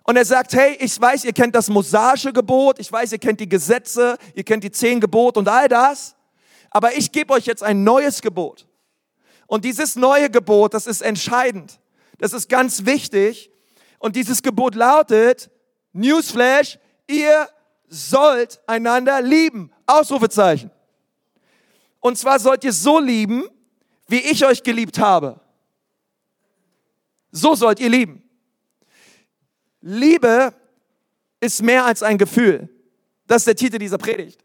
Und 0.04 0.16
er 0.16 0.24
sagt, 0.24 0.54
hey, 0.54 0.76
ich 0.80 0.98
weiß, 0.98 1.24
ihr 1.24 1.34
kennt 1.34 1.54
das 1.54 1.68
mosaische 1.68 2.32
Gebot, 2.32 2.78
ich 2.78 2.90
weiß, 2.90 3.12
ihr 3.12 3.18
kennt 3.18 3.40
die 3.40 3.48
Gesetze, 3.48 4.16
ihr 4.34 4.42
kennt 4.42 4.64
die 4.64 4.70
zehn 4.70 5.00
Gebote 5.00 5.38
und 5.38 5.48
all 5.48 5.68
das, 5.68 6.16
aber 6.70 6.96
ich 6.96 7.12
gebe 7.12 7.34
euch 7.34 7.44
jetzt 7.44 7.62
ein 7.62 7.84
neues 7.84 8.22
Gebot. 8.22 8.66
Und 9.46 9.66
dieses 9.66 9.96
neue 9.96 10.30
Gebot, 10.30 10.72
das 10.72 10.86
ist 10.86 11.02
entscheidend. 11.02 11.78
Das 12.18 12.32
ist 12.32 12.48
ganz 12.48 12.86
wichtig. 12.86 13.50
Und 13.98 14.16
dieses 14.16 14.42
Gebot 14.42 14.74
lautet, 14.74 15.50
Newsflash, 15.92 16.78
ihr 17.06 17.48
sollt 17.88 18.60
einander 18.66 19.20
lieben. 19.20 19.72
Ausrufezeichen. 19.88 20.70
Und 22.00 22.16
zwar 22.16 22.38
sollt 22.38 22.62
ihr 22.64 22.72
so 22.72 23.00
lieben, 23.00 23.48
wie 24.06 24.20
ich 24.20 24.44
euch 24.44 24.62
geliebt 24.62 24.98
habe. 24.98 25.40
So 27.32 27.54
sollt 27.54 27.80
ihr 27.80 27.88
lieben. 27.88 28.22
Liebe 29.80 30.54
ist 31.40 31.62
mehr 31.62 31.84
als 31.84 32.02
ein 32.02 32.18
Gefühl. 32.18 32.68
Das 33.26 33.42
ist 33.42 33.46
der 33.46 33.56
Titel 33.56 33.78
dieser 33.78 33.98
Predigt. 33.98 34.44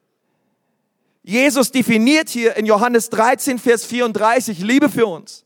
Jesus 1.23 1.71
definiert 1.71 2.29
hier 2.29 2.55
in 2.57 2.65
Johannes 2.65 3.09
13, 3.09 3.57
Vers 3.57 3.85
34 3.85 4.59
Liebe 4.59 4.89
für 4.89 5.07
uns. 5.07 5.45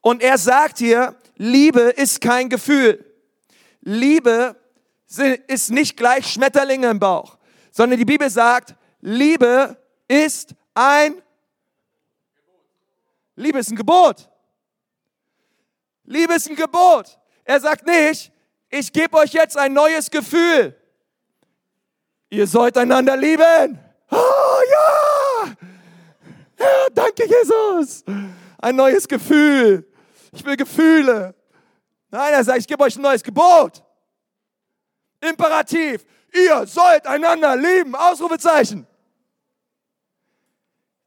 Und 0.00 0.22
er 0.22 0.38
sagt 0.38 0.78
hier, 0.78 1.14
Liebe 1.36 1.80
ist 1.80 2.20
kein 2.20 2.48
Gefühl. 2.48 3.04
Liebe 3.82 4.56
ist 5.46 5.70
nicht 5.70 5.96
gleich 5.96 6.26
Schmetterlinge 6.26 6.88
im 6.88 6.98
Bauch, 6.98 7.36
sondern 7.70 7.98
die 7.98 8.04
Bibel 8.04 8.30
sagt, 8.30 8.74
Liebe 9.00 9.76
ist 10.08 10.54
ein 10.74 11.22
Liebe 13.40 13.58
ist 13.58 13.70
ein 13.70 13.76
Gebot. 13.76 14.28
Liebe 16.04 16.34
ist 16.34 16.48
ein 16.50 16.56
Gebot. 16.56 17.18
Er 17.42 17.58
sagt 17.58 17.86
nicht, 17.86 18.30
ich 18.68 18.92
gebe 18.92 19.16
euch 19.16 19.32
jetzt 19.32 19.56
ein 19.56 19.72
neues 19.72 20.10
Gefühl. 20.10 20.76
Ihr 22.28 22.46
sollt 22.46 22.76
einander 22.76 23.16
lieben. 23.16 23.78
Oh 24.10 24.60
ja! 24.70 25.56
Ja, 26.58 26.86
danke 26.92 27.26
Jesus. 27.26 28.04
Ein 28.58 28.76
neues 28.76 29.08
Gefühl. 29.08 29.90
Ich 30.32 30.44
will 30.44 30.56
Gefühle. 30.56 31.34
Nein, 32.10 32.34
er 32.34 32.44
sagt, 32.44 32.58
ich 32.58 32.66
gebe 32.66 32.84
euch 32.84 32.96
ein 32.96 33.02
neues 33.02 33.22
Gebot. 33.22 33.82
Imperativ. 35.20 36.04
Ihr 36.32 36.66
sollt 36.66 37.06
einander 37.06 37.56
lieben. 37.56 37.94
Ausrufezeichen. 37.94 38.86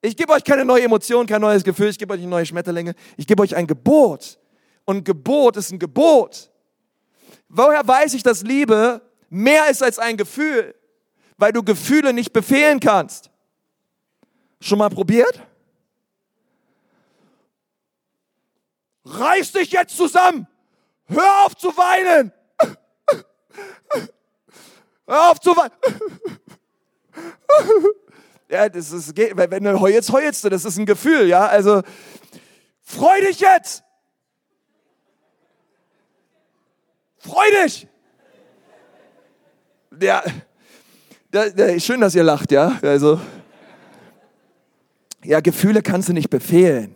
Ich 0.05 0.17
gebe 0.17 0.33
euch 0.33 0.43
keine 0.43 0.65
neue 0.65 0.83
Emotion, 0.83 1.25
kein 1.25 1.39
neues 1.39 1.63
Gefühl, 1.63 1.87
ich 1.87 1.97
gebe 1.97 2.13
euch 2.13 2.21
neue 2.21 2.45
Schmetterlinge. 2.45 2.93
Ich 3.15 3.25
gebe 3.25 3.41
euch 3.41 3.55
ein 3.55 3.65
Gebot. 3.65 4.37
Und 4.83 5.05
Gebot 5.05 5.55
ist 5.55 5.71
ein 5.71 5.79
Gebot. 5.79 6.51
Woher 7.47 7.87
weiß 7.87 8.13
ich, 8.13 8.21
dass 8.21 8.43
Liebe 8.43 9.01
mehr 9.29 9.69
ist 9.69 9.81
als 9.81 9.99
ein 9.99 10.17
Gefühl? 10.17 10.75
Weil 11.37 11.53
du 11.53 11.63
Gefühle 11.63 12.11
nicht 12.11 12.33
befehlen 12.33 12.81
kannst. 12.81 13.29
Schon 14.59 14.79
mal 14.79 14.89
probiert? 14.89 15.41
Reiß 19.05 19.53
dich 19.53 19.71
jetzt 19.71 19.95
zusammen. 19.95 20.47
Hör 21.07 21.45
auf 21.45 21.55
zu 21.55 21.69
weinen. 21.77 22.33
Hör 25.07 25.31
auf 25.31 25.39
zu 25.39 25.51
weinen. 25.55 25.71
Ja, 28.53 28.69
das 28.69 28.91
ist, 28.91 29.17
wenn 29.17 29.63
du 29.63 29.79
heulst, 29.79 30.11
heulst 30.11 30.43
du, 30.43 30.49
das 30.49 30.63
ist 30.63 30.77
ein 30.77 30.85
Gefühl, 30.85 31.27
ja. 31.27 31.47
Also, 31.47 31.81
freu 32.83 33.19
dich 33.21 33.39
jetzt. 33.39 33.83
Freu 37.17 37.45
dich! 37.63 37.87
Ja, 39.99 40.23
schön, 41.79 41.99
dass 41.99 42.13
ihr 42.13 42.23
lacht, 42.23 42.51
ja. 42.51 42.77
Also, 42.83 43.19
ja, 45.23 45.39
Gefühle 45.39 45.81
kannst 45.81 46.09
du 46.09 46.13
nicht 46.13 46.29
befehlen. 46.29 46.95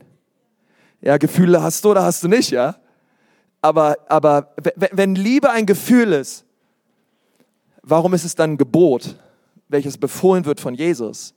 Ja, 1.01 1.17
Gefühle 1.17 1.63
hast 1.63 1.83
du 1.83 1.89
oder 1.89 2.03
hast 2.03 2.21
du 2.21 2.27
nicht, 2.27 2.51
ja. 2.51 2.75
Aber, 3.63 3.97
aber 4.09 4.53
wenn 4.91 5.15
Liebe 5.15 5.49
ein 5.49 5.65
Gefühl 5.65 6.13
ist, 6.13 6.45
warum 7.81 8.13
ist 8.13 8.25
es 8.25 8.35
dann 8.35 8.51
ein 8.51 8.57
Gebot, 8.59 9.15
welches 9.69 9.97
befohlen 9.97 10.45
wird 10.45 10.59
von 10.59 10.75
Jesus? 10.75 11.33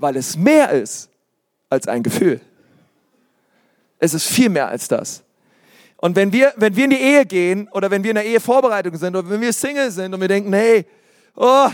Weil 0.00 0.16
es 0.16 0.36
mehr 0.36 0.70
ist 0.70 1.10
als 1.68 1.86
ein 1.86 2.02
Gefühl. 2.02 2.40
Es 3.98 4.14
ist 4.14 4.26
viel 4.26 4.48
mehr 4.48 4.68
als 4.68 4.88
das. 4.88 5.22
Und 5.98 6.16
wenn 6.16 6.32
wir, 6.32 6.54
wenn 6.56 6.74
wir 6.74 6.84
in 6.84 6.90
die 6.90 7.00
Ehe 7.00 7.26
gehen 7.26 7.68
oder 7.72 7.90
wenn 7.90 8.02
wir 8.02 8.10
in 8.10 8.14
der 8.14 8.24
Ehevorbereitung 8.24 8.96
sind 8.96 9.14
oder 9.14 9.28
wenn 9.28 9.42
wir 9.42 9.52
Single 9.52 9.90
sind 9.90 10.14
und 10.14 10.20
wir 10.20 10.28
denken, 10.28 10.52
hey, 10.54 10.86
oh, 11.36 11.68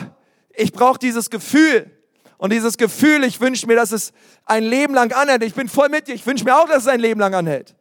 ich 0.51 0.73
brauche 0.73 0.99
dieses 0.99 1.31
Gefühl. 1.31 1.91
Und 2.39 2.53
dieses 2.53 2.77
Gefühl, 2.77 3.23
ich 3.25 3.41
wünsche 3.41 3.67
mir, 3.67 3.77
dass 3.77 3.93
es 3.93 4.13
ein 4.45 4.65
Leben 4.65 4.93
lang 4.93 5.13
anhält. 5.13 5.45
Ich 5.45 5.55
bin 5.55 5.69
voll 5.69 5.89
mit 5.89 6.09
dir. 6.09 6.15
Ich 6.15 6.27
wünsche 6.27 6.45
mir 6.45 6.57
auch, 6.57 6.67
dass 6.67 6.83
es 6.83 6.89
ein 6.89 7.01
Leben 7.01 7.21
lang 7.21 7.35
anhält. 7.35 7.75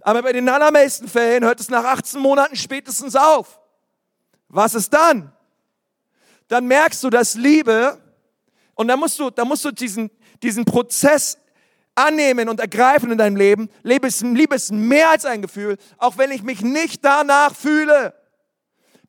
Aber 0.00 0.22
bei 0.22 0.32
den 0.32 0.48
allermeisten 0.48 1.06
Fällen 1.06 1.44
hört 1.44 1.60
es 1.60 1.68
nach 1.68 1.84
18 1.84 2.20
Monaten 2.20 2.56
spätestens 2.56 3.14
auf. 3.14 3.60
Was 4.48 4.74
ist 4.74 4.92
dann? 4.92 5.30
Dann 6.48 6.66
merkst 6.66 7.04
du, 7.04 7.10
dass 7.10 7.34
Liebe, 7.34 7.99
und 8.80 8.88
da 8.88 8.96
musst 8.96 9.18
du, 9.18 9.28
da 9.28 9.44
musst 9.44 9.62
du 9.66 9.72
diesen, 9.72 10.10
diesen 10.42 10.64
Prozess 10.64 11.36
annehmen 11.94 12.48
und 12.48 12.60
ergreifen 12.60 13.12
in 13.12 13.18
deinem 13.18 13.36
Leben. 13.36 13.68
Liebe 13.82 14.06
ist, 14.06 14.22
Liebe 14.22 14.54
ist 14.54 14.72
mehr 14.72 15.10
als 15.10 15.26
ein 15.26 15.42
Gefühl. 15.42 15.76
Auch 15.98 16.16
wenn 16.16 16.30
ich 16.30 16.42
mich 16.42 16.62
nicht 16.62 17.04
danach 17.04 17.54
fühle, 17.54 18.14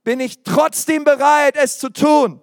bin 0.03 0.19
ich 0.19 0.43
trotzdem 0.43 1.05
bereit, 1.05 1.55
es 1.55 1.79
zu 1.79 1.87
tun. 1.87 2.41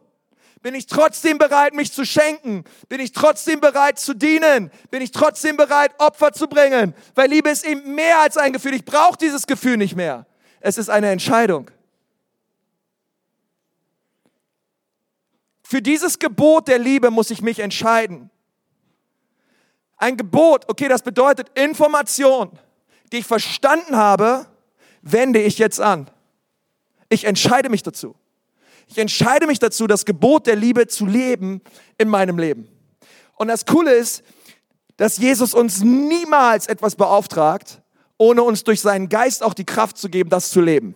Bin 0.63 0.75
ich 0.75 0.87
trotzdem 0.87 1.37
bereit, 1.37 1.75
mich 1.75 1.93
zu 1.93 2.07
schenken? 2.07 2.65
Bin 2.89 2.99
ich 2.99 3.13
trotzdem 3.13 3.61
bereit 3.61 3.99
zu 3.99 4.15
dienen? 4.15 4.71
Bin 4.91 5.03
ich 5.03 5.11
trotzdem 5.11 5.59
bereit, 5.59 5.91
Opfer 5.99 6.33
zu 6.33 6.49
bringen? 6.49 6.95
Weil 7.15 7.29
Liebe 7.29 7.51
ist 7.51 7.67
eben 7.67 7.95
mehr 7.95 8.21
als 8.21 8.39
ein 8.39 8.55
Gefühl. 8.55 8.73
Ich 8.73 8.87
brauche 8.87 9.19
dieses 9.19 9.47
Gefühl 9.47 9.77
nicht 9.77 9.97
mehr. 9.97 10.25
Es 10.61 10.79
ist 10.79 10.89
eine 10.89 11.11
Entscheidung. 11.11 11.71
Für 15.71 15.83
dieses 15.83 16.19
Gebot 16.19 16.67
der 16.67 16.79
Liebe 16.79 17.11
muss 17.11 17.31
ich 17.31 17.43
mich 17.43 17.59
entscheiden. 17.59 18.31
Ein 19.99 20.17
Gebot, 20.17 20.65
okay, 20.67 20.89
das 20.89 21.03
bedeutet 21.03 21.51
Information, 21.59 22.59
die 23.13 23.19
ich 23.19 23.27
verstanden 23.27 23.95
habe, 23.95 24.47
wende 25.03 25.43
ich 25.43 25.59
jetzt 25.59 25.79
an. 25.79 26.09
Ich 27.11 27.27
entscheide 27.27 27.69
mich 27.69 27.83
dazu. 27.83 28.15
Ich 28.87 28.97
entscheide 28.97 29.47
mich 29.47 29.59
dazu, 29.59 29.87
das 29.87 30.07
Gebot 30.07 30.47
der 30.47 30.57
Liebe 30.57 30.87
zu 30.87 31.05
leben 31.05 31.61
in 31.99 32.09
meinem 32.09 32.39
Leben. 32.39 32.67
Und 33.37 33.49
das 33.49 33.67
Coole 33.67 33.93
ist, 33.93 34.23
dass 34.97 35.19
Jesus 35.19 35.53
uns 35.53 35.83
niemals 35.83 36.67
etwas 36.67 36.97
beauftragt, 36.97 37.83
ohne 38.17 38.43
uns 38.43 38.65
durch 38.65 38.81
seinen 38.81 39.11
Geist 39.11 39.43
auch 39.43 39.53
die 39.53 39.67
Kraft 39.67 39.99
zu 39.99 40.09
geben, 40.09 40.31
das 40.31 40.49
zu 40.49 40.63
leben. 40.63 40.95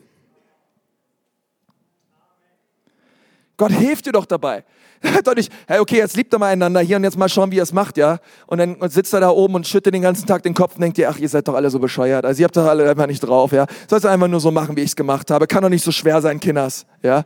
Gott 3.63 3.71
hilft 3.71 4.07
dir 4.07 4.11
doch 4.13 4.27
dabei. 4.27 4.65
doch 5.25 5.37
nicht, 5.37 5.53
hey, 5.69 5.79
okay, 5.79 5.99
jetzt 5.99 6.17
liebt 6.17 6.33
er 6.33 6.41
mal 6.41 6.49
einander 6.49 6.81
hier 6.81 6.97
und 6.97 7.05
jetzt 7.05 7.17
mal 7.17 7.29
schauen, 7.29 7.53
wie 7.53 7.61
er 7.61 7.63
es 7.63 7.73
macht, 7.73 7.97
ja. 7.97 8.19
Und 8.49 8.59
dann 8.59 8.77
sitzt 8.91 9.15
er 9.15 9.21
da 9.21 9.31
oben 9.31 9.55
und 9.55 9.69
schüttet 9.69 9.95
den 9.95 10.03
ganzen 10.03 10.27
Tag 10.27 10.43
den 10.43 10.53
Kopf 10.53 10.75
und 10.75 10.81
denkt 10.81 10.97
dir, 10.97 11.09
ach, 11.09 11.17
ihr 11.17 11.29
seid 11.29 11.47
doch 11.47 11.55
alle 11.55 11.71
so 11.71 11.79
bescheuert. 11.79 12.25
Also 12.25 12.41
ihr 12.41 12.47
habt 12.47 12.57
doch 12.57 12.67
alle 12.67 12.91
einfach 12.91 13.07
nicht 13.07 13.21
drauf, 13.21 13.53
ja. 13.53 13.67
Sollst 13.89 14.05
du 14.05 14.09
einfach 14.09 14.27
nur 14.27 14.41
so 14.41 14.51
machen, 14.51 14.75
wie 14.75 14.81
ich 14.81 14.89
es 14.89 14.97
gemacht 14.97 15.31
habe. 15.31 15.47
Kann 15.47 15.63
doch 15.63 15.69
nicht 15.69 15.85
so 15.85 15.93
schwer 15.93 16.21
sein, 16.21 16.41
Kinders, 16.41 16.87
ja. 17.05 17.23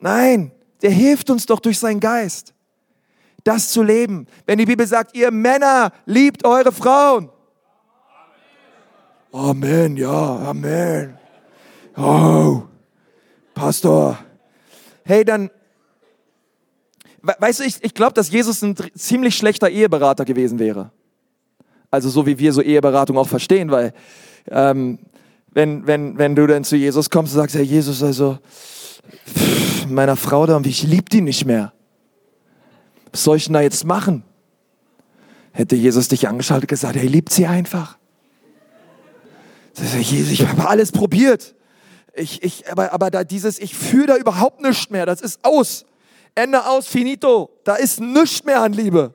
Nein, 0.00 0.52
der 0.82 0.90
hilft 0.90 1.30
uns 1.30 1.46
doch 1.46 1.60
durch 1.60 1.78
seinen 1.78 2.00
Geist, 2.00 2.52
das 3.42 3.70
zu 3.70 3.82
leben. 3.82 4.26
Wenn 4.44 4.58
die 4.58 4.66
Bibel 4.66 4.86
sagt, 4.86 5.16
ihr 5.16 5.30
Männer 5.30 5.92
liebt 6.04 6.44
eure 6.44 6.72
Frauen. 6.72 7.30
Amen, 9.32 9.96
ja, 9.96 10.40
Amen. 10.40 11.16
Oh, 11.96 12.64
Pastor 13.54 14.18
hey, 15.04 15.24
dann, 15.24 15.50
weißt 17.22 17.60
du, 17.60 17.64
ich, 17.64 17.82
ich 17.82 17.94
glaube, 17.94 18.14
dass 18.14 18.30
Jesus 18.30 18.62
ein 18.62 18.74
ziemlich 18.94 19.36
schlechter 19.36 19.70
Eheberater 19.70 20.24
gewesen 20.24 20.58
wäre. 20.58 20.90
Also 21.90 22.08
so 22.08 22.26
wie 22.26 22.38
wir 22.38 22.52
so 22.52 22.60
Eheberatung 22.60 23.16
auch 23.16 23.28
verstehen, 23.28 23.70
weil 23.70 23.94
ähm, 24.50 24.98
wenn, 25.52 25.86
wenn, 25.86 26.18
wenn 26.18 26.34
du 26.34 26.46
dann 26.46 26.64
zu 26.64 26.76
Jesus 26.76 27.08
kommst 27.08 27.34
und 27.34 27.40
sagst, 27.40 27.54
Herr 27.54 27.62
Jesus, 27.62 28.02
also 28.02 28.38
pff, 29.26 29.86
meiner 29.86 30.16
Frau 30.16 30.46
da, 30.46 30.60
ich 30.64 30.82
liebe 30.82 31.08
die 31.10 31.20
nicht 31.20 31.44
mehr. 31.44 31.72
Was 33.12 33.22
soll 33.24 33.36
ich 33.36 33.44
denn 33.44 33.54
da 33.54 33.60
jetzt 33.60 33.84
machen? 33.84 34.24
Hätte 35.52 35.76
Jesus 35.76 36.08
dich 36.08 36.26
angeschaut 36.26 36.62
und 36.62 36.68
gesagt, 36.68 36.96
er 36.96 37.04
liebt 37.04 37.30
sie 37.30 37.46
einfach. 37.46 37.96
Jesus, 39.76 40.32
ich 40.32 40.46
habe 40.46 40.68
alles 40.68 40.90
probiert. 40.90 41.54
Ich, 42.14 42.42
ich, 42.42 42.70
aber, 42.70 42.92
aber 42.92 43.10
da 43.10 43.24
dieses, 43.24 43.58
ich 43.58 43.74
fühle 43.74 44.06
da 44.06 44.16
überhaupt 44.16 44.60
nichts 44.60 44.90
mehr. 44.90 45.06
Das 45.06 45.20
ist 45.20 45.44
aus. 45.44 45.84
Ende 46.34 46.64
aus, 46.64 46.86
finito. 46.86 47.50
Da 47.64 47.76
ist 47.76 48.00
nichts 48.00 48.44
mehr 48.44 48.60
an 48.60 48.72
Liebe. 48.72 49.14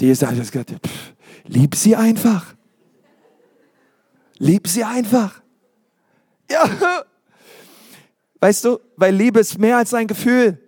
Die 0.00 0.08
gesagt, 0.08 0.70
pff, 0.70 1.12
lieb 1.44 1.74
sie 1.74 1.94
einfach. 1.96 2.54
Lieb 4.38 4.66
sie 4.66 4.84
einfach. 4.84 5.40
Ja. 6.50 6.68
Weißt 8.40 8.64
du, 8.64 8.80
weil 8.96 9.14
Liebe 9.14 9.40
ist 9.40 9.58
mehr 9.58 9.76
als 9.76 9.94
ein 9.94 10.06
Gefühl. 10.06 10.58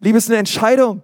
Liebe 0.00 0.18
ist 0.18 0.28
eine 0.28 0.38
Entscheidung. 0.38 1.02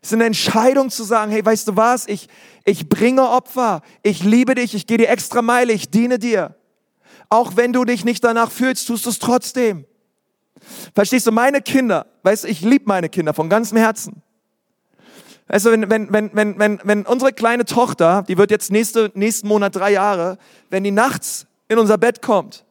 Es 0.00 0.10
ist 0.10 0.14
eine 0.14 0.26
Entscheidung 0.26 0.90
zu 0.90 1.02
sagen, 1.02 1.32
hey, 1.32 1.44
weißt 1.44 1.68
du 1.68 1.76
was, 1.76 2.06
ich, 2.06 2.28
ich 2.64 2.88
bringe 2.88 3.28
Opfer, 3.28 3.82
ich 4.02 4.22
liebe 4.22 4.54
dich, 4.54 4.74
ich 4.74 4.86
gehe 4.86 4.98
die 4.98 5.06
extra 5.06 5.42
Meile, 5.42 5.72
ich 5.72 5.90
diene 5.90 6.18
dir. 6.18 6.54
Auch 7.28 7.56
wenn 7.56 7.72
du 7.72 7.84
dich 7.84 8.04
nicht 8.04 8.24
danach 8.24 8.50
fühlst, 8.50 8.86
tust 8.86 9.06
du 9.06 9.10
es 9.10 9.18
trotzdem. 9.18 9.84
Verstehst 10.94 11.26
du, 11.26 11.32
meine 11.32 11.60
Kinder, 11.60 12.06
weißt 12.22 12.44
du, 12.44 12.48
ich 12.48 12.62
liebe 12.62 12.84
meine 12.86 13.08
Kinder 13.08 13.34
von 13.34 13.48
ganzem 13.48 13.78
Herzen. 13.78 14.22
Weißt 15.46 15.66
du, 15.66 15.70
wenn, 15.70 15.90
wenn, 15.90 16.12
wenn, 16.12 16.30
wenn, 16.34 16.58
wenn, 16.58 16.80
wenn 16.84 17.06
unsere 17.06 17.32
kleine 17.32 17.64
Tochter, 17.64 18.22
die 18.28 18.36
wird 18.36 18.50
jetzt 18.50 18.70
nächste, 18.70 19.10
nächsten 19.14 19.48
Monat 19.48 19.76
drei 19.76 19.92
Jahre, 19.92 20.38
wenn 20.68 20.84
die 20.84 20.90
nachts 20.90 21.46
in 21.68 21.78
unser 21.78 21.96
Bett 21.96 22.20
kommt, 22.20 22.64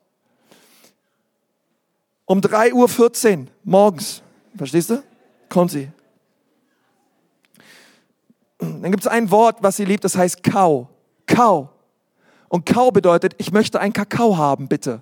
um 2.26 2.40
3.14 2.40 3.40
Uhr 3.40 3.46
morgens, 3.64 4.22
verstehst 4.56 4.90
du, 4.90 5.04
kommt 5.50 5.72
sie. 5.72 5.90
Dann 8.60 8.92
gibt 8.92 9.02
es 9.04 9.08
ein 9.08 9.32
Wort, 9.32 9.58
was 9.62 9.78
sie 9.78 9.86
liebt, 9.86 10.04
das 10.04 10.16
heißt 10.16 10.44
Kau. 10.44 10.90
Kau. 11.26 11.70
Und 12.50 12.66
Kau 12.66 12.92
bedeutet, 12.92 13.34
ich 13.38 13.52
möchte 13.52 13.80
einen 13.80 13.94
Kakao 13.94 14.38
haben, 14.38 14.68
bitte. 14.68 15.02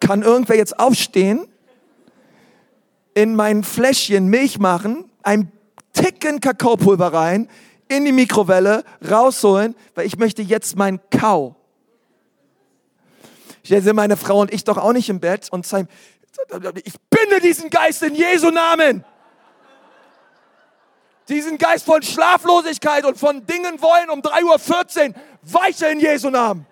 Kann 0.00 0.22
irgendwer 0.22 0.56
jetzt 0.56 0.78
aufstehen, 0.78 1.46
in 3.14 3.36
mein 3.36 3.62
Fläschchen 3.62 4.26
Milch 4.28 4.58
machen, 4.58 5.10
ein 5.22 5.52
Ticken 5.92 6.40
Kakaopulver 6.40 7.12
rein, 7.12 7.48
in 7.88 8.04
die 8.04 8.12
Mikrowelle, 8.12 8.84
rausholen, 9.08 9.74
weil 9.94 10.06
ich 10.06 10.16
möchte 10.16 10.40
jetzt 10.42 10.76
meinen 10.76 11.00
Kau. 11.10 11.56
Jetzt 13.64 13.84
sind 13.84 13.96
meine 13.96 14.16
Frau 14.16 14.40
und 14.40 14.52
ich 14.52 14.64
doch 14.64 14.78
auch 14.78 14.92
nicht 14.92 15.08
im 15.08 15.20
Bett 15.20 15.48
und 15.52 15.66
sagen, 15.66 15.88
ich 16.84 16.94
binde 17.10 17.40
diesen 17.42 17.70
Geist 17.70 18.02
in 18.02 18.14
Jesu 18.14 18.50
Namen 18.50 19.04
diesen 21.28 21.58
Geist 21.58 21.84
von 21.84 22.02
Schlaflosigkeit 22.02 23.04
und 23.04 23.18
von 23.18 23.46
Dingen 23.46 23.80
wollen 23.80 24.10
um 24.10 24.20
3.14 24.20 25.08
Uhr 25.08 25.14
weiche 25.42 25.86
in 25.86 26.00
Jesu 26.00 26.30
Namen. 26.30 26.66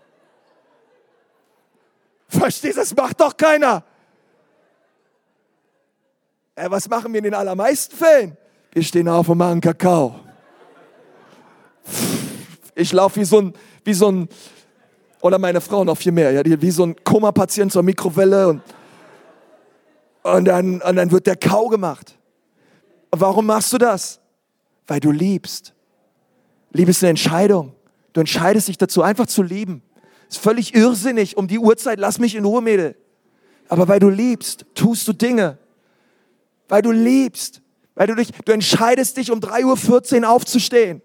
Verstehst 2.28 2.76
du, 2.76 2.80
das 2.80 2.94
macht 2.94 3.20
doch 3.20 3.36
keiner. 3.36 3.82
Äh, 6.54 6.70
was 6.70 6.88
machen 6.88 7.12
wir 7.12 7.18
in 7.18 7.24
den 7.24 7.34
allermeisten 7.34 7.96
Fällen? 7.96 8.36
Wir 8.72 8.82
stehen 8.82 9.08
auf 9.08 9.28
und 9.28 9.38
machen 9.38 9.60
Kakao. 9.60 10.20
Ich 12.74 12.92
laufe 12.92 13.18
wie 13.20 13.24
so 13.24 13.40
ein, 13.40 13.54
wie 13.84 13.94
so 13.94 14.12
ein, 14.12 14.28
oder 15.20 15.38
meine 15.38 15.60
Frau 15.60 15.82
noch 15.84 15.96
viel 15.96 16.12
mehr, 16.12 16.30
ja, 16.30 16.42
wie 16.44 16.70
so 16.70 16.84
ein 16.84 16.96
Koma-Patient 17.02 17.72
zur 17.72 17.82
Mikrowelle 17.82 18.48
und, 18.48 18.62
und, 20.22 20.44
dann, 20.44 20.80
und 20.80 20.96
dann 20.96 21.10
wird 21.10 21.26
der 21.26 21.36
Kau 21.36 21.68
gemacht. 21.68 22.14
Warum 23.10 23.46
machst 23.46 23.72
du 23.72 23.78
das? 23.78 24.19
Weil 24.90 24.98
du 24.98 25.12
liebst. 25.12 25.72
Liebe 26.72 26.90
ist 26.90 27.00
eine 27.04 27.10
Entscheidung. 27.10 27.76
Du 28.12 28.18
entscheidest 28.18 28.66
dich 28.66 28.76
dazu, 28.76 29.02
einfach 29.02 29.26
zu 29.26 29.44
lieben. 29.44 29.82
Ist 30.28 30.38
völlig 30.38 30.74
irrsinnig 30.74 31.36
um 31.36 31.46
die 31.46 31.60
Uhrzeit, 31.60 32.00
lass 32.00 32.18
mich 32.18 32.34
in 32.34 32.44
Ruhe, 32.44 32.60
Mädel. 32.60 32.96
Aber 33.68 33.86
weil 33.86 34.00
du 34.00 34.08
liebst, 34.08 34.66
tust 34.74 35.06
du 35.06 35.12
Dinge. 35.12 35.58
Weil 36.68 36.82
du 36.82 36.90
liebst. 36.90 37.62
Weil 37.94 38.08
du 38.08 38.16
dich, 38.16 38.32
du 38.44 38.50
entscheidest 38.50 39.16
dich, 39.16 39.30
um 39.30 39.38
3.14 39.38 40.22
Uhr 40.22 40.28
aufzustehen. 40.28 41.02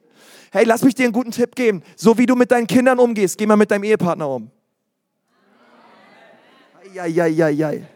Hey, 0.51 0.65
lass 0.65 0.81
mich 0.81 0.95
dir 0.95 1.03
einen 1.03 1.13
guten 1.13 1.29
Tipp 1.29 1.55
geben. 1.55 1.83
So 1.95 2.17
wie 2.17 2.25
du 2.25 2.35
mit 2.35 2.49
deinen 2.49 2.65
Kindern 2.65 2.97
umgehst, 2.97 3.37
geh 3.37 3.45
mal 3.45 3.55
mit 3.55 3.69
deinem 3.69 3.83
Ehepartner 3.83 4.27
um. 4.27 4.49
Eieieiei. 6.97 7.87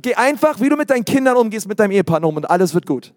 Geh 0.00 0.14
einfach, 0.14 0.58
wie 0.60 0.68
du 0.68 0.76
mit 0.76 0.88
deinen 0.88 1.04
Kindern 1.04 1.36
umgehst, 1.36 1.68
mit 1.68 1.78
deinem 1.78 1.90
Ehepartner 1.90 2.28
um 2.28 2.36
und 2.36 2.48
alles 2.48 2.72
wird 2.72 2.86
gut. 2.86 3.12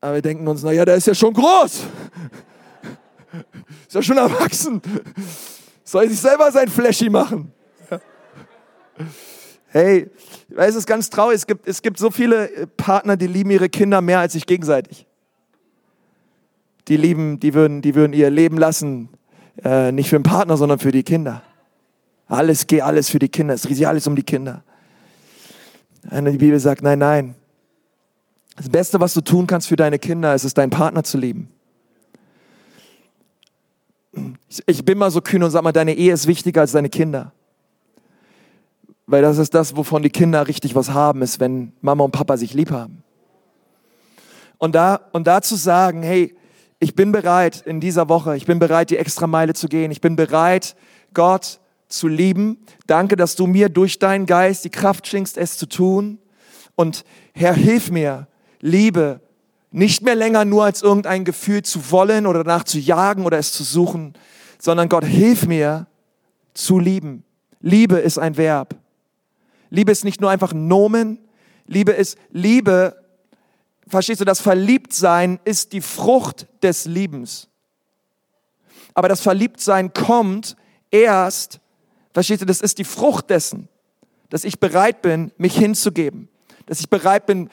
Aber 0.00 0.14
wir 0.14 0.22
denken 0.22 0.48
uns, 0.48 0.62
naja, 0.62 0.84
der 0.84 0.96
ist 0.96 1.06
ja 1.06 1.14
schon 1.14 1.34
groß. 1.34 1.84
Ist 3.86 3.94
ja 3.94 4.02
schon 4.02 4.16
erwachsen. 4.16 4.80
Soll 5.84 6.08
sich 6.08 6.20
selber 6.20 6.50
sein 6.50 6.68
Flashy 6.68 7.10
machen. 7.10 7.52
Hey, 9.66 10.10
es 10.56 10.74
ist 10.74 10.86
ganz 10.86 11.10
traurig. 11.10 11.36
Es 11.36 11.46
gibt, 11.46 11.68
es 11.68 11.82
gibt 11.82 11.98
so 11.98 12.10
viele 12.10 12.66
Partner, 12.76 13.16
die 13.16 13.26
lieben 13.26 13.50
ihre 13.50 13.68
Kinder 13.68 14.00
mehr 14.00 14.18
als 14.18 14.32
sich 14.32 14.46
gegenseitig. 14.46 15.06
Die 16.88 16.96
lieben, 16.96 17.38
die 17.38 17.54
würden, 17.54 17.82
die 17.82 17.94
würden 17.94 18.12
ihr 18.12 18.30
Leben 18.30 18.58
lassen, 18.58 19.10
äh, 19.62 19.92
nicht 19.92 20.08
für 20.08 20.18
den 20.18 20.24
Partner, 20.24 20.56
sondern 20.56 20.78
für 20.80 20.90
die 20.90 21.04
Kinder. 21.04 21.42
Alles, 22.30 22.68
geh 22.68 22.80
alles 22.80 23.10
für 23.10 23.18
die 23.18 23.28
Kinder. 23.28 23.54
Es 23.54 23.62
dreht 23.62 23.76
sich 23.76 23.88
alles 23.88 24.06
um 24.06 24.14
die 24.14 24.22
Kinder. 24.22 24.62
Die 26.04 26.38
Bibel 26.38 26.60
sagt, 26.60 26.80
nein, 26.80 27.00
nein. 27.00 27.34
Das 28.56 28.68
Beste, 28.68 29.00
was 29.00 29.14
du 29.14 29.20
tun 29.20 29.48
kannst 29.48 29.66
für 29.66 29.76
deine 29.76 29.98
Kinder, 29.98 30.34
ist 30.34 30.44
es, 30.44 30.54
deinen 30.54 30.70
Partner 30.70 31.02
zu 31.02 31.18
lieben. 31.18 31.48
Ich 34.66 34.84
bin 34.84 34.96
mal 34.96 35.10
so 35.10 35.20
kühn 35.20 35.42
und 35.42 35.50
sag 35.50 35.62
mal, 35.62 35.72
deine 35.72 35.94
Ehe 35.94 36.12
ist 36.12 36.28
wichtiger 36.28 36.60
als 36.60 36.72
deine 36.72 36.88
Kinder. 36.88 37.32
Weil 39.06 39.22
das 39.22 39.38
ist 39.38 39.54
das, 39.54 39.76
wovon 39.76 40.04
die 40.04 40.10
Kinder 40.10 40.46
richtig 40.46 40.76
was 40.76 40.90
haben, 40.90 41.22
ist, 41.22 41.40
wenn 41.40 41.72
Mama 41.80 42.04
und 42.04 42.12
Papa 42.12 42.36
sich 42.36 42.54
lieb 42.54 42.70
haben. 42.70 43.02
Und 44.58 44.76
da, 44.76 45.00
und 45.12 45.26
da 45.26 45.42
zu 45.42 45.56
sagen, 45.56 46.02
hey, 46.02 46.36
ich 46.78 46.94
bin 46.94 47.10
bereit 47.10 47.62
in 47.66 47.80
dieser 47.80 48.08
Woche, 48.08 48.36
ich 48.36 48.46
bin 48.46 48.60
bereit, 48.60 48.90
die 48.90 48.98
extra 48.98 49.26
Meile 49.26 49.54
zu 49.54 49.68
gehen. 49.68 49.90
Ich 49.90 50.00
bin 50.00 50.14
bereit, 50.16 50.76
Gott 51.12 51.59
zu 51.90 52.08
lieben. 52.08 52.58
Danke, 52.86 53.16
dass 53.16 53.36
du 53.36 53.46
mir 53.46 53.68
durch 53.68 53.98
deinen 53.98 54.26
Geist 54.26 54.64
die 54.64 54.70
Kraft 54.70 55.06
schenkst, 55.06 55.36
es 55.36 55.58
zu 55.58 55.66
tun. 55.66 56.18
Und 56.74 57.04
Herr, 57.34 57.54
hilf 57.54 57.90
mir, 57.90 58.28
Liebe 58.60 59.20
nicht 59.70 60.02
mehr 60.02 60.14
länger 60.14 60.44
nur 60.44 60.64
als 60.64 60.82
irgendein 60.82 61.24
Gefühl 61.24 61.62
zu 61.62 61.90
wollen 61.90 62.26
oder 62.26 62.42
danach 62.44 62.64
zu 62.64 62.78
jagen 62.78 63.24
oder 63.24 63.38
es 63.38 63.52
zu 63.52 63.62
suchen, 63.62 64.14
sondern 64.58 64.88
Gott, 64.88 65.04
hilf 65.04 65.46
mir 65.46 65.86
zu 66.54 66.78
lieben. 66.78 67.24
Liebe 67.60 67.96
ist 67.96 68.18
ein 68.18 68.36
Verb. 68.36 68.76
Liebe 69.70 69.92
ist 69.92 70.04
nicht 70.04 70.20
nur 70.20 70.30
einfach 70.30 70.52
ein 70.52 70.66
Nomen. 70.66 71.18
Liebe 71.66 71.92
ist, 71.92 72.18
Liebe, 72.30 72.96
verstehst 73.86 74.20
du, 74.20 74.24
das 74.24 74.40
Verliebtsein 74.40 75.38
ist 75.44 75.72
die 75.72 75.80
Frucht 75.80 76.46
des 76.62 76.86
Liebens. 76.86 77.48
Aber 78.94 79.08
das 79.08 79.20
Verliebtsein 79.20 79.92
kommt 79.94 80.56
erst, 80.90 81.60
verstehst 82.12 82.42
du, 82.42 82.46
das 82.46 82.60
ist 82.60 82.78
die 82.78 82.84
Frucht 82.84 83.30
dessen, 83.30 83.68
dass 84.28 84.44
ich 84.44 84.60
bereit 84.60 85.02
bin, 85.02 85.32
mich 85.38 85.56
hinzugeben. 85.56 86.28
Dass 86.66 86.80
ich 86.80 86.88
bereit 86.88 87.26
bin, 87.26 87.50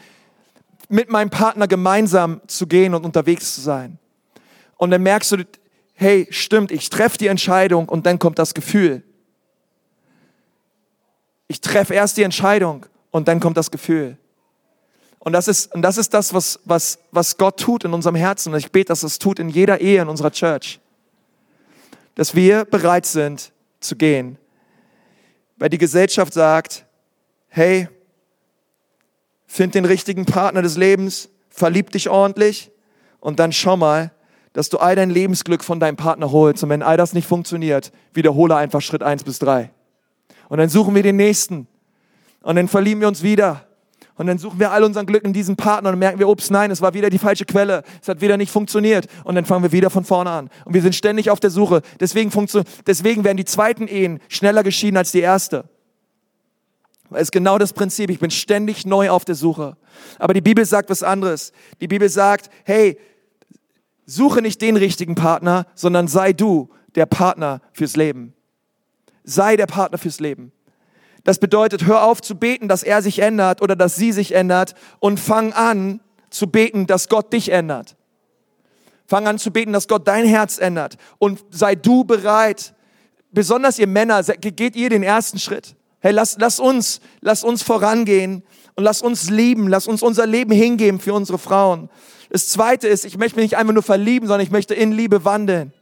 mit 0.90 1.10
meinem 1.10 1.30
Partner 1.30 1.68
gemeinsam 1.68 2.42
zu 2.48 2.68
gehen 2.68 2.94
und 2.94 3.06
unterwegs 3.06 3.56
zu 3.56 3.62
sein. 3.62 4.00
Und 4.78 4.92
dann 4.92 5.04
merkst 5.04 5.32
du, 5.32 5.46
hey, 5.96 6.28
stimmt, 6.30 6.72
ich 6.72 6.90
treffe 6.90 7.18
die 7.18 7.28
Entscheidung 7.28 7.90
und 7.90 8.06
dann 8.06 8.20
kommt 8.20 8.40
das 8.40 8.54
Gefühl. 8.54 9.04
Ich 11.48 11.62
treffe 11.62 11.94
erst 11.94 12.18
die 12.18 12.24
Entscheidung 12.24 12.86
und 13.12 13.28
dann 13.28 13.40
kommt 13.40 13.58
das 13.58 13.72
Gefühl. 13.72 14.18
Und 15.20 15.34
das 15.34 15.48
ist, 15.48 15.74
und 15.74 15.82
das, 15.82 15.98
ist 15.98 16.14
das, 16.14 16.34
was, 16.34 16.60
was, 16.64 17.00
was 17.12 17.38
Gott 17.38 17.60
tut 17.60 17.84
in 17.84 17.94
unserem 17.94 18.16
Herzen. 18.16 18.54
Und 18.54 18.60
ich 18.60 18.72
bete, 18.72 18.90
dass 18.90 19.04
es 19.04 19.20
tut 19.20 19.40
in 19.40 19.50
jeder 19.50 19.82
Ehe 19.82 20.02
in 20.02 20.08
unserer 20.08 20.32
Church. 20.32 20.80
Dass 22.16 22.36
wir 22.36 22.64
bereit 22.66 23.06
sind 23.06 23.52
zu 23.80 23.96
gehen. 23.96 24.38
Weil 25.58 25.70
die 25.70 25.78
Gesellschaft 25.78 26.34
sagt, 26.34 26.86
hey, 27.48 27.90
find 29.46 29.76
den 29.76 29.86
richtigen 29.86 30.26
Partner 30.26 30.62
des 30.62 30.78
Lebens, 30.78 31.30
verlieb 31.50 31.92
dich 31.92 32.10
ordentlich 32.10 32.72
und 33.20 33.40
dann 33.40 33.52
schau 33.52 33.78
mal, 33.78 34.12
dass 34.54 34.70
du 34.70 34.78
all 34.78 34.96
dein 34.96 35.10
Lebensglück 35.10 35.64
von 35.64 35.80
deinem 35.80 35.98
Partner 35.98 36.32
holst. 36.32 36.64
Und 36.64 36.70
wenn 36.70 36.82
all 36.82 36.98
das 36.98 37.14
nicht 37.14 37.28
funktioniert, 37.28 37.92
wiederhole 38.14 38.56
einfach 38.56 38.82
Schritt 38.82 39.04
eins 39.04 39.24
bis 39.24 39.38
drei. 39.38 39.72
Und 40.50 40.58
dann 40.58 40.70
suchen 40.70 40.96
wir 40.96 41.04
den 41.04 41.16
nächsten. 41.16 41.68
Und 42.42 42.56
dann 42.56 42.68
verlieben 42.68 43.02
wir 43.02 43.08
uns 43.08 43.22
wieder. 43.22 43.67
Und 44.18 44.26
dann 44.26 44.40
suchen 44.40 44.60
wir 44.60 44.72
all 44.72 44.84
unseren 44.84 45.06
Glück 45.06 45.24
in 45.24 45.34
diesen 45.34 45.56
Partner 45.56 45.92
und 45.92 46.00
merken 46.00 46.18
wir, 46.18 46.28
ups, 46.28 46.50
nein, 46.50 46.72
es 46.72 46.82
war 46.82 46.94
wieder 46.96 47.10
die 47.10 47.20
falsche 47.20 47.46
Quelle. 47.46 47.84
Es 48.02 48.08
hat 48.08 48.20
wieder 48.20 48.36
nicht 48.36 48.52
funktioniert. 48.52 49.08
Und 49.24 49.36
dann 49.36 49.46
fangen 49.46 49.64
wir 49.64 49.72
wieder 49.72 49.92
von 49.92 50.04
vorne 50.04 50.32
an. 50.32 50.50
Und 50.66 50.74
wir 50.74 50.82
sind 50.82 50.96
ständig 50.96 51.30
auf 51.30 51.40
der 51.40 51.52
Suche. 51.52 51.82
Deswegen, 52.00 52.32
deswegen 52.88 53.24
werden 53.24 53.38
die 53.38 53.46
zweiten 53.46 53.88
Ehen 53.88 54.20
schneller 54.28 54.64
geschieden 54.64 54.98
als 54.98 55.12
die 55.12 55.20
erste. 55.20 55.66
Das 57.12 57.22
ist 57.22 57.32
genau 57.32 57.58
das 57.58 57.74
Prinzip. 57.74 58.10
Ich 58.10 58.20
bin 58.20 58.32
ständig 58.32 58.86
neu 58.86 59.12
auf 59.12 59.24
der 59.24 59.36
Suche. 59.36 59.78
Aber 60.18 60.34
die 60.34 60.42
Bibel 60.42 60.66
sagt 60.66 60.90
was 60.90 61.04
anderes. 61.04 61.54
Die 61.80 61.88
Bibel 61.88 62.10
sagt, 62.10 62.50
hey, 62.66 63.00
suche 64.06 64.42
nicht 64.42 64.62
den 64.62 64.78
richtigen 64.78 65.16
Partner, 65.16 65.68
sondern 65.76 66.08
sei 66.08 66.34
du 66.34 66.70
der 66.96 67.06
Partner 67.06 67.62
fürs 67.72 67.96
Leben. 67.96 68.34
Sei 69.24 69.58
der 69.58 69.68
Partner 69.68 70.00
fürs 70.00 70.20
Leben. 70.20 70.52
Das 71.28 71.40
bedeutet, 71.40 71.86
hör 71.86 72.04
auf 72.04 72.22
zu 72.22 72.36
beten, 72.36 72.70
dass 72.70 72.84
er 72.84 73.02
sich 73.02 73.20
ändert 73.20 73.62
oder 73.62 73.76
dass 73.76 73.98
sie 73.98 74.14
sich 74.14 74.34
ändert 74.34 74.76
und 75.00 75.20
fang 75.20 75.52
an 75.52 76.00
zu 76.30 76.48
beten, 76.48 76.88
dass 76.88 77.10
Gott 77.10 77.34
dich 77.34 77.52
ändert. 77.52 77.98
Fang 79.06 79.28
an 79.28 79.38
zu 79.38 79.52
beten, 79.52 79.74
dass 79.74 79.90
Gott 79.90 80.08
dein 80.08 80.26
Herz 80.26 80.58
ändert 80.58 80.96
und 81.20 81.44
sei 81.52 81.76
du 81.76 82.06
bereit. 82.06 82.74
Besonders 83.30 83.78
ihr 83.78 83.88
Männer, 83.88 84.24
geht 84.24 84.78
ihr 84.78 84.90
den 84.90 85.04
ersten 85.04 85.38
Schritt. 85.38 85.76
Hey, 86.00 86.14
lass, 86.14 86.38
lass 86.40 86.62
uns, 86.62 87.02
lass 87.20 87.44
uns 87.44 87.62
vorangehen 87.62 88.42
und 88.76 88.86
lass 88.86 89.02
uns 89.02 89.30
lieben, 89.30 89.68
lass 89.68 89.86
uns 89.86 90.02
unser 90.02 90.26
Leben 90.26 90.54
hingeben 90.54 91.02
für 91.02 91.14
unsere 91.14 91.40
Frauen. 91.40 91.90
Das 92.30 92.48
zweite 92.48 92.88
ist, 92.88 93.04
ich 93.04 93.18
möchte 93.18 93.36
mich 93.36 93.52
nicht 93.52 93.58
einfach 93.58 93.74
nur 93.74 93.84
verlieben, 93.84 94.30
sondern 94.30 94.46
ich 94.46 94.52
möchte 94.52 94.76
in 94.76 94.94
Liebe 94.94 95.26
wandeln. 95.26 95.74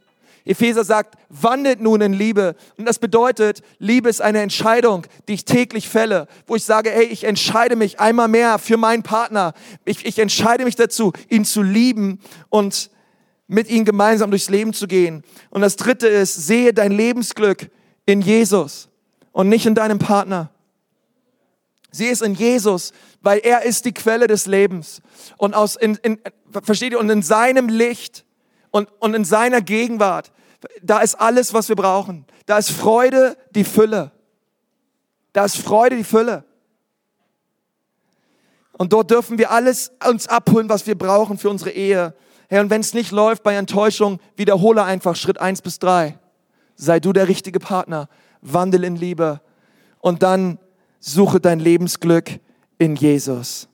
Epheser 0.46 0.84
sagt, 0.84 1.16
wandelt 1.28 1.80
nun 1.80 2.00
in 2.00 2.12
Liebe. 2.12 2.54
Und 2.78 2.86
das 2.86 2.98
bedeutet, 2.98 3.62
Liebe 3.78 4.08
ist 4.08 4.22
eine 4.22 4.40
Entscheidung, 4.40 5.06
die 5.28 5.34
ich 5.34 5.44
täglich 5.44 5.88
fälle, 5.88 6.28
wo 6.46 6.54
ich 6.56 6.64
sage, 6.64 6.90
hey, 6.90 7.04
ich 7.04 7.24
entscheide 7.24 7.76
mich 7.76 8.00
einmal 8.00 8.28
mehr 8.28 8.58
für 8.58 8.76
meinen 8.76 9.02
Partner. 9.02 9.54
Ich, 9.84 10.06
ich 10.06 10.18
entscheide 10.18 10.64
mich 10.64 10.76
dazu, 10.76 11.12
ihn 11.28 11.44
zu 11.44 11.62
lieben 11.62 12.20
und 12.48 12.90
mit 13.48 13.68
ihm 13.68 13.84
gemeinsam 13.84 14.30
durchs 14.30 14.48
Leben 14.48 14.72
zu 14.72 14.86
gehen. 14.86 15.24
Und 15.50 15.62
das 15.62 15.76
dritte 15.76 16.06
ist, 16.06 16.34
sehe 16.34 16.72
dein 16.72 16.92
Lebensglück 16.92 17.70
in 18.06 18.20
Jesus 18.20 18.88
und 19.32 19.48
nicht 19.48 19.66
in 19.66 19.74
deinem 19.74 19.98
Partner. 19.98 20.50
Sie 21.90 22.06
ist 22.06 22.22
in 22.22 22.34
Jesus, 22.34 22.92
weil 23.22 23.38
er 23.38 23.62
ist 23.62 23.84
die 23.84 23.92
Quelle 23.92 24.26
des 24.26 24.46
Lebens. 24.46 25.00
Und 25.38 25.54
aus, 25.54 25.76
in, 25.76 25.96
in, 26.02 26.20
versteht 26.62 26.92
ihr, 26.92 27.00
und 27.00 27.10
in 27.10 27.22
seinem 27.22 27.68
Licht 27.68 28.25
und, 28.76 28.88
und 29.00 29.14
in 29.14 29.24
seiner 29.24 29.62
Gegenwart, 29.62 30.32
da 30.82 31.00
ist 31.00 31.14
alles, 31.14 31.54
was 31.54 31.68
wir 31.68 31.76
brauchen. 31.76 32.26
Da 32.44 32.58
ist 32.58 32.70
Freude, 32.70 33.36
die 33.50 33.64
Fülle. 33.64 34.12
Da 35.32 35.44
ist 35.44 35.56
Freude, 35.56 35.96
die 35.96 36.04
Fülle. 36.04 36.44
Und 38.72 38.92
dort 38.92 39.10
dürfen 39.10 39.38
wir 39.38 39.50
alles 39.50 39.90
uns 40.06 40.28
abholen, 40.28 40.68
was 40.68 40.86
wir 40.86 40.96
brauchen 40.96 41.38
für 41.38 41.48
unsere 41.48 41.70
Ehe. 41.70 42.14
Herr, 42.48 42.60
und 42.60 42.70
wenn 42.70 42.82
es 42.82 42.92
nicht 42.92 43.10
läuft 43.10 43.42
bei 43.42 43.54
Enttäuschung, 43.54 44.20
wiederhole 44.36 44.84
einfach 44.84 45.16
Schritt 45.16 45.40
eins 45.40 45.62
bis 45.62 45.78
drei. 45.78 46.18
Sei 46.74 47.00
du 47.00 47.14
der 47.14 47.28
richtige 47.28 47.58
Partner 47.58 48.08
wandel 48.42 48.84
in 48.84 48.96
Liebe 48.96 49.40
und 50.00 50.22
dann 50.22 50.58
suche 51.00 51.40
dein 51.40 51.58
Lebensglück 51.58 52.38
in 52.78 52.96
Jesus. 52.96 53.68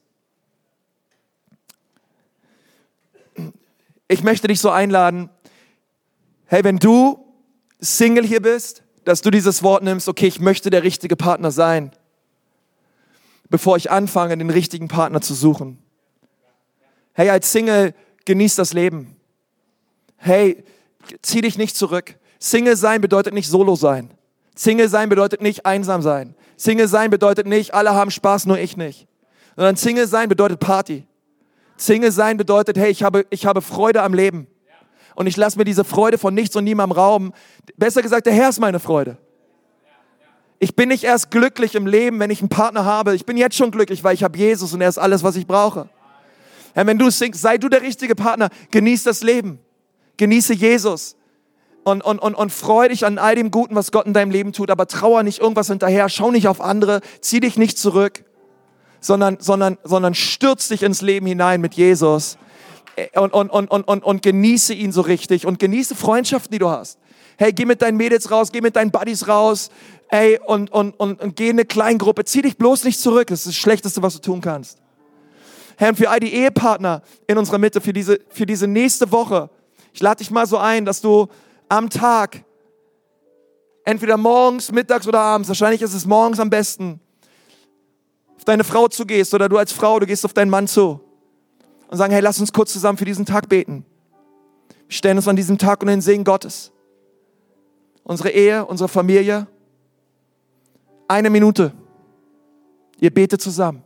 Ich 4.13 4.23
möchte 4.23 4.47
dich 4.47 4.61
so 4.61 4.69
einladen, 4.69 5.31
hey, 6.45 6.63
wenn 6.65 6.77
du 6.77 7.25
Single 7.81 8.27
hier 8.27 8.43
bist, 8.43 8.83
dass 9.05 9.23
du 9.23 9.31
dieses 9.31 9.63
Wort 9.63 9.83
nimmst, 9.83 10.07
okay, 10.07 10.27
ich 10.27 10.39
möchte 10.39 10.69
der 10.69 10.83
richtige 10.83 11.17
Partner 11.17 11.51
sein, 11.51 11.93
bevor 13.49 13.79
ich 13.79 13.91
anfange, 13.91 14.37
den 14.37 14.51
richtigen 14.51 14.89
Partner 14.89 15.23
zu 15.23 15.33
suchen. 15.33 15.79
Hey, 17.15 17.31
als 17.31 17.53
Single 17.53 17.95
genieß 18.27 18.55
das 18.55 18.75
Leben. 18.75 19.17
Hey, 20.19 20.63
zieh 21.23 21.41
dich 21.41 21.57
nicht 21.57 21.75
zurück. 21.75 22.17
Single 22.39 22.77
sein 22.77 23.01
bedeutet 23.01 23.33
nicht 23.33 23.49
Solo 23.49 23.77
sein. 23.77 24.11
Single 24.55 24.91
sein 24.91 25.09
bedeutet 25.09 25.41
nicht 25.41 25.65
einsam 25.65 26.03
sein. 26.03 26.35
Single 26.59 26.87
sein 26.87 27.09
bedeutet 27.09 27.47
nicht, 27.47 27.73
alle 27.73 27.95
haben 27.95 28.11
Spaß, 28.11 28.45
nur 28.45 28.59
ich 28.59 28.77
nicht. 28.77 29.09
Sondern 29.57 29.77
Single 29.77 30.07
sein 30.07 30.29
bedeutet 30.29 30.61
Party. 30.61 31.07
Single 31.83 32.13
sein 32.13 32.37
bedeutet, 32.37 32.79
hey, 32.79 32.91
ich 32.91 33.03
habe, 33.03 33.27
ich 33.31 33.47
habe 33.47 33.61
Freude 33.63 34.03
am 34.03 34.15
Leben. 34.15 34.47
Und 35.15 35.27
ich 35.27 35.37
lasse 35.37 35.59
mir 35.59 35.65
diese 35.65 35.85
Freude 35.85 36.17
von 36.17 36.33
nichts 36.33 36.57
und 36.57 36.65
niemandem 36.65 36.97
Raum. 36.97 37.35
Besser 37.77 38.03
gesagt, 38.03 38.27
der 38.27 38.33
Herr 38.33 38.49
ist 38.49 38.61
meine 38.61 38.81
Freude. 38.81 39.19
Ich 40.59 40.77
bin 40.77 40.89
nicht 40.89 41.05
erst 41.05 41.31
glücklich 41.31 41.75
im 41.75 41.87
Leben, 41.87 42.19
wenn 42.21 42.31
ich 42.31 42.41
einen 42.41 42.49
Partner 42.49 42.85
habe. 42.85 43.15
Ich 43.15 43.27
bin 43.27 43.37
jetzt 43.37 43.57
schon 43.57 43.71
glücklich, 43.71 44.05
weil 44.05 44.15
ich 44.15 44.23
habe 44.23 44.39
Jesus 44.39 44.73
und 44.73 44.81
er 44.81 44.89
ist 44.89 44.99
alles, 44.99 45.23
was 45.23 45.37
ich 45.37 45.47
brauche. 45.47 45.89
Herr, 46.73 46.87
wenn 46.87 46.99
du 46.99 47.11
singst, 47.11 47.43
sei 47.43 47.59
du 47.59 47.69
der 47.69 47.83
richtige 47.83 48.15
Partner. 48.15 48.49
Genieß 48.71 49.03
das 49.03 49.23
Leben. 49.23 49.59
Genieße 50.17 50.55
Jesus 50.55 51.17
und, 51.85 52.03
und, 52.03 52.19
und, 52.19 52.35
und 52.35 52.53
freu 52.53 52.89
dich 52.89 53.05
an 53.05 53.19
all 53.19 53.35
dem 53.35 53.51
Guten, 53.51 53.75
was 53.75 53.93
Gott 53.93 54.07
in 54.07 54.15
deinem 54.15 54.31
Leben 54.31 54.53
tut, 54.53 54.71
aber 54.71 54.87
trauer 54.87 55.23
nicht 55.23 55.41
irgendwas 55.41 55.69
hinterher, 55.69 56.09
schau 56.09 56.31
nicht 56.31 56.49
auf 56.49 56.61
andere, 56.61 57.01
zieh 57.21 57.41
dich 57.41 57.57
nicht 57.57 57.79
zurück, 57.79 58.25
sondern, 59.03 59.37
sondern, 59.41 59.77
sondern 59.85 60.15
stürz 60.15 60.69
dich 60.69 60.83
ins 60.83 61.03
Leben 61.03 61.27
hinein 61.27 61.61
mit 61.61 61.75
Jesus 61.75 62.39
und, 63.15 63.33
und, 63.35 63.51
und, 63.51 63.71
und, 63.71 63.89
und, 63.89 64.05
und 64.05 64.23
genieße 64.23 64.73
ihn 64.73 64.93
so 64.93 65.03
richtig 65.03 65.45
und 65.45 65.59
genieße 65.59 65.95
Freundschaften, 65.95 66.53
die 66.53 66.59
du 66.59 66.71
hast. 66.71 66.99
Hey, 67.37 67.53
geh 67.53 67.65
mit 67.65 67.83
deinen 67.83 67.97
Mädels 67.97 68.31
raus, 68.31 68.53
geh 68.53 68.61
mit 68.61 68.77
deinen 68.77 68.91
Buddies 68.91 69.27
raus, 69.27 69.71
ey, 70.09 70.39
und, 70.47 70.71
und, 70.71 70.99
und, 71.01 71.21
und 71.21 71.37
geh 71.37 71.49
in 71.49 71.57
eine 71.57 71.65
Kleingruppe, 71.65 72.25
zieh 72.25 72.43
dich 72.43 72.57
bloß 72.57 72.85
nicht 72.85 73.01
zurück, 73.01 73.29
das 73.29 73.41
ist 73.41 73.49
das 73.49 73.57
Schlechteste, 73.57 74.03
was 74.03 74.15
du 74.15 74.21
tun 74.21 74.41
kannst. 74.41 74.79
Herr, 75.77 75.89
und 75.89 75.97
für 75.97 76.11
all 76.11 76.21
die 76.21 76.33
Ehepartner 76.33 77.03
in 77.27 77.39
unserer 77.39 77.59
Mitte, 77.59 77.81
für 77.81 77.93
diese, 77.93 78.21
für 78.29 78.47
diese 78.47 78.67
nächste 78.67 79.11
Woche, 79.11 79.51
ich 79.93 80.01
lade 80.01 80.19
dich 80.19 80.31
mal 80.31 80.47
so 80.47 80.59
ein, 80.59 80.85
dass 80.85 81.01
du 81.01 81.29
am 81.69 81.91
Tag, 81.91 82.45
entweder 83.85 84.17
morgens, 84.17 84.71
mittags 84.71 85.09
oder 85.09 85.21
abends, 85.21 85.49
wahrscheinlich 85.49 85.83
ist 85.83 85.95
es 85.95 86.07
morgens 86.07 86.39
am 86.39 86.51
besten, 86.51 87.01
auf 88.43 88.45
deine 88.45 88.65
Frau 88.65 88.89
zugehst 88.89 89.33
oder 89.35 89.49
du 89.49 89.57
als 89.57 89.71
Frau, 89.71 90.01
du 90.01 90.07
gehst 90.07 90.25
auf 90.25 90.33
deinen 90.33 90.51
Mann 90.51 90.67
zu 90.67 90.99
und 91.87 91.97
sagen, 91.97 92.13
hey, 92.13 92.21
lass 92.21 92.41
uns 92.41 92.53
kurz 92.53 92.73
zusammen 92.73 92.99
für 92.99 93.05
diesen 93.05 93.25
Tag 93.25 93.49
beten. 93.49 93.85
Wir 94.89 94.97
stellen 94.97 95.17
uns 95.17 95.29
an 95.29 95.37
diesem 95.37 95.59
Tag 95.59 95.81
unter 95.81 95.95
den 95.95 96.01
Segen 96.01 96.25
Gottes. 96.25 96.73
Unsere 98.03 98.31
Ehe, 98.31 98.67
unsere 98.67 98.89
Familie. 98.89 99.47
Eine 101.07 101.31
Minute. 101.31 101.73
Ihr 102.99 103.15
betet 103.15 103.41
zusammen. 103.41 103.85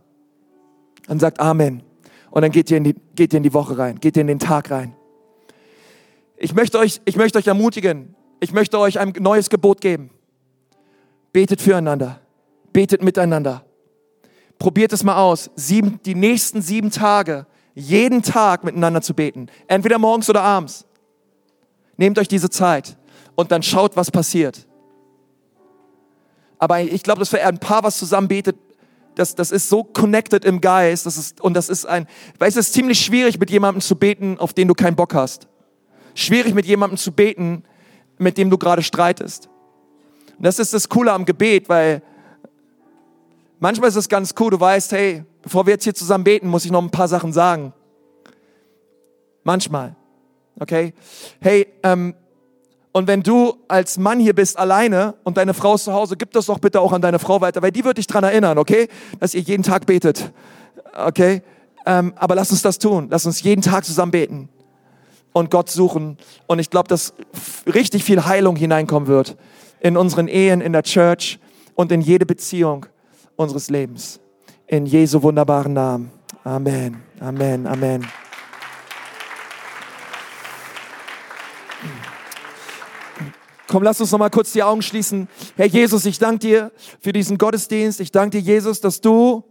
Dann 1.06 1.20
sagt 1.20 1.38
Amen. 1.38 1.82
Und 2.30 2.40
dann 2.40 2.50
geht 2.50 2.70
ihr, 2.70 2.78
in 2.78 2.84
die, 2.84 2.96
geht 3.14 3.34
ihr 3.34 3.36
in 3.36 3.42
die 3.42 3.52
Woche 3.52 3.76
rein, 3.76 4.00
geht 4.00 4.16
ihr 4.16 4.22
in 4.22 4.26
den 4.28 4.38
Tag 4.38 4.70
rein. 4.70 4.96
Ich 6.38 6.54
möchte 6.54 6.78
euch, 6.78 7.02
ich 7.04 7.16
möchte 7.16 7.36
euch 7.36 7.46
ermutigen. 7.46 8.14
Ich 8.40 8.54
möchte 8.54 8.78
euch 8.78 8.98
ein 8.98 9.12
neues 9.20 9.50
Gebot 9.50 9.82
geben. 9.82 10.08
Betet 11.34 11.60
füreinander. 11.60 12.20
Betet 12.72 13.02
miteinander. 13.02 13.66
Probiert 14.58 14.92
es 14.92 15.04
mal 15.04 15.16
aus. 15.16 15.50
Sieben, 15.54 16.00
die 16.04 16.14
nächsten 16.14 16.62
sieben 16.62 16.90
Tage, 16.90 17.46
jeden 17.74 18.22
Tag 18.22 18.64
miteinander 18.64 19.02
zu 19.02 19.14
beten. 19.14 19.48
Entweder 19.68 19.98
morgens 19.98 20.30
oder 20.30 20.42
abends. 20.42 20.86
Nehmt 21.96 22.18
euch 22.18 22.28
diese 22.28 22.50
Zeit 22.50 22.96
und 23.34 23.52
dann 23.52 23.62
schaut, 23.62 23.96
was 23.96 24.10
passiert. 24.10 24.66
Aber 26.58 26.80
ich 26.80 27.02
glaube, 27.02 27.18
dass 27.18 27.28
für 27.28 27.42
ein 27.42 27.58
Paar, 27.58 27.82
was 27.82 27.98
zusammen 27.98 28.28
betet, 28.28 28.56
das, 29.14 29.34
das 29.34 29.50
ist 29.50 29.68
so 29.68 29.82
connected 29.82 30.44
im 30.44 30.60
Geist. 30.60 31.06
Das 31.06 31.16
ist, 31.16 31.40
und 31.40 31.54
das 31.54 31.68
ist 31.68 31.86
ein, 31.86 32.06
du, 32.38 32.46
es 32.46 32.56
ist 32.56 32.72
ziemlich 32.72 33.00
schwierig, 33.00 33.38
mit 33.38 33.50
jemandem 33.50 33.80
zu 33.80 33.96
beten, 33.96 34.38
auf 34.38 34.52
den 34.52 34.68
du 34.68 34.74
keinen 34.74 34.96
Bock 34.96 35.14
hast. 35.14 35.48
Schwierig, 36.14 36.54
mit 36.54 36.66
jemandem 36.66 36.98
zu 36.98 37.12
beten, 37.12 37.64
mit 38.18 38.38
dem 38.38 38.50
du 38.50 38.58
gerade 38.58 38.82
streitest. 38.82 39.48
Und 40.38 40.44
das 40.44 40.58
ist 40.58 40.74
das 40.74 40.88
Coole 40.88 41.12
am 41.12 41.24
Gebet, 41.24 41.68
weil 41.68 42.02
manchmal 43.58 43.88
ist 43.88 43.96
es 43.96 44.08
ganz 44.08 44.34
cool, 44.38 44.50
du 44.50 44.60
weißt, 44.60 44.92
hey, 44.92 45.24
bevor 45.42 45.66
wir 45.66 45.74
jetzt 45.74 45.84
hier 45.84 45.94
zusammen 45.94 46.24
beten, 46.24 46.48
muss 46.48 46.64
ich 46.64 46.70
noch 46.70 46.82
ein 46.82 46.90
paar 46.90 47.08
Sachen 47.08 47.32
sagen. 47.32 47.72
Manchmal. 49.44 49.94
Okay? 50.58 50.92
Hey, 51.40 51.66
ähm, 51.82 52.14
und 52.92 53.06
wenn 53.06 53.22
du 53.22 53.56
als 53.68 53.98
Mann 53.98 54.18
hier 54.20 54.34
bist 54.34 54.58
alleine 54.58 55.14
und 55.22 55.36
deine 55.36 55.52
Frau 55.52 55.74
ist 55.74 55.84
zu 55.84 55.92
Hause, 55.92 56.16
gib 56.16 56.32
das 56.32 56.46
doch 56.46 56.58
bitte 56.58 56.80
auch 56.80 56.92
an 56.92 57.02
deine 57.02 57.18
Frau 57.18 57.40
weiter, 57.42 57.60
weil 57.60 57.70
die 57.70 57.84
wird 57.84 57.98
dich 57.98 58.06
dran 58.06 58.24
erinnern, 58.24 58.56
okay? 58.56 58.88
Dass 59.20 59.34
ihr 59.34 59.42
jeden 59.42 59.62
Tag 59.62 59.84
betet. 59.84 60.32
Okay? 60.96 61.42
Ähm, 61.84 62.14
aber 62.16 62.34
lass 62.34 62.50
uns 62.50 62.62
das 62.62 62.78
tun. 62.78 63.08
Lass 63.10 63.26
uns 63.26 63.42
jeden 63.42 63.60
Tag 63.62 63.84
zusammen 63.84 64.12
beten 64.12 64.48
und 65.36 65.50
Gott 65.50 65.68
suchen. 65.68 66.16
Und 66.46 66.58
ich 66.58 66.70
glaube, 66.70 66.88
dass 66.88 67.12
richtig 67.66 68.02
viel 68.02 68.24
Heilung 68.24 68.56
hineinkommen 68.56 69.06
wird 69.06 69.36
in 69.80 69.98
unseren 69.98 70.26
Ehen, 70.26 70.62
in 70.62 70.72
der 70.72 70.82
Church 70.82 71.38
und 71.74 71.92
in 71.92 72.00
jede 72.00 72.24
Beziehung 72.24 72.86
unseres 73.36 73.70
Lebens. 73.70 74.20
In 74.66 74.86
Jesu 74.86 75.22
wunderbaren 75.22 75.72
Namen. 75.72 76.10
Amen. 76.44 77.02
Amen. 77.20 77.66
Amen. 77.66 78.06
Komm, 83.68 83.82
lass 83.82 84.00
uns 84.00 84.12
noch 84.12 84.18
mal 84.18 84.30
kurz 84.30 84.52
die 84.52 84.62
Augen 84.62 84.80
schließen. 84.80 85.28
Herr 85.56 85.66
Jesus, 85.66 86.06
ich 86.06 86.18
danke 86.18 86.38
dir 86.38 86.72
für 87.00 87.12
diesen 87.12 87.36
Gottesdienst. 87.36 88.00
Ich 88.00 88.12
danke 88.12 88.40
dir, 88.40 88.54
Jesus, 88.54 88.80
dass 88.80 89.00
du, 89.00 89.42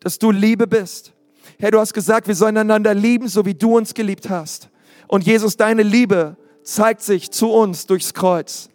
dass 0.00 0.18
du 0.18 0.30
Liebe 0.30 0.66
bist. 0.66 1.12
Herr, 1.58 1.70
du 1.70 1.80
hast 1.80 1.94
gesagt, 1.94 2.28
wir 2.28 2.34
sollen 2.34 2.58
einander 2.58 2.92
lieben, 2.92 3.28
so 3.28 3.46
wie 3.46 3.54
du 3.54 3.76
uns 3.76 3.94
geliebt 3.94 4.28
hast. 4.28 4.68
Und 5.08 5.24
Jesus, 5.24 5.56
deine 5.56 5.82
Liebe 5.82 6.36
zeigt 6.62 7.00
sich 7.00 7.30
zu 7.30 7.50
uns 7.50 7.86
durchs 7.86 8.12
Kreuz. 8.12 8.68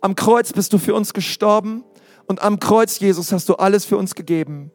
Am 0.00 0.14
Kreuz 0.14 0.52
bist 0.52 0.72
du 0.72 0.78
für 0.78 0.94
uns 0.94 1.14
gestorben 1.14 1.84
und 2.28 2.42
am 2.42 2.60
Kreuz, 2.60 3.00
Jesus, 3.00 3.32
hast 3.32 3.48
du 3.48 3.54
alles 3.54 3.84
für 3.86 3.96
uns 3.96 4.14
gegeben. 4.14 4.70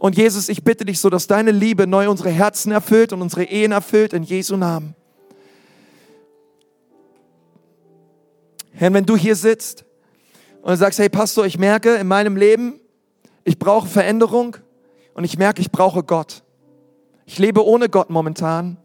Und 0.00 0.16
Jesus, 0.16 0.48
ich 0.48 0.64
bitte 0.64 0.84
dich 0.84 1.00
so, 1.00 1.08
dass 1.08 1.28
deine 1.28 1.52
Liebe 1.52 1.86
neu 1.86 2.10
unsere 2.10 2.30
Herzen 2.30 2.72
erfüllt 2.72 3.12
und 3.12 3.22
unsere 3.22 3.44
Ehen 3.44 3.72
erfüllt 3.72 4.12
in 4.12 4.24
Jesu 4.24 4.56
Namen. 4.56 4.94
Herr, 8.72 8.92
wenn 8.92 9.06
du 9.06 9.16
hier 9.16 9.36
sitzt 9.36 9.84
und 10.62 10.76
sagst, 10.76 10.98
hey 10.98 11.08
Pastor, 11.08 11.46
ich 11.46 11.58
merke 11.58 11.94
in 11.94 12.06
meinem 12.06 12.36
Leben, 12.36 12.80
ich 13.44 13.58
brauche 13.58 13.88
Veränderung 13.88 14.56
und 15.14 15.24
ich 15.24 15.38
merke, 15.38 15.60
ich 15.60 15.70
brauche 15.70 16.02
Gott. 16.02 16.42
Ich 17.26 17.38
lebe 17.38 17.64
ohne 17.64 17.88
Gott 17.88 18.10
momentan, 18.10 18.76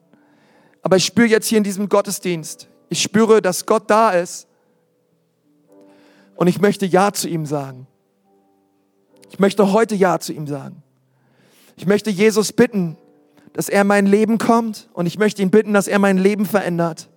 aber 0.82 0.97
ich 0.97 1.05
spüre 1.05 1.28
jetzt 1.28 1.47
hier 1.47 1.57
in 1.57 1.64
diesem 1.64 1.89
Gottesdienst, 1.89 2.70
ich 2.89 3.01
spüre, 3.01 3.41
dass 3.41 3.66
Gott 3.66 3.89
da 3.89 4.11
ist 4.11 4.47
und 6.36 6.47
ich 6.47 6.59
möchte 6.59 6.86
Ja 6.86 7.11
zu 7.11 7.28
ihm 7.28 7.45
sagen. 7.45 7.88
Ich 9.34 9.39
möchte 9.39 9.73
heute 9.73 9.95
Ja 9.95 10.19
zu 10.19 10.31
ihm 10.31 10.45
sagen. 10.45 10.84
Ich 11.75 11.88
möchte 11.88 12.11
Jesus 12.11 12.53
bitten, 12.53 12.97
dass 13.53 13.67
er 13.67 13.81
in 13.81 13.88
mein 13.88 14.05
Leben 14.05 14.38
kommt 14.38 14.89
und 14.93 15.07
ich 15.07 15.17
möchte 15.17 15.41
ihn 15.41 15.49
bitten, 15.49 15.73
dass 15.73 15.88
er 15.88 15.97
mein 15.97 16.19
Leben 16.19 16.45
verändert, 16.45 17.09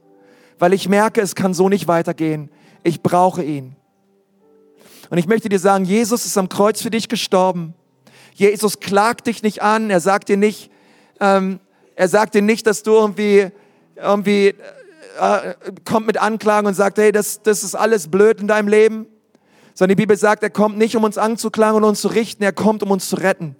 weil 0.58 0.72
ich 0.72 0.88
merke, 0.88 1.20
es 1.20 1.34
kann 1.34 1.52
so 1.52 1.68
nicht 1.68 1.88
weitergehen. 1.88 2.48
Ich 2.84 3.02
brauche 3.02 3.44
ihn. 3.44 3.76
Und 5.10 5.18
ich 5.18 5.26
möchte 5.26 5.50
dir 5.50 5.58
sagen, 5.58 5.84
Jesus 5.84 6.24
ist 6.24 6.38
am 6.38 6.48
Kreuz 6.48 6.80
für 6.80 6.88
dich 6.88 7.10
gestorben. 7.10 7.74
Jesus 8.32 8.80
klagt 8.80 9.26
dich 9.26 9.42
nicht 9.42 9.60
an. 9.60 9.90
Er 9.90 10.00
sagt 10.00 10.30
dir 10.30 10.38
nicht, 10.38 10.70
ähm, 11.20 11.60
er 11.96 12.08
sagt 12.08 12.34
dir 12.34 12.40
nicht, 12.40 12.66
dass 12.66 12.82
du 12.82 12.92
irgendwie, 12.92 13.48
irgendwie 13.94 14.54
äh, 15.20 15.54
kommt 15.84 16.06
mit 16.06 16.16
Anklagen 16.16 16.66
und 16.66 16.72
sagt, 16.72 16.96
hey, 16.96 17.12
das, 17.12 17.42
das 17.42 17.62
ist 17.62 17.74
alles 17.74 18.08
blöd 18.08 18.40
in 18.40 18.48
deinem 18.48 18.68
Leben. 18.68 19.06
Sondern 19.76 19.96
die 19.96 20.02
Bibel 20.02 20.16
sagt, 20.16 20.42
er 20.42 20.48
kommt 20.48 20.78
nicht, 20.78 20.96
um 20.96 21.04
uns 21.04 21.18
anzuklagen 21.18 21.76
und 21.76 21.84
uns 21.84 22.00
zu 22.00 22.08
richten, 22.08 22.42
er 22.42 22.52
kommt, 22.52 22.82
um 22.82 22.90
uns 22.90 23.10
zu 23.10 23.16
retten. 23.16 23.56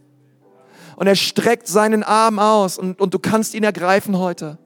Und 0.96 1.06
er 1.06 1.14
streckt 1.14 1.68
seinen 1.68 2.02
Arm 2.02 2.38
aus 2.38 2.78
und, 2.78 2.98
und 3.02 3.12
du 3.12 3.18
kannst 3.18 3.54
ihn 3.54 3.62
ergreifen 3.62 4.18
heute. 4.18 4.56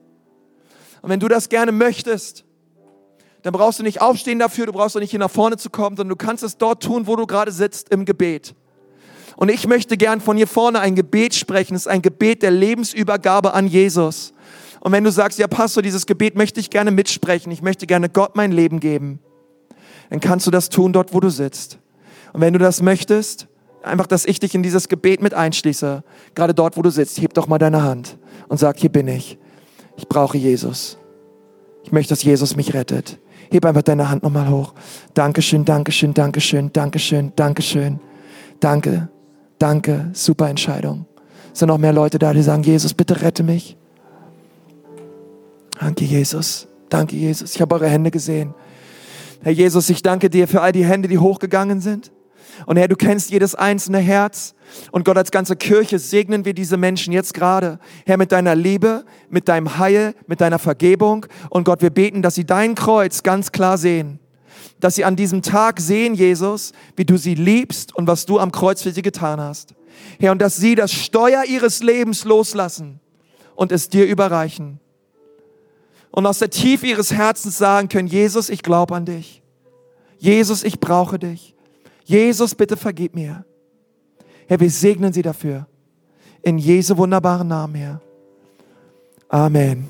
Und 1.01 1.09
wenn 1.09 1.19
du 1.19 1.27
das 1.27 1.49
gerne 1.49 1.73
möchtest, 1.73 2.45
dann 3.41 3.51
brauchst 3.51 3.79
du 3.79 3.83
nicht 3.83 4.01
aufstehen 4.01 4.39
dafür, 4.39 4.65
du 4.65 4.71
brauchst 4.71 4.95
auch 4.95 5.01
nicht 5.01 5.11
hier 5.11 5.19
nach 5.19 5.29
vorne 5.29 5.57
zu 5.57 5.69
kommen, 5.69 5.97
sondern 5.97 6.17
du 6.17 6.25
kannst 6.25 6.41
es 6.41 6.57
dort 6.57 6.81
tun, 6.81 7.05
wo 7.05 7.17
du 7.17 7.27
gerade 7.27 7.51
sitzt, 7.51 7.89
im 7.89 8.05
Gebet. 8.05 8.55
Und 9.35 9.49
ich 9.49 9.67
möchte 9.67 9.97
gern 9.97 10.21
von 10.21 10.37
hier 10.37 10.47
vorne 10.47 10.79
ein 10.79 10.95
Gebet 10.95 11.35
sprechen. 11.35 11.75
Es 11.75 11.81
ist 11.81 11.87
ein 11.87 12.01
Gebet 12.01 12.43
der 12.43 12.51
Lebensübergabe 12.51 13.53
an 13.53 13.67
Jesus. 13.67 14.33
Und 14.79 14.93
wenn 14.93 15.03
du 15.03 15.11
sagst, 15.11 15.37
ja 15.37 15.47
Pastor, 15.47 15.83
dieses 15.83 16.05
Gebet 16.05 16.37
möchte 16.37 16.61
ich 16.61 16.69
gerne 16.69 16.91
mitsprechen, 16.91 17.51
ich 17.51 17.61
möchte 17.61 17.87
gerne 17.87 18.07
Gott 18.07 18.37
mein 18.37 18.53
Leben 18.53 18.79
geben, 18.79 19.19
dann 20.11 20.19
kannst 20.19 20.45
du 20.45 20.51
das 20.51 20.69
tun 20.69 20.91
dort, 20.93 21.13
wo 21.13 21.21
du 21.21 21.29
sitzt. 21.29 21.79
Und 22.33 22.41
wenn 22.41 22.53
du 22.53 22.59
das 22.59 22.81
möchtest, 22.81 23.47
einfach, 23.81 24.07
dass 24.07 24.25
ich 24.25 24.39
dich 24.39 24.53
in 24.53 24.61
dieses 24.61 24.89
Gebet 24.89 25.21
mit 25.21 25.33
einschließe, 25.33 26.03
gerade 26.35 26.53
dort, 26.53 26.75
wo 26.77 26.81
du 26.81 26.91
sitzt, 26.91 27.21
heb 27.21 27.33
doch 27.33 27.47
mal 27.47 27.57
deine 27.57 27.81
Hand 27.81 28.17
und 28.49 28.57
sag, 28.57 28.77
hier 28.77 28.91
bin 28.91 29.07
ich. 29.07 29.39
Ich 29.95 30.07
brauche 30.09 30.37
Jesus. 30.37 30.97
Ich 31.83 31.93
möchte, 31.93 32.09
dass 32.09 32.23
Jesus 32.23 32.57
mich 32.57 32.73
rettet. 32.73 33.19
Heb 33.51 33.65
einfach 33.65 33.83
deine 33.83 34.09
Hand 34.09 34.23
nochmal 34.23 34.49
hoch. 34.49 34.73
Dankeschön, 35.13 35.63
Dankeschön, 35.63 36.13
Dankeschön, 36.13 36.71
Dankeschön, 36.73 37.31
Dankeschön. 37.35 37.99
Danke, 38.59 39.09
danke, 39.59 40.09
super 40.11 40.49
Entscheidung. 40.49 41.05
Es 41.53 41.59
sind 41.59 41.69
noch 41.69 41.77
mehr 41.77 41.93
Leute 41.93 42.19
da, 42.19 42.33
die 42.33 42.43
sagen, 42.43 42.63
Jesus, 42.63 42.93
bitte 42.93 43.21
rette 43.21 43.43
mich. 43.43 43.77
Danke, 45.79 46.03
Jesus. 46.03 46.67
Danke, 46.89 47.15
Jesus. 47.15 47.55
Ich 47.55 47.61
habe 47.61 47.75
eure 47.75 47.87
Hände 47.87 48.11
gesehen. 48.11 48.53
Herr 49.43 49.51
Jesus, 49.51 49.89
ich 49.89 50.03
danke 50.03 50.29
dir 50.29 50.47
für 50.47 50.61
all 50.61 50.71
die 50.71 50.85
Hände, 50.85 51.07
die 51.07 51.17
hochgegangen 51.17 51.81
sind. 51.81 52.11
Und 52.65 52.77
Herr, 52.77 52.87
du 52.87 52.95
kennst 52.95 53.31
jedes 53.31 53.55
einzelne 53.55 53.99
Herz. 53.99 54.53
Und 54.91 55.03
Gott 55.03 55.17
als 55.17 55.31
ganze 55.31 55.55
Kirche 55.55 55.99
segnen 55.99 56.45
wir 56.45 56.53
diese 56.53 56.77
Menschen 56.77 57.11
jetzt 57.13 57.33
gerade. 57.33 57.79
Herr, 58.05 58.17
mit 58.17 58.31
deiner 58.31 58.55
Liebe, 58.55 59.03
mit 59.29 59.47
deinem 59.47 59.77
Heil, 59.77 60.13
mit 60.27 60.41
deiner 60.41 60.59
Vergebung. 60.59 61.25
Und 61.49 61.63
Gott, 61.63 61.81
wir 61.81 61.89
beten, 61.89 62.21
dass 62.21 62.35
sie 62.35 62.45
dein 62.45 62.75
Kreuz 62.75 63.23
ganz 63.23 63.51
klar 63.51 63.77
sehen. 63.77 64.19
Dass 64.79 64.95
sie 64.95 65.05
an 65.05 65.15
diesem 65.15 65.41
Tag 65.41 65.79
sehen, 65.79 66.13
Jesus, 66.13 66.73
wie 66.95 67.05
du 67.05 67.17
sie 67.17 67.35
liebst 67.35 67.95
und 67.95 68.07
was 68.07 68.25
du 68.25 68.39
am 68.39 68.51
Kreuz 68.51 68.81
für 68.81 68.91
sie 68.91 69.01
getan 69.01 69.39
hast. 69.39 69.73
Herr, 70.19 70.31
und 70.31 70.41
dass 70.41 70.57
sie 70.57 70.75
das 70.75 70.91
Steuer 70.91 71.45
ihres 71.45 71.81
Lebens 71.81 72.25
loslassen 72.25 72.99
und 73.55 73.71
es 73.71 73.89
dir 73.89 74.05
überreichen. 74.05 74.80
Und 76.11 76.25
aus 76.25 76.39
der 76.39 76.49
Tiefe 76.49 76.87
ihres 76.87 77.13
Herzens 77.13 77.57
sagen 77.57 77.87
können, 77.87 78.07
Jesus, 78.07 78.49
ich 78.49 78.63
glaube 78.63 78.95
an 78.95 79.05
dich. 79.05 79.41
Jesus, 80.17 80.63
ich 80.63 80.79
brauche 80.79 81.17
dich. 81.17 81.55
Jesus, 82.03 82.53
bitte 82.53 82.77
vergib 82.77 83.15
mir. 83.15 83.45
Herr, 84.47 84.59
wir 84.59 84.69
segnen 84.69 85.13
sie 85.13 85.21
dafür. 85.21 85.67
In 86.41 86.57
Jesu 86.57 86.97
wunderbaren 86.97 87.47
Namen, 87.47 87.75
Herr. 87.75 88.01
Amen. 89.29 89.89